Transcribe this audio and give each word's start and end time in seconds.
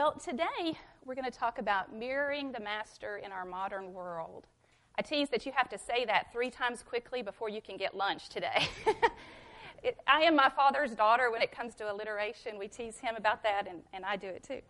Well, 0.00 0.12
today 0.12 0.78
we're 1.04 1.14
going 1.14 1.30
to 1.30 1.38
talk 1.38 1.58
about 1.58 1.94
mirroring 1.94 2.52
the 2.52 2.58
Master 2.58 3.18
in 3.18 3.32
our 3.32 3.44
modern 3.44 3.92
world. 3.92 4.46
I 4.96 5.02
tease 5.02 5.28
that 5.28 5.44
you 5.44 5.52
have 5.54 5.68
to 5.68 5.76
say 5.76 6.06
that 6.06 6.32
three 6.32 6.48
times 6.48 6.82
quickly 6.82 7.20
before 7.20 7.50
you 7.50 7.60
can 7.60 7.76
get 7.76 7.94
lunch 7.94 8.30
today. 8.30 8.66
it, 9.82 9.98
I 10.06 10.20
am 10.20 10.34
my 10.34 10.48
father's 10.48 10.92
daughter 10.92 11.30
when 11.30 11.42
it 11.42 11.52
comes 11.52 11.74
to 11.74 11.92
alliteration. 11.92 12.58
We 12.58 12.66
tease 12.66 12.96
him 12.96 13.14
about 13.14 13.42
that, 13.42 13.66
and, 13.68 13.82
and 13.92 14.06
I 14.06 14.16
do 14.16 14.26
it 14.28 14.42
too. 14.42 14.62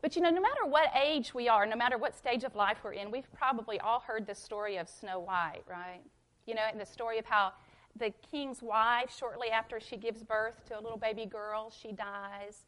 But 0.00 0.16
you 0.16 0.22
know, 0.22 0.30
no 0.30 0.40
matter 0.40 0.64
what 0.64 0.88
age 0.98 1.34
we 1.34 1.46
are, 1.46 1.66
no 1.66 1.76
matter 1.76 1.98
what 1.98 2.16
stage 2.16 2.44
of 2.44 2.54
life 2.54 2.78
we're 2.82 2.94
in, 2.94 3.10
we've 3.10 3.30
probably 3.34 3.78
all 3.78 4.00
heard 4.00 4.26
the 4.26 4.34
story 4.34 4.78
of 4.78 4.88
Snow 4.88 5.20
White, 5.20 5.64
right? 5.68 6.00
You 6.46 6.54
know, 6.54 6.62
and 6.66 6.80
the 6.80 6.86
story 6.86 7.18
of 7.18 7.26
how 7.26 7.52
the 7.94 8.10
king's 8.30 8.62
wife, 8.62 9.14
shortly 9.14 9.50
after 9.50 9.80
she 9.80 9.98
gives 9.98 10.22
birth 10.22 10.64
to 10.68 10.78
a 10.78 10.80
little 10.80 10.96
baby 10.96 11.26
girl, 11.26 11.70
she 11.70 11.92
dies. 11.92 12.64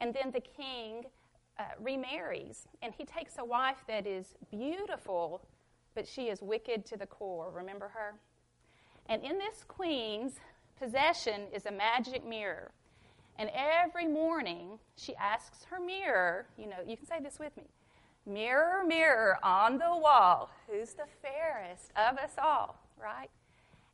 And 0.00 0.14
then 0.14 0.30
the 0.32 0.40
king 0.40 1.04
uh, 1.58 1.64
remarries, 1.78 2.66
and 2.82 2.94
he 2.96 3.04
takes 3.04 3.34
a 3.38 3.44
wife 3.44 3.84
that 3.86 4.06
is 4.06 4.34
beautiful, 4.50 5.42
but 5.94 6.08
she 6.08 6.28
is 6.28 6.40
wicked 6.40 6.86
to 6.86 6.96
the 6.96 7.06
core. 7.06 7.50
Remember 7.54 7.88
her? 7.88 8.14
And 9.06 9.22
in 9.22 9.38
this 9.38 9.64
queen's 9.68 10.34
possession 10.78 11.42
is 11.52 11.66
a 11.66 11.70
magic 11.70 12.26
mirror. 12.26 12.70
And 13.38 13.50
every 13.54 14.06
morning 14.06 14.78
she 14.96 15.14
asks 15.16 15.64
her 15.64 15.80
mirror, 15.80 16.46
you 16.56 16.66
know, 16.66 16.76
you 16.86 16.96
can 16.96 17.06
say 17.06 17.20
this 17.22 17.38
with 17.38 17.56
me 17.56 17.64
Mirror, 18.26 18.84
mirror 18.86 19.38
on 19.42 19.78
the 19.78 19.96
wall, 19.96 20.50
who's 20.68 20.92
the 20.92 21.06
fairest 21.22 21.90
of 21.96 22.18
us 22.18 22.32
all, 22.38 22.78
right? 23.02 23.30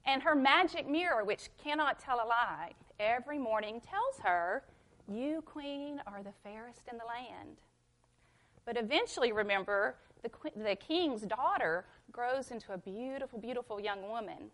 And 0.05 0.23
her 0.23 0.35
magic 0.35 0.89
mirror, 0.89 1.25
which 1.25 1.49
cannot 1.63 1.99
tell 1.99 2.17
a 2.17 2.27
lie, 2.27 2.73
every 2.99 3.39
morning 3.39 3.81
tells 3.81 4.21
her, 4.23 4.63
You, 5.13 5.43
queen, 5.43 6.01
are 6.07 6.23
the 6.23 6.33
fairest 6.43 6.83
in 6.91 6.99
the 6.99 7.05
land. 7.05 7.59
But 8.65 8.77
eventually, 8.77 9.33
remember, 9.33 9.97
the, 10.23 10.31
the 10.57 10.77
king's 10.77 11.23
daughter 11.23 11.85
grows 12.11 12.51
into 12.51 12.73
a 12.73 12.79
beautiful, 12.79 13.39
beautiful 13.39 13.81
young 13.81 14.09
woman. 14.09 14.51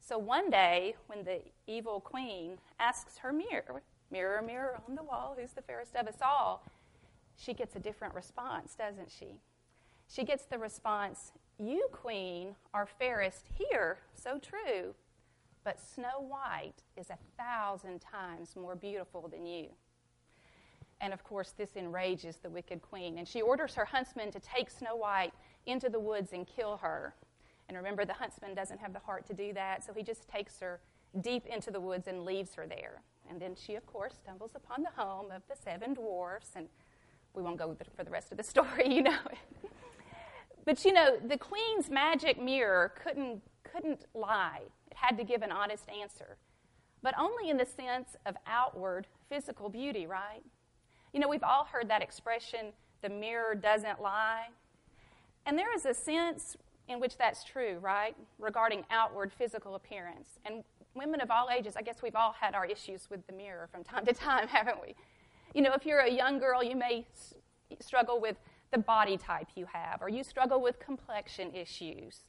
So 0.00 0.16
one 0.16 0.48
day, 0.48 0.96
when 1.06 1.24
the 1.24 1.40
evil 1.66 2.00
queen 2.00 2.58
asks 2.78 3.18
her 3.18 3.32
mirror, 3.32 3.82
Mirror, 4.10 4.42
mirror 4.42 4.80
on 4.88 4.96
the 4.96 5.04
wall, 5.04 5.36
who's 5.38 5.52
the 5.52 5.62
fairest 5.62 5.94
of 5.94 6.08
us 6.08 6.16
all? 6.20 6.64
She 7.36 7.54
gets 7.54 7.76
a 7.76 7.78
different 7.78 8.14
response, 8.14 8.74
doesn't 8.74 9.10
she? 9.10 9.36
She 10.08 10.24
gets 10.24 10.44
the 10.46 10.58
response, 10.58 11.32
You, 11.58 11.86
queen, 11.92 12.56
are 12.74 12.86
fairest 12.86 13.46
here, 13.56 13.98
so 14.14 14.38
true, 14.38 14.94
but 15.62 15.78
Snow 15.78 16.20
White 16.20 16.82
is 16.96 17.10
a 17.10 17.18
thousand 17.38 18.00
times 18.00 18.56
more 18.56 18.74
beautiful 18.74 19.28
than 19.28 19.46
you. 19.46 19.68
And 21.00 21.12
of 21.12 21.24
course, 21.24 21.54
this 21.56 21.76
enrages 21.76 22.36
the 22.36 22.50
wicked 22.50 22.82
queen, 22.82 23.18
and 23.18 23.26
she 23.26 23.40
orders 23.40 23.74
her 23.74 23.86
huntsman 23.86 24.30
to 24.32 24.40
take 24.40 24.70
Snow 24.70 24.96
White 24.96 25.32
into 25.66 25.88
the 25.88 26.00
woods 26.00 26.32
and 26.32 26.46
kill 26.46 26.76
her. 26.78 27.14
And 27.68 27.76
remember, 27.76 28.04
the 28.04 28.12
huntsman 28.12 28.54
doesn't 28.54 28.80
have 28.80 28.92
the 28.92 28.98
heart 28.98 29.26
to 29.26 29.34
do 29.34 29.52
that, 29.54 29.84
so 29.84 29.92
he 29.94 30.02
just 30.02 30.28
takes 30.28 30.60
her 30.60 30.80
deep 31.20 31.46
into 31.46 31.70
the 31.70 31.80
woods 31.80 32.06
and 32.06 32.24
leaves 32.24 32.54
her 32.54 32.66
there. 32.66 33.02
And 33.28 33.40
then 33.40 33.54
she, 33.54 33.76
of 33.76 33.86
course, 33.86 34.14
stumbles 34.22 34.52
upon 34.54 34.82
the 34.82 34.90
home 34.90 35.30
of 35.30 35.42
the 35.48 35.56
seven 35.56 35.94
dwarfs, 35.94 36.50
and 36.56 36.66
we 37.32 37.42
won't 37.42 37.58
go 37.58 37.76
for 37.96 38.04
the 38.04 38.10
rest 38.10 38.32
of 38.32 38.38
the 38.38 38.42
story, 38.54 38.92
you 38.92 39.02
know. 39.02 39.18
but 40.64 40.84
you 40.84 40.92
know, 40.92 41.16
the 41.24 41.38
queen's 41.38 41.88
magic 41.88 42.42
mirror 42.42 42.92
couldn't, 43.02 43.40
couldn't 43.62 44.06
lie, 44.14 44.62
it 44.90 44.96
had 44.96 45.16
to 45.16 45.24
give 45.24 45.42
an 45.42 45.52
honest 45.52 45.88
answer, 45.88 46.36
but 47.02 47.14
only 47.18 47.50
in 47.50 47.56
the 47.56 47.66
sense 47.66 48.16
of 48.26 48.36
outward 48.46 49.06
physical 49.28 49.68
beauty, 49.68 50.06
right? 50.06 50.42
You 51.12 51.20
know, 51.20 51.28
we've 51.28 51.42
all 51.42 51.64
heard 51.64 51.88
that 51.88 52.02
expression, 52.02 52.72
the 53.02 53.08
mirror 53.08 53.54
doesn't 53.54 54.00
lie. 54.00 54.48
And 55.46 55.58
there 55.58 55.74
is 55.74 55.86
a 55.86 55.94
sense 55.94 56.56
in 56.88 57.00
which 57.00 57.16
that's 57.16 57.44
true, 57.44 57.78
right? 57.80 58.16
Regarding 58.38 58.84
outward 58.90 59.32
physical 59.32 59.74
appearance. 59.74 60.38
And 60.44 60.64
women 60.94 61.20
of 61.20 61.30
all 61.30 61.48
ages, 61.50 61.74
I 61.76 61.82
guess 61.82 62.02
we've 62.02 62.16
all 62.16 62.32
had 62.32 62.54
our 62.54 62.66
issues 62.66 63.08
with 63.10 63.26
the 63.26 63.32
mirror 63.32 63.68
from 63.70 63.84
time 63.84 64.04
to 64.06 64.12
time, 64.12 64.48
haven't 64.48 64.80
we? 64.80 64.94
You 65.54 65.62
know, 65.62 65.72
if 65.72 65.86
you're 65.86 66.00
a 66.00 66.10
young 66.10 66.38
girl, 66.38 66.62
you 66.62 66.76
may 66.76 67.06
s- 67.12 67.34
struggle 67.80 68.20
with 68.20 68.36
the 68.70 68.78
body 68.78 69.16
type 69.16 69.48
you 69.56 69.66
have, 69.72 70.00
or 70.00 70.08
you 70.08 70.22
struggle 70.22 70.60
with 70.60 70.78
complexion 70.78 71.52
issues. 71.54 72.24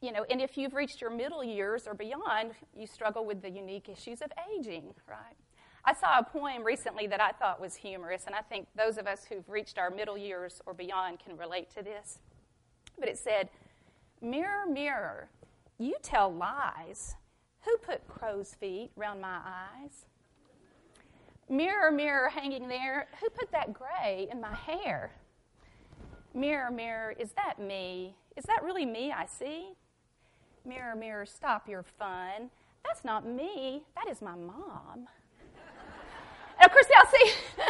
You 0.00 0.12
know, 0.12 0.24
and 0.30 0.40
if 0.40 0.56
you've 0.56 0.74
reached 0.74 1.00
your 1.00 1.10
middle 1.10 1.42
years 1.42 1.86
or 1.86 1.94
beyond, 1.94 2.52
you 2.74 2.86
struggle 2.86 3.24
with 3.24 3.42
the 3.42 3.50
unique 3.50 3.88
issues 3.88 4.22
of 4.22 4.30
aging, 4.56 4.94
right? 5.08 5.36
I 5.84 5.94
saw 5.94 6.18
a 6.18 6.24
poem 6.24 6.64
recently 6.64 7.06
that 7.06 7.20
I 7.20 7.32
thought 7.32 7.60
was 7.60 7.76
humorous, 7.76 8.24
and 8.26 8.34
I 8.34 8.42
think 8.42 8.66
those 8.76 8.98
of 8.98 9.06
us 9.06 9.24
who've 9.24 9.48
reached 9.48 9.78
our 9.78 9.90
middle 9.90 10.18
years 10.18 10.60
or 10.66 10.74
beyond 10.74 11.18
can 11.20 11.36
relate 11.36 11.70
to 11.76 11.82
this. 11.82 12.18
But 12.98 13.08
it 13.08 13.18
said, 13.18 13.48
Mirror, 14.20 14.66
mirror, 14.70 15.28
you 15.78 15.94
tell 16.02 16.32
lies 16.32 17.14
who 17.60 17.76
put 17.78 18.06
crow's 18.08 18.54
feet 18.54 18.90
round 18.96 19.20
my 19.20 19.38
eyes? 19.44 20.06
Mirror, 21.48 21.92
mirror 21.92 22.28
hanging 22.28 22.68
there, 22.68 23.06
who 23.20 23.30
put 23.30 23.50
that 23.52 23.72
gray 23.72 24.28
in 24.30 24.40
my 24.40 24.54
hair? 24.54 25.12
Mirror, 26.34 26.70
mirror, 26.72 27.14
is 27.18 27.30
that 27.32 27.58
me? 27.58 28.14
Is 28.36 28.44
that 28.44 28.62
really 28.62 28.84
me 28.84 29.12
I 29.12 29.26
see? 29.26 29.70
Mirror, 30.66 30.96
mirror, 30.96 31.26
stop 31.26 31.68
your 31.68 31.82
fun. 31.82 32.50
That's 32.84 33.04
not 33.04 33.26
me, 33.26 33.84
that 33.94 34.10
is 34.10 34.20
my 34.20 34.34
mom. 34.34 35.08
And 36.58 36.66
of 36.66 36.72
course, 36.72 36.86
now 36.92 37.08
see, 37.10 37.32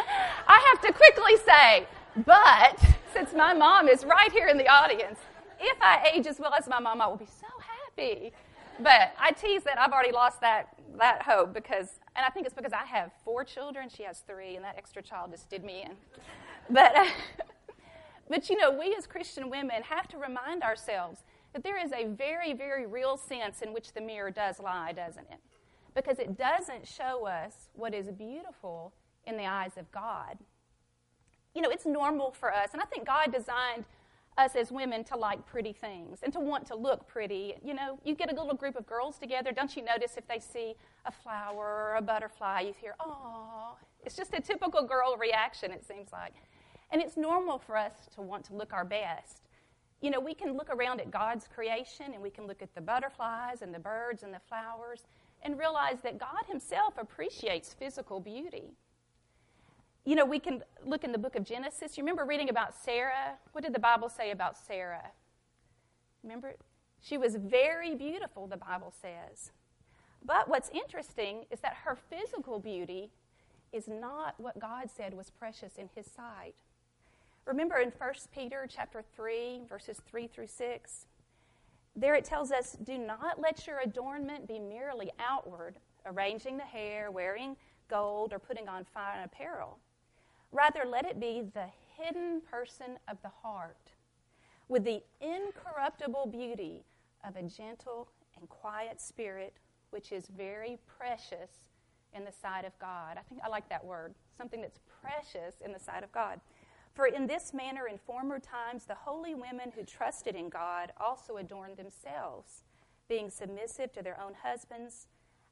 I 0.47 0.73
have 0.73 0.81
to 0.81 0.93
quickly 0.93 1.37
say, 1.45 1.87
but 2.25 2.79
since 3.13 3.33
my 3.33 3.53
mom 3.53 3.87
is 3.87 4.03
right 4.03 4.31
here 4.31 4.47
in 4.47 4.57
the 4.57 4.67
audience, 4.67 5.19
if 5.59 5.77
I 5.81 6.11
age 6.13 6.27
as 6.27 6.39
well 6.39 6.53
as 6.53 6.67
my 6.67 6.79
mom, 6.79 7.01
I 7.01 7.07
will 7.07 7.17
be 7.17 7.25
so 7.25 7.47
happy. 7.59 8.31
But 8.79 9.13
I 9.19 9.31
tease 9.31 9.63
that 9.63 9.77
I've 9.77 9.91
already 9.91 10.13
lost 10.13 10.39
that, 10.41 10.69
that 10.97 11.23
hope 11.23 11.53
because, 11.53 11.99
and 12.15 12.25
I 12.25 12.29
think 12.29 12.45
it's 12.45 12.55
because 12.55 12.71
I 12.71 12.85
have 12.85 13.11
four 13.25 13.43
children. 13.43 13.89
She 13.89 14.03
has 14.03 14.19
three, 14.19 14.55
and 14.55 14.63
that 14.63 14.75
extra 14.77 15.01
child 15.01 15.31
just 15.31 15.49
did 15.49 15.63
me 15.63 15.83
in. 15.83 15.91
But, 16.69 16.95
uh, 16.95 17.05
but 18.29 18.49
you 18.49 18.57
know, 18.57 18.71
we 18.71 18.95
as 18.95 19.05
Christian 19.05 19.49
women 19.49 19.83
have 19.83 20.07
to 20.09 20.17
remind 20.17 20.63
ourselves 20.63 21.23
that 21.53 21.63
there 21.63 21.77
is 21.77 21.91
a 21.91 22.05
very, 22.05 22.53
very 22.53 22.85
real 22.85 23.17
sense 23.17 23.61
in 23.61 23.73
which 23.73 23.93
the 23.93 24.01
mirror 24.01 24.31
does 24.31 24.59
lie, 24.59 24.93
doesn't 24.93 25.27
it? 25.29 25.39
Because 25.95 26.19
it 26.19 26.37
doesn't 26.37 26.87
show 26.87 27.25
us 27.27 27.69
what 27.73 27.93
is 27.93 28.07
beautiful 28.11 28.93
in 29.25 29.37
the 29.37 29.45
eyes 29.45 29.77
of 29.77 29.91
God. 29.91 30.37
You 31.55 31.61
know, 31.61 31.69
it's 31.69 31.85
normal 31.85 32.31
for 32.31 32.53
us, 32.53 32.69
and 32.73 32.81
I 32.81 32.85
think 32.85 33.05
God 33.05 33.31
designed 33.33 33.85
us 34.37 34.55
as 34.55 34.71
women 34.71 35.03
to 35.03 35.17
like 35.17 35.45
pretty 35.45 35.73
things 35.73 36.19
and 36.23 36.31
to 36.31 36.39
want 36.39 36.65
to 36.67 36.75
look 36.75 37.07
pretty. 37.07 37.55
You 37.63 37.73
know, 37.73 37.99
you 38.05 38.15
get 38.15 38.31
a 38.31 38.35
little 38.35 38.55
group 38.55 38.77
of 38.77 38.85
girls 38.85 39.17
together, 39.17 39.51
don't 39.51 39.75
you 39.75 39.83
notice 39.83 40.15
if 40.15 40.27
they 40.27 40.39
see 40.39 40.75
a 41.05 41.11
flower 41.11 41.91
or 41.91 41.95
a 41.97 42.01
butterfly, 42.01 42.61
you 42.61 42.73
hear, 42.79 42.95
oh, 42.99 43.75
it's 44.05 44.15
just 44.15 44.33
a 44.33 44.39
typical 44.39 44.83
girl 44.83 45.17
reaction, 45.17 45.71
it 45.71 45.85
seems 45.85 46.11
like. 46.13 46.33
And 46.91 47.01
it's 47.01 47.17
normal 47.17 47.59
for 47.59 47.75
us 47.75 47.93
to 48.15 48.21
want 48.21 48.45
to 48.45 48.55
look 48.55 48.73
our 48.73 48.85
best. 48.85 49.49
You 50.01 50.09
know, 50.09 50.19
we 50.19 50.33
can 50.33 50.55
look 50.55 50.69
around 50.69 51.01
at 51.01 51.11
God's 51.11 51.47
creation 51.53 52.13
and 52.13 52.21
we 52.21 52.29
can 52.29 52.47
look 52.47 52.61
at 52.61 52.73
the 52.73 52.81
butterflies 52.81 53.61
and 53.61 53.73
the 53.73 53.79
birds 53.79 54.23
and 54.23 54.33
the 54.33 54.39
flowers 54.47 55.03
and 55.41 55.57
realize 55.57 55.97
that 56.03 56.17
God 56.17 56.45
Himself 56.47 56.95
appreciates 56.97 57.73
physical 57.73 58.19
beauty. 58.19 58.73
You 60.05 60.15
know, 60.15 60.25
we 60.25 60.39
can 60.39 60.63
look 60.85 61.03
in 61.03 61.11
the 61.11 61.17
book 61.17 61.35
of 61.35 61.43
Genesis. 61.43 61.97
You 61.97 62.03
remember 62.03 62.25
reading 62.25 62.49
about 62.49 62.73
Sarah? 62.73 63.37
What 63.51 63.63
did 63.63 63.73
the 63.73 63.79
Bible 63.79 64.09
say 64.09 64.31
about 64.31 64.57
Sarah? 64.57 65.11
Remember? 66.23 66.55
She 67.01 67.17
was 67.17 67.35
very 67.35 67.95
beautiful, 67.95 68.47
the 68.47 68.57
Bible 68.57 68.93
says. 69.01 69.51
But 70.25 70.49
what's 70.49 70.69
interesting 70.69 71.45
is 71.49 71.59
that 71.61 71.77
her 71.85 71.95
physical 71.95 72.59
beauty 72.59 73.11
is 73.71 73.87
not 73.87 74.35
what 74.37 74.59
God 74.59 74.89
said 74.89 75.13
was 75.13 75.29
precious 75.29 75.77
in 75.77 75.89
his 75.95 76.05
sight. 76.05 76.55
Remember 77.45 77.77
in 77.77 77.91
1 77.97 78.13
Peter 78.33 78.67
chapter 78.67 79.03
3 79.15 79.61
verses 79.69 80.01
3 80.09 80.27
through 80.27 80.47
6, 80.47 81.05
there 81.95 82.15
it 82.15 82.25
tells 82.25 82.51
us, 82.51 82.73
"Do 82.73 82.97
not 82.97 83.39
let 83.39 83.67
your 83.67 83.79
adornment 83.79 84.47
be 84.47 84.59
merely 84.59 85.11
outward, 85.19 85.79
arranging 86.05 86.57
the 86.57 86.63
hair, 86.63 87.11
wearing 87.11 87.57
gold, 87.87 88.33
or 88.33 88.39
putting 88.39 88.69
on 88.69 88.85
fine 88.85 89.19
apparel." 89.23 89.79
Rather, 90.51 90.85
let 90.85 91.05
it 91.05 91.19
be 91.19 91.41
the 91.41 91.67
hidden 91.95 92.41
person 92.41 92.97
of 93.07 93.21
the 93.21 93.29
heart 93.29 93.91
with 94.67 94.83
the 94.83 95.03
incorruptible 95.19 96.27
beauty 96.27 96.85
of 97.23 97.35
a 97.35 97.43
gentle 97.43 98.07
and 98.37 98.47
quiet 98.49 99.01
spirit, 99.01 99.59
which 99.89 100.11
is 100.11 100.27
very 100.27 100.77
precious 100.85 101.67
in 102.13 102.23
the 102.23 102.31
sight 102.31 102.65
of 102.65 102.77
God. 102.79 103.17
I 103.17 103.21
think 103.23 103.41
I 103.43 103.47
like 103.49 103.67
that 103.69 103.83
word, 103.83 104.15
something 104.37 104.61
that's 104.61 104.79
precious 105.01 105.61
in 105.61 105.73
the 105.73 105.79
sight 105.79 106.03
of 106.03 106.11
God. 106.11 106.39
For 106.99 107.07
in 107.07 107.27
this 107.27 107.53
manner, 107.53 107.87
in 107.87 107.97
former 107.97 108.39
times, 108.39 108.83
the 108.83 108.93
holy 108.93 109.33
women 109.33 109.71
who 109.73 109.85
trusted 109.85 110.35
in 110.35 110.49
God 110.49 110.91
also 110.97 111.37
adorned 111.37 111.77
themselves, 111.77 112.65
being 113.07 113.29
submissive 113.29 113.93
to 113.93 114.03
their 114.03 114.19
own 114.19 114.33
husbands, 114.43 115.07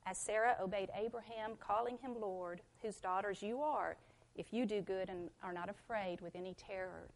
as 0.06 0.18
Sarah 0.18 0.58
obeyed 0.62 0.90
Abraham, 0.94 1.54
calling 1.58 2.00
him 2.00 2.20
Lord, 2.20 2.60
whose 2.82 2.98
daughters 2.98 3.42
you 3.42 3.62
are 3.62 3.96
if 4.36 4.52
you 4.52 4.66
do 4.66 4.82
good 4.82 5.08
and 5.08 5.30
are 5.42 5.54
not 5.54 5.70
afraid 5.70 6.20
with 6.20 6.36
any 6.36 6.54
terror. 6.54 7.08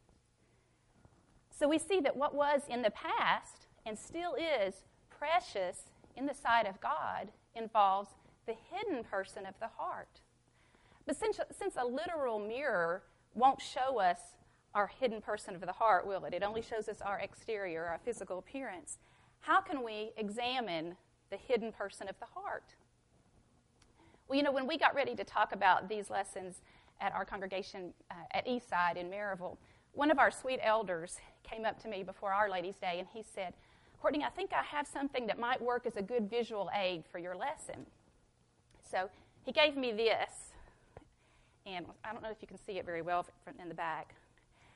So 1.50 1.68
we 1.68 1.77
see 1.77 2.00
that 2.00 2.16
what 2.16 2.34
was 2.34 2.62
in 2.69 2.84
the 2.84 2.92
past 2.92 3.68
and 3.86 4.00
still 4.00 4.36
is 4.36 4.86
precious 5.10 5.89
in 6.16 6.25
the 6.25 6.34
sight 6.34 6.66
of 6.66 6.80
God 6.80 7.34
involves 7.54 8.12
the 8.45 8.56
hidden 8.72 9.04
person 9.04 9.45
of 9.45 9.60
the 9.60 9.72
heart. 9.75 10.22
But 11.06 11.18
since, 11.18 11.38
since 11.60 11.75
a 11.75 11.86
literal 11.86 12.39
mirror 12.39 13.04
won't 13.33 13.62
show 13.62 14.00
us 14.00 14.19
our 14.74 14.88
hidden 14.88 15.22
person 15.22 15.56
of 15.56 15.62
the 15.62 15.72
heart, 15.72 16.07
will 16.07 16.25
it? 16.25 16.33
It 16.33 16.44
only 16.44 16.62
shows 16.62 16.88
us 16.88 17.01
our 17.01 17.19
exterior, 17.19 17.86
our 17.86 18.00
physical 18.04 18.39
appearance. 18.39 18.98
How 19.42 19.60
can 19.62 19.83
we 19.83 20.12
examine 20.18 20.95
the 21.30 21.38
hidden 21.38 21.72
person 21.72 22.07
of 22.07 22.16
the 22.19 22.28
heart? 22.33 22.75
Well, 24.28 24.38
you 24.38 24.44
know, 24.44 24.51
when 24.51 24.68
we 24.68 24.78
got 24.78 24.95
ready 24.95 25.16
to 25.16 25.24
talk 25.24 25.51
about 25.51 25.89
these 25.89 26.10
lessons 26.10 26.62
at 27.01 27.13
our 27.13 27.25
congregation 27.25 27.94
uh, 28.10 28.16
at 28.31 28.48
Eastside 28.48 28.95
in 28.95 29.10
Maryville, 29.10 29.57
one 29.94 30.10
of 30.10 30.19
our 30.19 30.31
sweet 30.31 30.60
elders 30.63 31.18
came 31.44 31.66
up 31.66 31.81
to 31.81 31.89
me 31.89 32.04
before 32.04 32.31
Our 32.31 32.50
Lady's 32.50 32.77
Day 32.77 32.98
and 33.00 33.07
he 33.13 33.24
said, 33.24 33.54
Courtney, 34.01 34.24
I 34.24 34.30
think 34.30 34.51
I 34.54 34.63
have 34.63 34.88
something 34.88 35.27
that 35.27 35.38
might 35.38 35.62
work 35.62 35.86
as 35.86 35.98
a 35.98 36.01
good 36.01 36.30
visual 36.30 36.69
aid 36.74 37.04
for 37.12 37.19
your 37.19 37.36
lesson. 37.36 37.86
So 38.89 39.10
he 39.44 39.51
gave 39.51 39.75
me 39.75 39.92
this, 39.92 40.50
and 41.66 41.86
I 42.04 42.12
don't 42.12 42.24
know 42.24 42.30
if 42.30 42.38
you 42.42 42.48
can 42.48 42.58
see 42.58 42.80
it 42.80 42.86
very 42.86 43.02
well 43.02 43.25
in 43.62 43.69
the 43.69 43.75
back, 43.75 44.16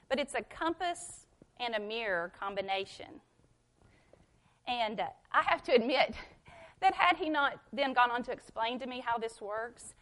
but 0.10 0.20
it's 0.20 0.36
a 0.36 0.42
compass 0.42 1.26
and 1.60 1.76
a 1.76 1.80
mirror 1.80 2.32
combination. 2.40 3.22
And 4.68 5.00
uh, 5.00 5.08
I 5.32 5.44
have 5.44 5.64
to 5.64 5.74
admit 5.74 6.16
that 6.82 6.94
had 6.94 7.18
he 7.18 7.30
not 7.30 7.60
then 7.74 7.94
gone 7.94 8.12
on 8.12 8.24
to 8.24 8.32
explain 8.32 8.80
to 8.80 8.88
me 8.88 9.04
how 9.06 9.18
this 9.18 9.42
works, 9.42 9.94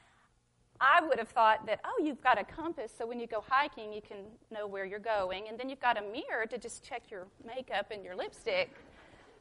I 0.82 1.06
would 1.06 1.18
have 1.18 1.30
thought 1.30 1.66
that, 1.66 1.80
oh, 1.86 2.04
you've 2.04 2.22
got 2.22 2.40
a 2.40 2.44
compass, 2.44 2.92
so 2.98 3.06
when 3.06 3.20
you 3.20 3.28
go 3.28 3.44
hiking, 3.48 3.94
you 3.94 4.02
can 4.02 4.18
know 4.52 4.68
where 4.68 4.86
you're 4.86 5.00
going. 5.00 5.48
And 5.48 5.58
then 5.58 5.70
you've 5.70 5.80
got 5.80 5.98
a 5.98 6.02
mirror 6.02 6.46
to 6.50 6.58
just 6.58 6.84
check 6.84 7.04
your 7.10 7.28
makeup 7.46 7.92
and 7.92 8.04
your 8.04 8.16
lipstick 8.16 8.70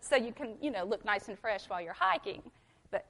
so 0.01 0.17
you 0.17 0.33
can, 0.33 0.55
you 0.61 0.71
know, 0.71 0.85
look 0.85 1.05
nice 1.05 1.29
and 1.29 1.39
fresh 1.39 1.65
while 1.69 1.81
you're 1.81 1.95
hiking. 1.95 2.43
But 2.91 3.07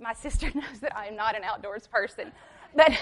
my 0.00 0.12
sister 0.24 0.50
knows 0.54 0.80
that 0.80 0.96
I 0.96 1.06
am 1.06 1.16
not 1.16 1.36
an 1.36 1.44
outdoors 1.44 1.86
person. 1.86 2.32
But, 2.74 2.92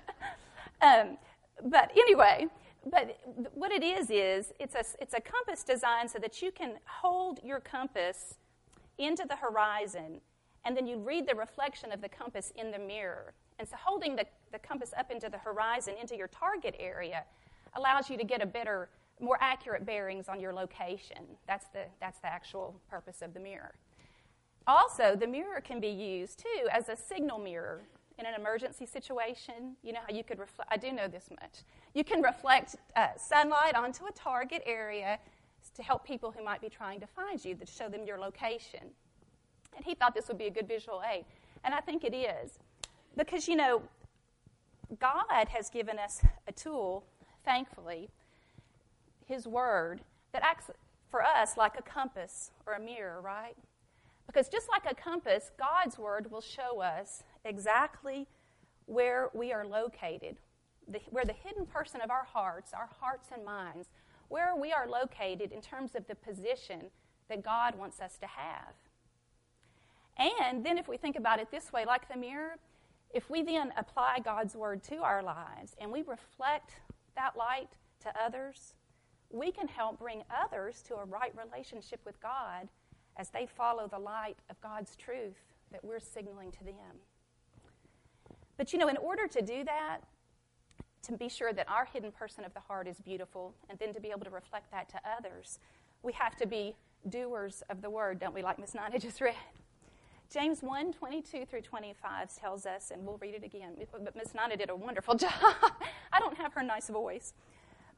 um, 0.82 1.18
but 1.64 1.90
anyway, 1.96 2.46
but 2.90 3.18
what 3.54 3.72
it 3.72 3.82
is 3.82 4.10
is 4.10 4.52
it's 4.60 4.74
a, 4.74 4.84
it's 5.00 5.14
a 5.14 5.20
compass 5.20 5.64
designed 5.64 6.10
so 6.10 6.18
that 6.18 6.40
you 6.40 6.52
can 6.52 6.74
hold 6.86 7.40
your 7.42 7.60
compass 7.60 8.34
into 8.98 9.24
the 9.28 9.36
horizon 9.36 10.20
and 10.64 10.76
then 10.76 10.86
you 10.86 10.98
read 10.98 11.28
the 11.28 11.34
reflection 11.34 11.92
of 11.92 12.00
the 12.00 12.08
compass 12.08 12.52
in 12.56 12.72
the 12.72 12.78
mirror. 12.78 13.32
And 13.58 13.68
so 13.68 13.76
holding 13.78 14.16
the, 14.16 14.26
the 14.52 14.58
compass 14.58 14.92
up 14.98 15.10
into 15.10 15.28
the 15.28 15.38
horizon, 15.38 15.94
into 16.00 16.16
your 16.16 16.28
target 16.28 16.74
area, 16.78 17.24
allows 17.76 18.10
you 18.10 18.16
to 18.18 18.24
get 18.24 18.42
a 18.42 18.46
better 18.46 18.88
more 19.20 19.38
accurate 19.40 19.86
bearings 19.86 20.28
on 20.28 20.40
your 20.40 20.52
location. 20.52 21.18
That's 21.46 21.66
the, 21.68 21.84
that's 22.00 22.18
the 22.18 22.26
actual 22.26 22.80
purpose 22.90 23.22
of 23.22 23.32
the 23.32 23.40
mirror. 23.40 23.74
Also, 24.66 25.14
the 25.14 25.26
mirror 25.26 25.60
can 25.60 25.80
be 25.80 25.88
used 25.88 26.40
too 26.40 26.68
as 26.70 26.88
a 26.88 26.96
signal 26.96 27.38
mirror 27.38 27.82
in 28.18 28.26
an 28.26 28.34
emergency 28.34 28.86
situation. 28.86 29.76
You 29.82 29.92
know 29.92 30.00
how 30.06 30.14
you 30.14 30.24
could 30.24 30.38
reflect, 30.38 30.70
I 30.72 30.76
do 30.76 30.92
know 30.92 31.08
this 31.08 31.28
much. 31.30 31.62
You 31.94 32.04
can 32.04 32.22
reflect 32.22 32.76
uh, 32.94 33.08
sunlight 33.16 33.74
onto 33.74 34.06
a 34.06 34.12
target 34.12 34.62
area 34.66 35.18
to 35.74 35.82
help 35.82 36.04
people 36.04 36.32
who 36.36 36.42
might 36.44 36.60
be 36.60 36.68
trying 36.68 37.00
to 37.00 37.06
find 37.06 37.44
you, 37.44 37.54
to 37.54 37.66
show 37.66 37.88
them 37.88 38.04
your 38.06 38.18
location. 38.18 38.80
And 39.76 39.84
he 39.84 39.94
thought 39.94 40.14
this 40.14 40.28
would 40.28 40.38
be 40.38 40.46
a 40.46 40.50
good 40.50 40.66
visual 40.66 41.02
aid. 41.10 41.24
And 41.64 41.74
I 41.74 41.80
think 41.80 42.04
it 42.04 42.14
is. 42.14 42.58
Because, 43.16 43.48
you 43.48 43.56
know, 43.56 43.82
God 44.98 45.48
has 45.48 45.68
given 45.68 45.98
us 45.98 46.22
a 46.46 46.52
tool, 46.52 47.04
thankfully, 47.44 48.08
his 49.26 49.46
Word 49.46 50.00
that 50.32 50.42
acts 50.42 50.70
for 51.10 51.22
us 51.22 51.56
like 51.56 51.78
a 51.78 51.82
compass 51.82 52.50
or 52.66 52.74
a 52.74 52.80
mirror, 52.80 53.20
right? 53.20 53.56
Because 54.26 54.48
just 54.48 54.68
like 54.70 54.90
a 54.90 54.94
compass, 54.94 55.50
God's 55.58 55.98
Word 55.98 56.30
will 56.30 56.40
show 56.40 56.80
us 56.80 57.22
exactly 57.46 58.26
where 58.86 59.30
we 59.34 59.52
are 59.52 59.66
located, 59.66 60.36
the, 60.88 61.00
where 61.10 61.24
the 61.24 61.32
hidden 61.32 61.66
person 61.66 62.00
of 62.00 62.10
our 62.10 62.24
hearts, 62.24 62.72
our 62.72 62.88
hearts 63.00 63.28
and 63.34 63.44
minds, 63.44 63.88
where 64.28 64.54
we 64.56 64.72
are 64.72 64.88
located 64.88 65.52
in 65.52 65.60
terms 65.60 65.94
of 65.94 66.06
the 66.06 66.14
position 66.14 66.90
that 67.28 67.42
God 67.42 67.76
wants 67.76 68.00
us 68.00 68.18
to 68.18 68.26
have. 68.26 68.74
And 70.18 70.64
then, 70.64 70.78
if 70.78 70.88
we 70.88 70.96
think 70.96 71.16
about 71.16 71.40
it 71.40 71.50
this 71.50 71.72
way, 71.72 71.84
like 71.84 72.08
the 72.08 72.16
mirror, 72.16 72.56
if 73.12 73.28
we 73.28 73.42
then 73.42 73.72
apply 73.76 74.20
God's 74.24 74.54
Word 74.54 74.82
to 74.84 74.96
our 74.96 75.22
lives 75.22 75.76
and 75.80 75.92
we 75.92 76.02
reflect 76.02 76.80
that 77.16 77.36
light 77.36 77.70
to 78.00 78.12
others, 78.22 78.74
we 79.30 79.50
can 79.50 79.68
help 79.68 79.98
bring 79.98 80.22
others 80.30 80.82
to 80.82 80.96
a 80.96 81.04
right 81.04 81.32
relationship 81.36 82.00
with 82.04 82.20
God 82.20 82.68
as 83.16 83.30
they 83.30 83.46
follow 83.46 83.88
the 83.88 83.98
light 83.98 84.38
of 84.50 84.60
God's 84.60 84.96
truth 84.96 85.54
that 85.72 85.84
we're 85.84 86.00
signaling 86.00 86.52
to 86.52 86.64
them. 86.64 87.00
But 88.56 88.72
you 88.72 88.78
know, 88.78 88.88
in 88.88 88.96
order 88.96 89.26
to 89.26 89.42
do 89.42 89.64
that, 89.64 89.98
to 91.02 91.12
be 91.12 91.28
sure 91.28 91.52
that 91.52 91.68
our 91.68 91.84
hidden 91.84 92.10
person 92.10 92.44
of 92.44 92.52
the 92.54 92.60
heart 92.60 92.88
is 92.88 93.00
beautiful, 93.00 93.54
and 93.68 93.78
then 93.78 93.92
to 93.94 94.00
be 94.00 94.10
able 94.10 94.24
to 94.24 94.30
reflect 94.30 94.70
that 94.72 94.88
to 94.90 95.00
others, 95.18 95.58
we 96.02 96.12
have 96.12 96.36
to 96.36 96.46
be 96.46 96.74
doers 97.08 97.62
of 97.70 97.80
the 97.80 97.90
word, 97.90 98.18
don't 98.18 98.34
we, 98.34 98.42
like 98.42 98.58
Miss 98.58 98.74
Nina 98.74 98.98
just 98.98 99.20
read? 99.20 99.34
James 100.32 100.60
1 100.60 100.92
22 100.92 101.46
through 101.46 101.60
25 101.60 102.36
tells 102.36 102.66
us, 102.66 102.90
and 102.90 103.06
we'll 103.06 103.18
read 103.18 103.34
it 103.34 103.44
again, 103.44 103.74
but 103.92 104.16
Miss 104.16 104.34
Nina 104.34 104.56
did 104.56 104.70
a 104.70 104.76
wonderful 104.76 105.14
job. 105.16 105.30
I 106.12 106.18
don't 106.18 106.36
have 106.36 106.52
her 106.54 106.62
nice 106.62 106.88
voice. 106.88 107.32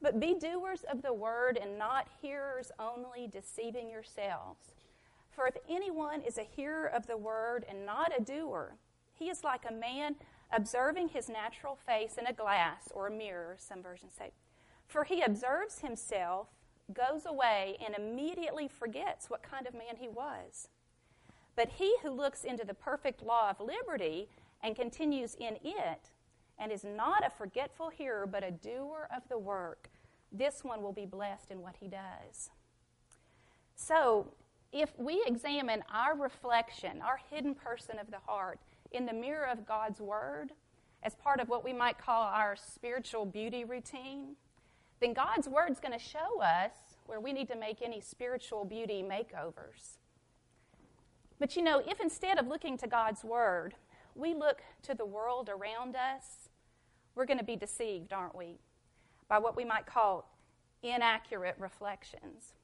But 0.01 0.21
be 0.21 0.35
doers 0.35 0.85
of 0.91 1.03
the 1.03 1.13
word 1.13 1.59
and 1.61 1.79
not 1.79 2.07
hearers 2.23 2.71
only, 2.79 3.27
deceiving 3.27 3.91
yourselves. 3.91 4.75
For 5.31 5.47
if 5.47 5.57
anyone 5.69 6.23
is 6.23 6.39
a 6.39 6.43
hearer 6.43 6.87
of 6.87 7.07
the 7.07 7.17
word 7.17 7.65
and 7.69 7.85
not 7.85 8.13
a 8.17 8.23
doer, 8.23 8.75
he 9.15 9.29
is 9.29 9.43
like 9.43 9.63
a 9.69 9.73
man 9.73 10.17
observing 10.53 11.09
his 11.09 11.29
natural 11.29 11.77
face 11.77 12.17
in 12.19 12.27
a 12.27 12.33
glass 12.33 12.89
or 12.95 13.07
a 13.07 13.11
mirror, 13.11 13.57
some 13.59 13.83
versions 13.83 14.15
say. 14.17 14.33
For 14.87 15.05
he 15.05 15.21
observes 15.23 15.81
himself, 15.81 16.49
goes 16.93 17.27
away, 17.27 17.77
and 17.85 17.95
immediately 17.95 18.69
forgets 18.69 19.29
what 19.29 19.43
kind 19.43 19.67
of 19.67 19.75
man 19.75 19.97
he 19.99 20.09
was. 20.09 20.69
But 21.55 21.69
he 21.71 21.97
who 22.03 22.11
looks 22.11 22.45
into 22.45 22.65
the 22.65 22.75
perfect 22.75 23.23
law 23.23 23.51
of 23.51 23.61
liberty 23.61 24.29
and 24.63 24.75
continues 24.75 25.35
in 25.35 25.59
it, 25.63 26.11
and 26.59 26.73
is 26.73 26.85
not 26.85 27.27
a 27.27 27.31
forgetful 27.31 27.91
hearer, 27.91 28.27
but 28.27 28.43
a 28.43 28.51
doer 28.51 29.09
of 29.15 29.23
the 29.29 29.39
work, 29.39 29.91
this 30.33 30.65
one 30.65 30.83
will 30.83 30.93
be 30.93 31.07
blessed 31.07 31.51
in 31.51 31.61
what 31.61 31.77
he 31.81 31.89
does. 31.89 32.51
So, 33.77 34.33
if 34.73 34.91
we 34.99 35.23
examine 35.27 35.83
our 35.93 36.17
reflection, 36.17 37.01
our 37.01 37.21
hidden 37.31 37.55
person 37.55 37.99
of 37.99 38.11
the 38.11 38.19
heart, 38.27 38.59
in 38.93 39.07
the 39.07 39.13
mirror 39.13 39.47
of 39.47 39.67
God's 39.67 40.01
Word, 40.01 40.53
as 41.03 41.15
part 41.15 41.41
of 41.41 41.49
what 41.49 41.65
we 41.65 41.73
might 41.73 41.99
call 41.99 42.23
our 42.25 42.57
spiritual 42.57 43.25
beauty 43.25 43.65
routine, 43.65 44.37
then 45.01 45.13
God's 45.13 45.49
Word 45.49 45.71
is 45.71 45.81
going 45.81 45.97
to 45.97 46.05
show 46.05 46.41
us 46.43 46.73
where 47.07 47.21
we 47.21 47.33
need 47.33 47.49
to 47.49 47.57
make 47.57 47.83
any 47.83 48.01
spiritual 48.01 48.65
beauty 48.65 49.03
makeovers. 49.03 49.99
But 51.39 51.55
you 51.57 51.63
know, 51.63 51.83
if 51.87 52.01
instead 52.01 52.39
of 52.39 52.49
looking 52.49 52.77
to 52.79 52.87
God's 52.87 53.23
Word, 53.23 53.75
we 54.15 54.35
look 54.35 54.63
to 54.83 54.95
the 54.95 55.07
world 55.07 55.49
around 55.49 55.95
us, 55.95 56.49
we're 57.15 57.27
going 57.27 57.39
to 57.39 57.45
be 57.45 57.57
deceived, 57.57 58.13
aren't 58.13 58.37
we, 58.37 58.59
by 59.29 59.39
what 59.39 59.57
we 59.57 59.65
might 59.65 59.87
call 59.87 60.31
inaccurate 60.83 61.57
reflections. 61.59 62.55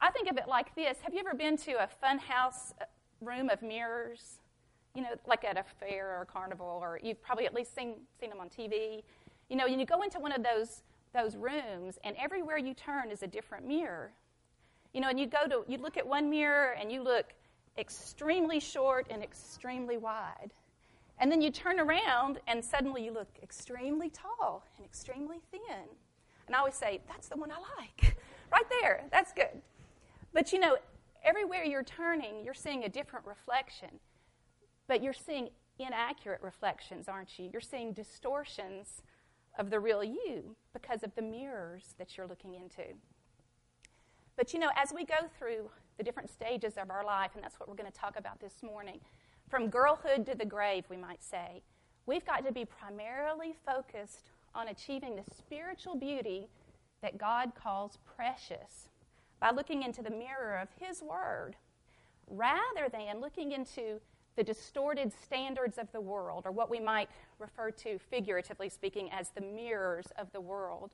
I 0.00 0.10
think 0.10 0.30
of 0.30 0.36
it 0.36 0.48
like 0.48 0.74
this 0.74 0.98
Have 1.02 1.14
you 1.14 1.20
ever 1.20 1.34
been 1.34 1.56
to 1.58 1.72
a 1.72 1.88
funhouse 2.02 2.72
uh, 2.80 2.84
room 3.20 3.50
of 3.50 3.62
mirrors? 3.62 4.40
You 4.98 5.04
know, 5.04 5.10
like 5.28 5.44
at 5.44 5.56
a 5.56 5.62
fair 5.78 6.18
or 6.18 6.22
a 6.22 6.26
carnival, 6.26 6.80
or 6.82 6.98
you've 7.00 7.22
probably 7.22 7.46
at 7.46 7.54
least 7.54 7.72
seen, 7.72 7.94
seen 8.18 8.30
them 8.30 8.40
on 8.40 8.48
TV. 8.48 9.04
You 9.48 9.54
know, 9.54 9.66
and 9.66 9.78
you 9.78 9.86
go 9.86 10.02
into 10.02 10.18
one 10.18 10.32
of 10.32 10.42
those, 10.42 10.82
those 11.14 11.36
rooms, 11.36 12.00
and 12.02 12.16
everywhere 12.18 12.58
you 12.58 12.74
turn 12.74 13.12
is 13.12 13.22
a 13.22 13.28
different 13.28 13.64
mirror. 13.64 14.10
You 14.92 15.00
know, 15.00 15.08
and 15.08 15.20
you 15.20 15.28
go 15.28 15.46
to, 15.46 15.62
you 15.70 15.78
look 15.78 15.96
at 15.96 16.04
one 16.04 16.28
mirror 16.28 16.74
and 16.80 16.90
you 16.90 17.00
look 17.00 17.32
extremely 17.78 18.58
short 18.58 19.06
and 19.08 19.22
extremely 19.22 19.98
wide. 19.98 20.52
And 21.20 21.30
then 21.30 21.40
you 21.40 21.52
turn 21.52 21.78
around 21.78 22.40
and 22.48 22.64
suddenly 22.64 23.04
you 23.04 23.12
look 23.12 23.28
extremely 23.40 24.10
tall 24.10 24.64
and 24.78 24.84
extremely 24.84 25.38
thin. 25.52 25.86
And 26.48 26.56
I 26.56 26.58
always 26.58 26.74
say, 26.74 27.02
that's 27.06 27.28
the 27.28 27.36
one 27.36 27.52
I 27.52 27.58
like. 27.78 28.16
right 28.50 28.66
there, 28.82 29.04
that's 29.12 29.32
good. 29.32 29.62
But 30.32 30.52
you 30.52 30.58
know, 30.58 30.76
everywhere 31.22 31.62
you're 31.62 31.84
turning, 31.84 32.42
you're 32.44 32.52
seeing 32.52 32.82
a 32.82 32.88
different 32.88 33.24
reflection. 33.26 33.90
But 34.88 35.02
you're 35.02 35.12
seeing 35.12 35.50
inaccurate 35.78 36.40
reflections, 36.42 37.08
aren't 37.08 37.38
you? 37.38 37.48
You're 37.52 37.60
seeing 37.60 37.92
distortions 37.92 39.02
of 39.58 39.70
the 39.70 39.78
real 39.78 40.02
you 40.02 40.56
because 40.72 41.02
of 41.02 41.14
the 41.14 41.22
mirrors 41.22 41.94
that 41.98 42.16
you're 42.16 42.26
looking 42.26 42.54
into. 42.54 42.94
But 44.36 44.52
you 44.52 44.60
know, 44.60 44.70
as 44.76 44.92
we 44.92 45.04
go 45.04 45.28
through 45.38 45.70
the 45.98 46.04
different 46.04 46.30
stages 46.30 46.74
of 46.76 46.90
our 46.90 47.04
life, 47.04 47.32
and 47.34 47.42
that's 47.42 47.58
what 47.58 47.68
we're 47.68 47.74
going 47.74 47.90
to 47.90 47.98
talk 47.98 48.16
about 48.16 48.40
this 48.40 48.62
morning, 48.62 49.00
from 49.48 49.68
girlhood 49.68 50.26
to 50.26 50.34
the 50.34 50.44
grave, 50.44 50.84
we 50.88 50.96
might 50.96 51.22
say, 51.22 51.62
we've 52.06 52.24
got 52.24 52.46
to 52.46 52.52
be 52.52 52.64
primarily 52.64 53.54
focused 53.66 54.30
on 54.54 54.68
achieving 54.68 55.16
the 55.16 55.24
spiritual 55.36 55.96
beauty 55.96 56.48
that 57.02 57.18
God 57.18 57.52
calls 57.54 57.98
precious 58.16 58.88
by 59.40 59.50
looking 59.50 59.82
into 59.82 60.02
the 60.02 60.10
mirror 60.10 60.58
of 60.60 60.68
His 60.80 61.02
Word 61.02 61.56
rather 62.28 62.88
than 62.90 63.20
looking 63.20 63.52
into 63.52 64.00
the 64.38 64.44
distorted 64.44 65.12
standards 65.12 65.78
of 65.78 65.90
the 65.90 66.00
world, 66.00 66.44
or 66.46 66.52
what 66.52 66.70
we 66.70 66.78
might 66.78 67.10
refer 67.40 67.72
to, 67.72 67.98
figuratively 67.98 68.68
speaking, 68.68 69.10
as 69.10 69.30
the 69.30 69.40
mirrors 69.40 70.06
of 70.16 70.30
the 70.32 70.40
world, 70.40 70.92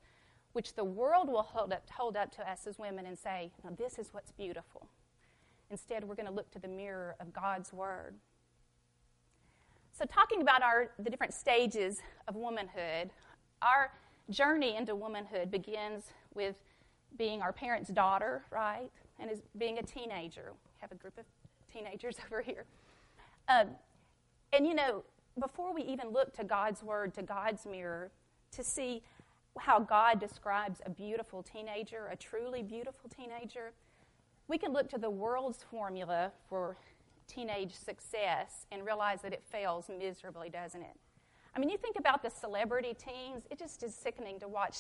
which 0.55 0.73
the 0.73 0.83
world 0.83 1.29
will 1.29 1.43
hold 1.43 1.71
up, 1.71 1.83
hold 1.91 2.17
up 2.17 2.35
to 2.35 2.51
us 2.51 2.67
as 2.67 2.79
women 2.79 3.05
and 3.05 3.19
say, 3.19 3.51
this 3.77 3.99
is 3.99 4.09
what's 4.13 4.33
beautiful. 4.33 4.89
Instead, 5.71 6.05
we're 6.05 6.15
going 6.15 6.27
to 6.27 6.33
look 6.33 6.51
to 6.53 6.59
the 6.59 6.69
mirror 6.69 7.17
of 7.21 7.35
God's 7.35 7.71
Word. 7.71 8.15
So, 9.93 10.07
talking 10.07 10.41
about 10.41 10.63
our, 10.63 10.93
the 10.99 11.11
different 11.11 11.35
stages 11.35 11.99
of 12.27 12.37
womanhood, 12.37 13.11
our 13.61 13.91
journey 14.31 14.75
into 14.75 14.95
womanhood 14.95 15.51
begins 15.51 16.05
with 16.33 16.57
being 17.19 17.43
our 17.43 17.53
parents' 17.53 17.91
daughter, 17.91 18.43
right? 18.51 18.91
And 19.19 19.31
as 19.31 19.43
being 19.59 19.79
a 19.79 19.83
teenager. 19.83 20.53
We 20.65 20.71
have 20.81 20.93
a 20.93 20.97
group 20.97 21.19
of 21.19 21.27
teenagers 21.71 22.17
over 22.27 22.41
here. 22.41 22.65
Um, 23.49 23.69
and 24.53 24.67
you 24.67 24.75
know, 24.75 25.05
before 25.41 25.75
we 25.75 25.83
even 25.83 26.11
look 26.11 26.33
to 26.35 26.45
God's 26.45 26.83
Word, 26.83 27.15
to 27.15 27.23
God's 27.23 27.67
mirror, 27.67 28.11
to 28.53 28.63
see 28.63 29.03
how 29.59 29.81
God 29.81 30.21
describes 30.21 30.81
a 30.85 30.91
beautiful 30.91 31.43
teenager, 31.43 32.09
a 32.11 32.17
truly 32.17 32.63
beautiful 32.63 33.09
teenager, 33.09 33.73
we 34.49 34.59
can 34.59 34.73
look 34.73 34.89
to 34.91 34.99
the 34.99 35.11
world's 35.11 35.63
formula 35.63 36.33
for 36.49 36.77
teenage 37.27 37.75
success 37.75 38.67
and 38.71 38.85
realize 38.85 39.23
that 39.23 39.33
it 39.33 39.43
fails 39.51 39.89
miserably, 39.89 40.51
doesn't 40.51 40.83
it? 40.83 40.97
I 41.57 41.59
mean, 41.59 41.71
you 41.71 41.79
think 41.79 41.97
about 41.99 42.23
the 42.23 42.31
celebrity 42.31 42.95
teens, 42.95 43.45
it 43.51 43.59
just 43.59 43.83
is 43.83 43.95
sickening 43.95 44.41
to 44.41 44.49
watch, 44.49 44.79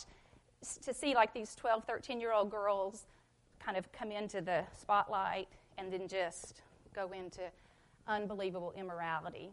to 0.83 0.93
see 0.93 1.15
like 1.15 1.33
these 1.33 1.55
12, 1.55 1.85
13 1.85 2.21
year 2.21 2.33
old 2.33 2.51
girls 2.51 3.07
kind 3.61 3.77
of 3.77 3.91
come 3.93 4.11
into 4.11 4.41
the 4.41 4.65
spotlight 4.79 5.49
and 5.79 5.93
then 5.93 6.09
just 6.09 6.63
go 6.95 7.11
into 7.13 7.43
unbelievable 8.07 8.73
immorality. 8.77 9.51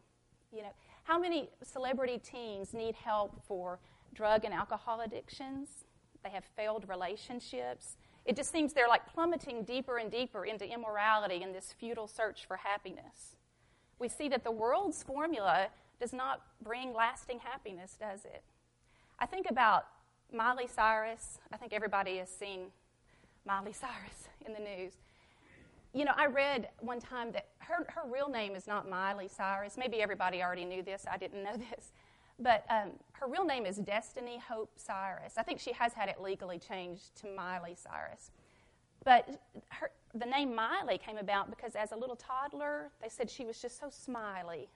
You 0.52 0.64
know, 0.64 0.74
how 1.04 1.20
many 1.20 1.50
celebrity 1.64 2.20
teens 2.20 2.74
need 2.74 2.96
help 2.96 3.42
for 3.46 3.80
drug 4.14 4.46
and 4.46 4.54
alcohol 4.54 5.02
addictions? 5.02 5.86
They 6.24 6.30
have 6.30 6.44
failed 6.56 6.88
relationships. 6.88 7.98
It 8.26 8.36
just 8.36 8.52
seems 8.52 8.74
they're 8.74 8.88
like 8.88 9.12
plummeting 9.14 9.64
deeper 9.64 9.98
and 9.98 10.12
deeper 10.12 10.46
into 10.46 10.72
immorality 10.72 11.42
in 11.42 11.54
this 11.54 11.74
futile 11.80 12.08
search 12.08 12.46
for 12.46 12.58
happiness. 12.58 13.36
We 13.98 14.08
see 14.08 14.30
that 14.30 14.44
the 14.44 14.52
world's 14.52 15.02
formula 15.04 15.68
does 16.00 16.14
not 16.14 16.42
bring 16.62 16.94
lasting 16.94 17.40
happiness, 17.40 17.96
does 18.00 18.26
it? 18.26 18.44
I 19.20 19.26
think 19.26 19.50
about 19.50 19.86
Miley 20.34 20.68
Cyrus. 20.68 21.40
I 21.52 21.58
think 21.58 21.74
everybody 21.74 22.18
has 22.18 22.30
seen 22.30 22.68
Miley 23.46 23.74
Cyrus 23.80 24.28
in 24.46 24.54
the 24.54 24.60
news. 24.60 24.94
You 25.94 26.06
know, 26.06 26.14
I 26.16 26.28
read 26.28 26.70
one 26.80 27.00
time 27.00 27.32
that 27.34 27.48
her, 27.60 27.86
her 27.90 28.10
real 28.10 28.30
name 28.30 28.56
is 28.56 28.68
not 28.68 28.90
Miley 28.90 29.28
Cyrus. 29.28 29.78
Maybe 29.78 30.02
everybody 30.02 30.42
already 30.42 30.66
knew 30.66 30.82
this. 30.82 31.06
I 31.12 31.18
didn't 31.18 31.44
know 31.44 31.58
this. 31.72 31.92
But 32.40 32.66
um, 32.70 32.92
her 33.14 33.28
real 33.28 33.46
name 33.46 33.66
is 33.66 33.78
Destiny 33.78 34.40
Hope 34.40 34.72
Cyrus. 34.76 35.34
I 35.38 35.44
think 35.44 35.60
she 35.60 35.74
has 35.74 35.94
had 35.94 36.10
it 36.10 36.22
legally 36.22 36.58
changed 36.58 37.16
to 37.18 37.28
Miley 37.28 37.76
Cyrus. 37.76 38.32
But 39.04 39.42
her, 39.70 39.92
the 40.14 40.26
name 40.26 40.56
Miley 40.56 40.98
came 40.98 41.18
about 41.18 41.50
because 41.50 41.76
as 41.76 41.92
a 41.92 41.96
little 41.96 42.16
toddler, 42.16 42.90
they 43.02 43.10
said 43.10 43.30
she 43.30 43.46
was 43.46 43.62
just 43.62 43.80
so 43.80 43.88
smiley. 43.90 44.70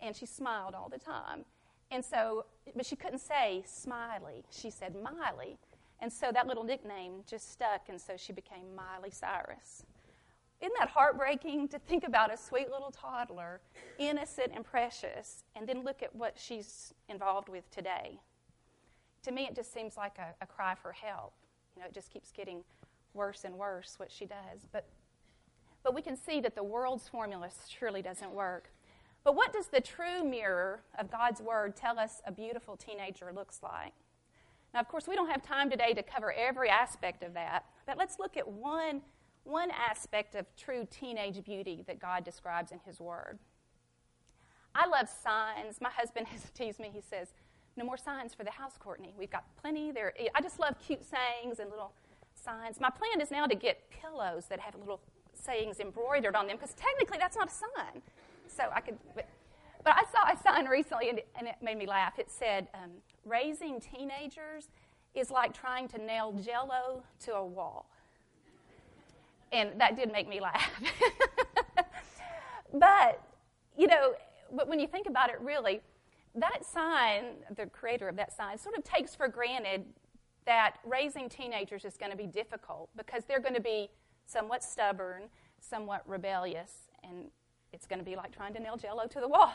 And 0.00 0.14
she 0.14 0.26
smiled 0.26 0.74
all 0.74 0.88
the 0.88 0.98
time. 0.98 1.44
And 1.90 2.04
so, 2.04 2.46
but 2.74 2.84
she 2.84 2.96
couldn't 2.96 3.20
say 3.20 3.62
Smiley. 3.66 4.44
She 4.50 4.70
said 4.70 4.94
Miley. 4.94 5.56
And 6.00 6.12
so 6.12 6.30
that 6.32 6.46
little 6.46 6.64
nickname 6.64 7.22
just 7.28 7.52
stuck, 7.52 7.88
and 7.88 8.00
so 8.00 8.14
she 8.16 8.32
became 8.32 8.74
Miley 8.74 9.10
Cyrus. 9.10 9.84
Isn't 10.60 10.74
that 10.78 10.88
heartbreaking 10.88 11.68
to 11.68 11.78
think 11.78 12.04
about 12.04 12.32
a 12.32 12.36
sweet 12.36 12.70
little 12.70 12.90
toddler, 12.90 13.60
innocent 13.98 14.52
and 14.54 14.64
precious, 14.64 15.44
and 15.54 15.68
then 15.68 15.84
look 15.84 16.02
at 16.02 16.14
what 16.14 16.34
she's 16.38 16.94
involved 17.08 17.48
with 17.48 17.70
today? 17.70 18.20
To 19.24 19.32
me, 19.32 19.46
it 19.46 19.54
just 19.54 19.72
seems 19.74 19.96
like 19.96 20.16
a, 20.18 20.34
a 20.42 20.46
cry 20.46 20.74
for 20.74 20.92
help. 20.92 21.34
You 21.74 21.82
know, 21.82 21.88
it 21.88 21.94
just 21.94 22.10
keeps 22.10 22.32
getting 22.32 22.64
worse 23.12 23.44
and 23.44 23.54
worse 23.54 23.94
what 23.98 24.10
she 24.10 24.24
does. 24.24 24.66
But, 24.72 24.86
but 25.82 25.94
we 25.94 26.00
can 26.00 26.16
see 26.16 26.40
that 26.40 26.54
the 26.54 26.62
world's 26.64 27.06
formula 27.06 27.50
surely 27.68 28.00
doesn't 28.00 28.32
work. 28.32 28.70
But 29.24 29.34
what 29.34 29.52
does 29.52 29.66
the 29.66 29.80
true 29.80 30.24
mirror 30.24 30.80
of 30.98 31.10
God's 31.10 31.42
Word 31.42 31.76
tell 31.76 31.98
us 31.98 32.22
a 32.26 32.32
beautiful 32.32 32.76
teenager 32.76 33.30
looks 33.34 33.60
like? 33.62 33.92
Now, 34.72 34.80
of 34.80 34.88
course, 34.88 35.08
we 35.08 35.16
don't 35.16 35.28
have 35.28 35.42
time 35.42 35.68
today 35.68 35.92
to 35.94 36.02
cover 36.02 36.32
every 36.32 36.68
aspect 36.68 37.22
of 37.24 37.34
that, 37.34 37.64
but 37.86 37.98
let's 37.98 38.18
look 38.18 38.36
at 38.36 38.46
one 38.46 39.02
one 39.46 39.70
aspect 39.70 40.34
of 40.34 40.46
true 40.56 40.86
teenage 40.90 41.42
beauty 41.44 41.84
that 41.86 41.98
God 41.98 42.24
describes 42.24 42.72
in 42.72 42.80
His 42.84 43.00
Word. 43.00 43.38
I 44.74 44.86
love 44.86 45.08
signs. 45.08 45.80
My 45.80 45.90
husband 45.90 46.26
has 46.28 46.50
teased 46.54 46.80
me. 46.80 46.90
He 46.92 47.00
says, 47.00 47.28
"No 47.76 47.84
more 47.84 47.96
signs 47.96 48.34
for 48.34 48.44
the 48.44 48.50
house, 48.50 48.74
Courtney. 48.78 49.14
We've 49.18 49.30
got 49.30 49.44
plenty 49.60 49.92
there." 49.92 50.12
I 50.34 50.40
just 50.40 50.58
love 50.58 50.74
cute 50.84 51.02
sayings 51.04 51.58
and 51.60 51.70
little 51.70 51.92
signs. 52.34 52.80
My 52.80 52.90
plan 52.90 53.20
is 53.20 53.30
now 53.30 53.46
to 53.46 53.54
get 53.54 53.88
pillows 53.90 54.46
that 54.46 54.60
have 54.60 54.74
little 54.74 55.00
sayings 55.34 55.80
embroidered 55.80 56.34
on 56.34 56.46
them 56.46 56.56
because 56.56 56.74
technically 56.74 57.18
that's 57.18 57.36
not 57.36 57.48
a 57.48 57.54
sign. 57.54 58.02
So 58.48 58.64
I 58.74 58.80
could. 58.80 58.98
But, 59.14 59.28
but 59.84 59.94
I 59.94 60.02
saw 60.10 60.32
a 60.32 60.42
sign 60.42 60.66
recently 60.66 61.10
and 61.10 61.18
it, 61.18 61.28
and 61.38 61.46
it 61.46 61.54
made 61.62 61.78
me 61.78 61.86
laugh. 61.86 62.18
It 62.18 62.30
said, 62.30 62.68
um, 62.74 62.90
"Raising 63.24 63.80
teenagers 63.80 64.68
is 65.14 65.30
like 65.30 65.54
trying 65.54 65.88
to 65.88 65.98
nail 65.98 66.32
Jello 66.32 67.04
to 67.20 67.34
a 67.34 67.46
wall." 67.46 67.86
And 69.52 69.80
that 69.80 69.96
did 69.96 70.12
make 70.12 70.28
me 70.28 70.40
laugh. 70.40 70.70
but, 72.72 73.22
you 73.76 73.86
know, 73.86 74.14
but 74.54 74.68
when 74.68 74.78
you 74.80 74.86
think 74.86 75.06
about 75.06 75.30
it, 75.30 75.36
really, 75.40 75.80
that 76.34 76.64
sign, 76.64 77.24
the 77.56 77.66
creator 77.66 78.08
of 78.08 78.16
that 78.16 78.36
sign, 78.36 78.58
sort 78.58 78.76
of 78.76 78.84
takes 78.84 79.14
for 79.14 79.28
granted 79.28 79.84
that 80.46 80.76
raising 80.84 81.28
teenagers 81.28 81.84
is 81.84 81.96
going 81.96 82.10
to 82.10 82.16
be 82.16 82.26
difficult 82.26 82.88
because 82.96 83.24
they're 83.24 83.40
going 83.40 83.54
to 83.54 83.60
be 83.60 83.90
somewhat 84.26 84.62
stubborn, 84.62 85.24
somewhat 85.60 86.02
rebellious, 86.06 86.72
and 87.02 87.26
it's 87.72 87.86
going 87.86 87.98
to 87.98 88.04
be 88.04 88.16
like 88.16 88.34
trying 88.34 88.54
to 88.54 88.60
nail 88.60 88.76
jello 88.76 89.06
to 89.06 89.20
the 89.20 89.28
wall. 89.28 89.52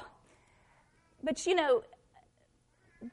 But 1.24 1.46
you 1.46 1.56
know, 1.56 1.84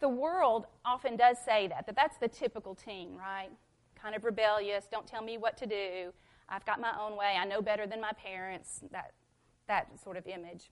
the 0.01 0.09
world 0.09 0.67
often 0.85 1.17
does 1.17 1.37
say 1.45 1.69
that, 1.69 1.87
that 1.87 1.97
that's 1.97 2.19
the 2.19 2.29
typical 2.29 2.75
teen, 2.75 3.15
right? 3.15 3.51
Kind 4.01 4.15
of 4.15 4.25
rebellious, 4.25 4.87
don't 4.91 5.07
tell 5.07 5.23
me 5.23 5.39
what 5.39 5.57
to 5.59 5.67
do, 5.67 6.13
I've 6.49 6.65
got 6.65 6.81
my 6.81 6.93
own 7.01 7.17
way. 7.17 7.37
I 7.39 7.45
know 7.45 7.61
better 7.61 7.87
than 7.87 8.01
my 8.01 8.13
parents, 8.13 8.81
that, 8.91 9.13
that 9.67 9.89
sort 10.03 10.17
of 10.17 10.27
image. 10.27 10.71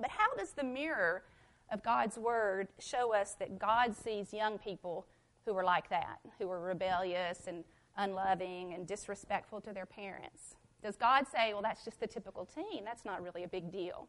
But 0.00 0.10
how 0.10 0.34
does 0.36 0.52
the 0.52 0.64
mirror 0.64 1.24
of 1.70 1.82
God's 1.82 2.18
Word 2.18 2.68
show 2.78 3.14
us 3.14 3.34
that 3.38 3.58
God 3.58 3.94
sees 3.96 4.32
young 4.32 4.58
people 4.58 5.06
who 5.44 5.56
are 5.56 5.64
like 5.64 5.88
that, 5.90 6.20
who 6.38 6.50
are 6.50 6.60
rebellious 6.60 7.46
and 7.46 7.64
unloving 7.96 8.74
and 8.74 8.86
disrespectful 8.86 9.60
to 9.62 9.72
their 9.72 9.86
parents? 9.86 10.56
Does 10.82 10.96
God 10.96 11.26
say, 11.32 11.52
well, 11.52 11.62
that's 11.62 11.84
just 11.84 12.00
the 12.00 12.06
typical 12.06 12.46
teen? 12.46 12.84
That's 12.84 13.04
not 13.04 13.22
really 13.22 13.44
a 13.44 13.48
big 13.48 13.70
deal. 13.70 14.08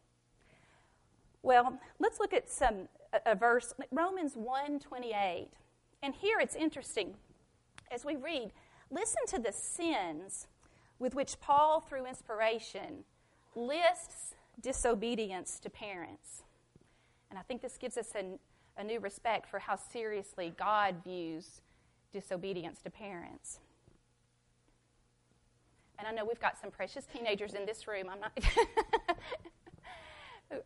Well, 1.42 1.78
let's 1.98 2.20
look 2.20 2.32
at 2.32 2.50
some 2.50 2.88
a, 3.12 3.32
a 3.32 3.34
verse, 3.34 3.74
Romans 3.90 4.34
1:28. 4.34 5.48
And 6.02 6.14
here 6.14 6.38
it's 6.40 6.56
interesting. 6.56 7.14
As 7.90 8.04
we 8.04 8.16
read, 8.16 8.52
listen 8.90 9.22
to 9.28 9.38
the 9.38 9.52
sins 9.52 10.48
with 11.04 11.14
which 11.14 11.38
Paul, 11.38 11.80
through 11.80 12.06
inspiration, 12.06 13.04
lists 13.54 14.34
disobedience 14.62 15.60
to 15.60 15.68
parents. 15.68 16.44
And 17.28 17.38
I 17.38 17.42
think 17.42 17.60
this 17.60 17.76
gives 17.76 17.98
us 17.98 18.14
a, 18.16 18.38
a 18.80 18.84
new 18.84 19.00
respect 19.00 19.46
for 19.50 19.58
how 19.58 19.76
seriously 19.76 20.54
God 20.58 20.94
views 21.04 21.60
disobedience 22.10 22.80
to 22.84 22.90
parents. 22.90 23.58
And 25.98 26.08
I 26.08 26.10
know 26.10 26.24
we've 26.24 26.40
got 26.40 26.58
some 26.58 26.70
precious 26.70 27.04
teenagers 27.04 27.52
in 27.52 27.66
this 27.66 27.86
room. 27.86 28.06
I'm 28.10 28.20
not. 28.20 28.32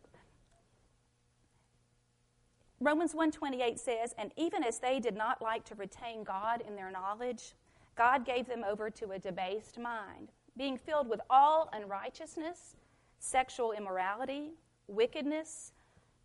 Romans 2.79 3.13
1:28 3.13 3.77
says, 3.77 4.15
"And 4.17 4.31
even 4.37 4.63
as 4.63 4.79
they 4.79 5.01
did 5.01 5.17
not 5.17 5.41
like 5.41 5.65
to 5.65 5.75
retain 5.75 6.23
God 6.23 6.61
in 6.65 6.77
their 6.77 6.91
knowledge, 6.91 7.55
God 7.99 8.25
gave 8.25 8.47
them 8.47 8.63
over 8.63 8.89
to 8.89 9.11
a 9.11 9.19
debased 9.19 9.77
mind, 9.77 10.31
being 10.55 10.77
filled 10.77 11.09
with 11.09 11.19
all 11.29 11.69
unrighteousness, 11.73 12.77
sexual 13.19 13.73
immorality, 13.73 14.51
wickedness, 14.87 15.73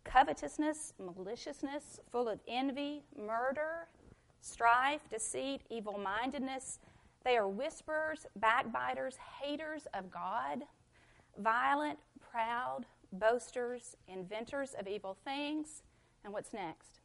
covetousness, 0.05 0.93
maliciousness, 0.97 1.99
full 2.09 2.29
of 2.29 2.39
envy, 2.47 3.03
murder, 3.17 3.89
strife, 4.39 5.01
deceit, 5.09 5.63
evil 5.69 5.97
mindedness. 5.99 6.79
They 7.25 7.35
are 7.35 7.49
whisperers, 7.49 8.25
backbiters, 8.37 9.17
haters 9.41 9.85
of 9.93 10.09
God, 10.09 10.61
violent, 11.37 11.99
proud, 12.31 12.85
boasters, 13.11 13.97
inventors 14.07 14.75
of 14.79 14.87
evil 14.87 15.17
things. 15.25 15.83
And 16.23 16.31
what's 16.31 16.53
next? 16.53 17.01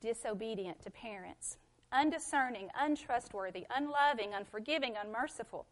disobedient 0.00 0.82
to 0.82 0.90
parents, 0.90 1.56
undiscerning, 1.94 2.68
untrustworthy, 2.78 3.64
unloving, 3.74 4.34
unforgiving, 4.34 4.94
unmerciful, 5.02 5.66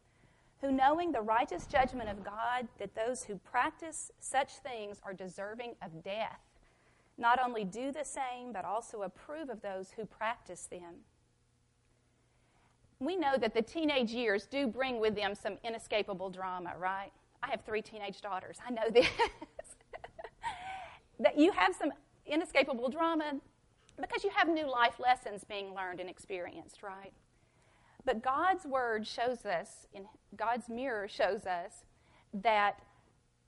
who, 0.60 0.70
knowing 0.70 1.12
the 1.12 1.20
righteous 1.20 1.66
judgment 1.66 2.08
of 2.08 2.24
God, 2.24 2.68
that 2.78 2.94
those 2.94 3.24
who 3.24 3.36
practice 3.36 4.10
such 4.20 4.52
things 4.58 5.00
are 5.02 5.12
deserving 5.12 5.74
of 5.82 6.02
death, 6.04 6.40
not 7.18 7.40
only 7.44 7.64
do 7.64 7.92
the 7.92 8.04
same, 8.04 8.52
but 8.52 8.64
also 8.64 9.02
approve 9.02 9.50
of 9.50 9.60
those 9.60 9.90
who 9.90 10.06
practice 10.06 10.66
them. 10.70 11.02
We 13.00 13.16
know 13.16 13.36
that 13.36 13.52
the 13.52 13.62
teenage 13.62 14.12
years 14.12 14.46
do 14.46 14.68
bring 14.68 15.00
with 15.00 15.16
them 15.16 15.34
some 15.34 15.58
inescapable 15.64 16.30
drama, 16.30 16.74
right? 16.78 17.10
I 17.42 17.50
have 17.50 17.62
three 17.62 17.82
teenage 17.82 18.20
daughters. 18.20 18.58
I 18.64 18.70
know 18.70 18.82
this. 18.92 19.08
that 21.18 21.36
you 21.36 21.50
have 21.50 21.74
some 21.74 21.90
inescapable 22.24 22.88
drama 22.88 23.40
because 24.02 24.24
you 24.24 24.30
have 24.36 24.48
new 24.48 24.70
life 24.70 24.98
lessons 24.98 25.44
being 25.44 25.74
learned 25.74 26.00
and 26.00 26.10
experienced, 26.10 26.82
right? 26.82 27.12
But 28.04 28.22
God's 28.22 28.66
word 28.66 29.06
shows 29.06 29.46
us, 29.46 29.86
in 29.94 30.06
God's 30.36 30.68
mirror 30.68 31.08
shows 31.08 31.46
us, 31.46 31.84
that 32.34 32.80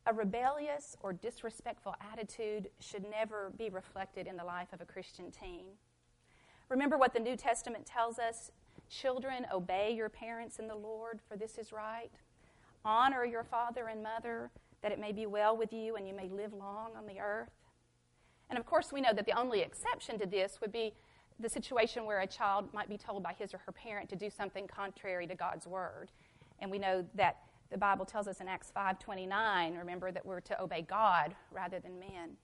a 0.07 0.13
rebellious 0.13 0.97
or 1.01 1.13
disrespectful 1.13 1.95
attitude 2.13 2.69
should 2.79 3.05
never 3.11 3.53
be 3.57 3.71
reflected 3.71 4.27
in 4.27 4.37
the 4.37 4.45
life 4.45 4.73
of 4.73 4.81
a 4.81 4.85
Christian 4.85 5.31
teen. 5.31 5.65
Remember 6.69 6.97
what 6.97 7.15
the 7.15 7.21
New 7.21 7.37
Testament 7.37 7.87
tells 7.87 8.19
us 8.19 8.51
children, 8.89 9.47
obey 9.53 9.93
your 9.95 10.09
parents 10.09 10.59
in 10.59 10.69
the 10.69 10.75
Lord, 10.75 11.21
for 11.27 11.37
this 11.37 11.59
is 11.59 11.73
right. 11.73 12.11
Honor 12.85 13.25
your 13.25 13.45
father 13.45 13.89
and 13.89 14.03
mother, 14.03 14.51
that 14.83 14.93
it 14.93 15.01
may 15.01 15.13
be 15.13 15.27
well 15.27 15.57
with 15.57 15.73
you 15.73 15.97
and 15.97 16.07
you 16.07 16.15
may 16.15 16.29
live 16.29 16.53
long 16.53 16.91
on 16.97 17.07
the 17.07 17.19
earth. 17.19 17.51
And 18.51 18.59
of 18.59 18.67
course, 18.67 18.93
we 18.93 19.01
know 19.01 19.13
that 19.13 19.27
the 19.27 19.39
only 19.39 19.61
exception 19.61 20.19
to 20.19 20.27
this 20.27 20.61
would 20.61 20.73
be 20.73 20.95
the 21.41 21.49
situation 21.49 22.07
where 22.07 22.21
a 22.21 22.27
child 22.27 22.73
might 22.73 22.89
be 22.89 22.97
told 22.97 23.23
by 23.23 23.33
his 23.33 23.53
or 23.53 23.59
her 23.59 23.73
parent 23.73 24.09
to 24.11 24.17
do 24.17 24.31
something 24.31 24.67
contrary 24.67 25.27
to 25.27 25.35
God's 25.35 25.67
word. 25.67 26.11
And 26.61 26.71
we 26.71 26.79
know 26.79 27.05
that 27.15 27.39
the 27.71 27.79
Bible 27.79 28.05
tells 28.05 28.29
us 28.29 28.41
in 28.41 28.49
Acts 28.49 28.71
5:29, 28.71 29.77
remember 29.77 30.13
that 30.13 30.25
we're 30.25 30.41
to 30.41 30.63
obey 30.63 30.83
God 30.83 31.35
rather 31.51 31.81
than 31.81 31.99
men. 31.99 32.37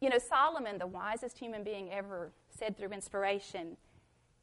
You 0.00 0.10
know, 0.10 0.18
Solomon, 0.18 0.78
the 0.78 0.86
wisest 0.86 1.38
human 1.38 1.62
being 1.62 1.90
ever, 1.92 2.32
said 2.50 2.76
through 2.76 2.90
inspiration, 2.90 3.76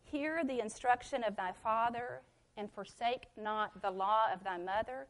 "Hear 0.04 0.44
the 0.44 0.60
instruction 0.60 1.24
of 1.24 1.36
thy 1.36 1.52
father 1.52 2.24
and 2.56 2.72
forsake 2.72 3.28
not 3.36 3.82
the 3.82 3.92
law 3.92 4.32
of 4.32 4.44
thy 4.44 4.58
mother, 4.58 5.08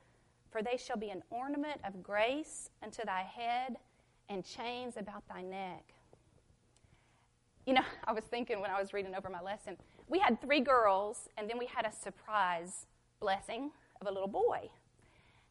for 0.49 0.61
they 0.61 0.77
shall 0.77 0.97
be 0.97 1.09
an 1.09 1.23
ornament 1.29 1.81
of 1.85 2.03
grace 2.03 2.69
unto 2.81 3.05
thy 3.05 3.21
head 3.21 3.77
and 4.29 4.43
chains 4.43 4.95
about 4.97 5.27
thy 5.27 5.41
neck." 5.41 5.93
You 7.65 7.73
know, 7.73 7.83
I 8.05 8.13
was 8.13 8.23
thinking 8.23 8.61
when 8.61 8.71
I 8.71 8.79
was 8.79 8.93
reading 8.93 9.13
over 9.13 9.29
my 9.29 9.41
lesson, 9.41 9.75
we 10.07 10.19
had 10.19 10.39
three 10.41 10.61
girls, 10.61 11.27
and 11.37 11.49
then 11.49 11.57
we 11.57 11.65
had 11.65 11.85
a 11.85 11.91
surprise 11.91 12.85
blessing 13.19 13.71
of 13.99 14.07
a 14.07 14.11
little 14.11 14.27
boy. 14.27 14.69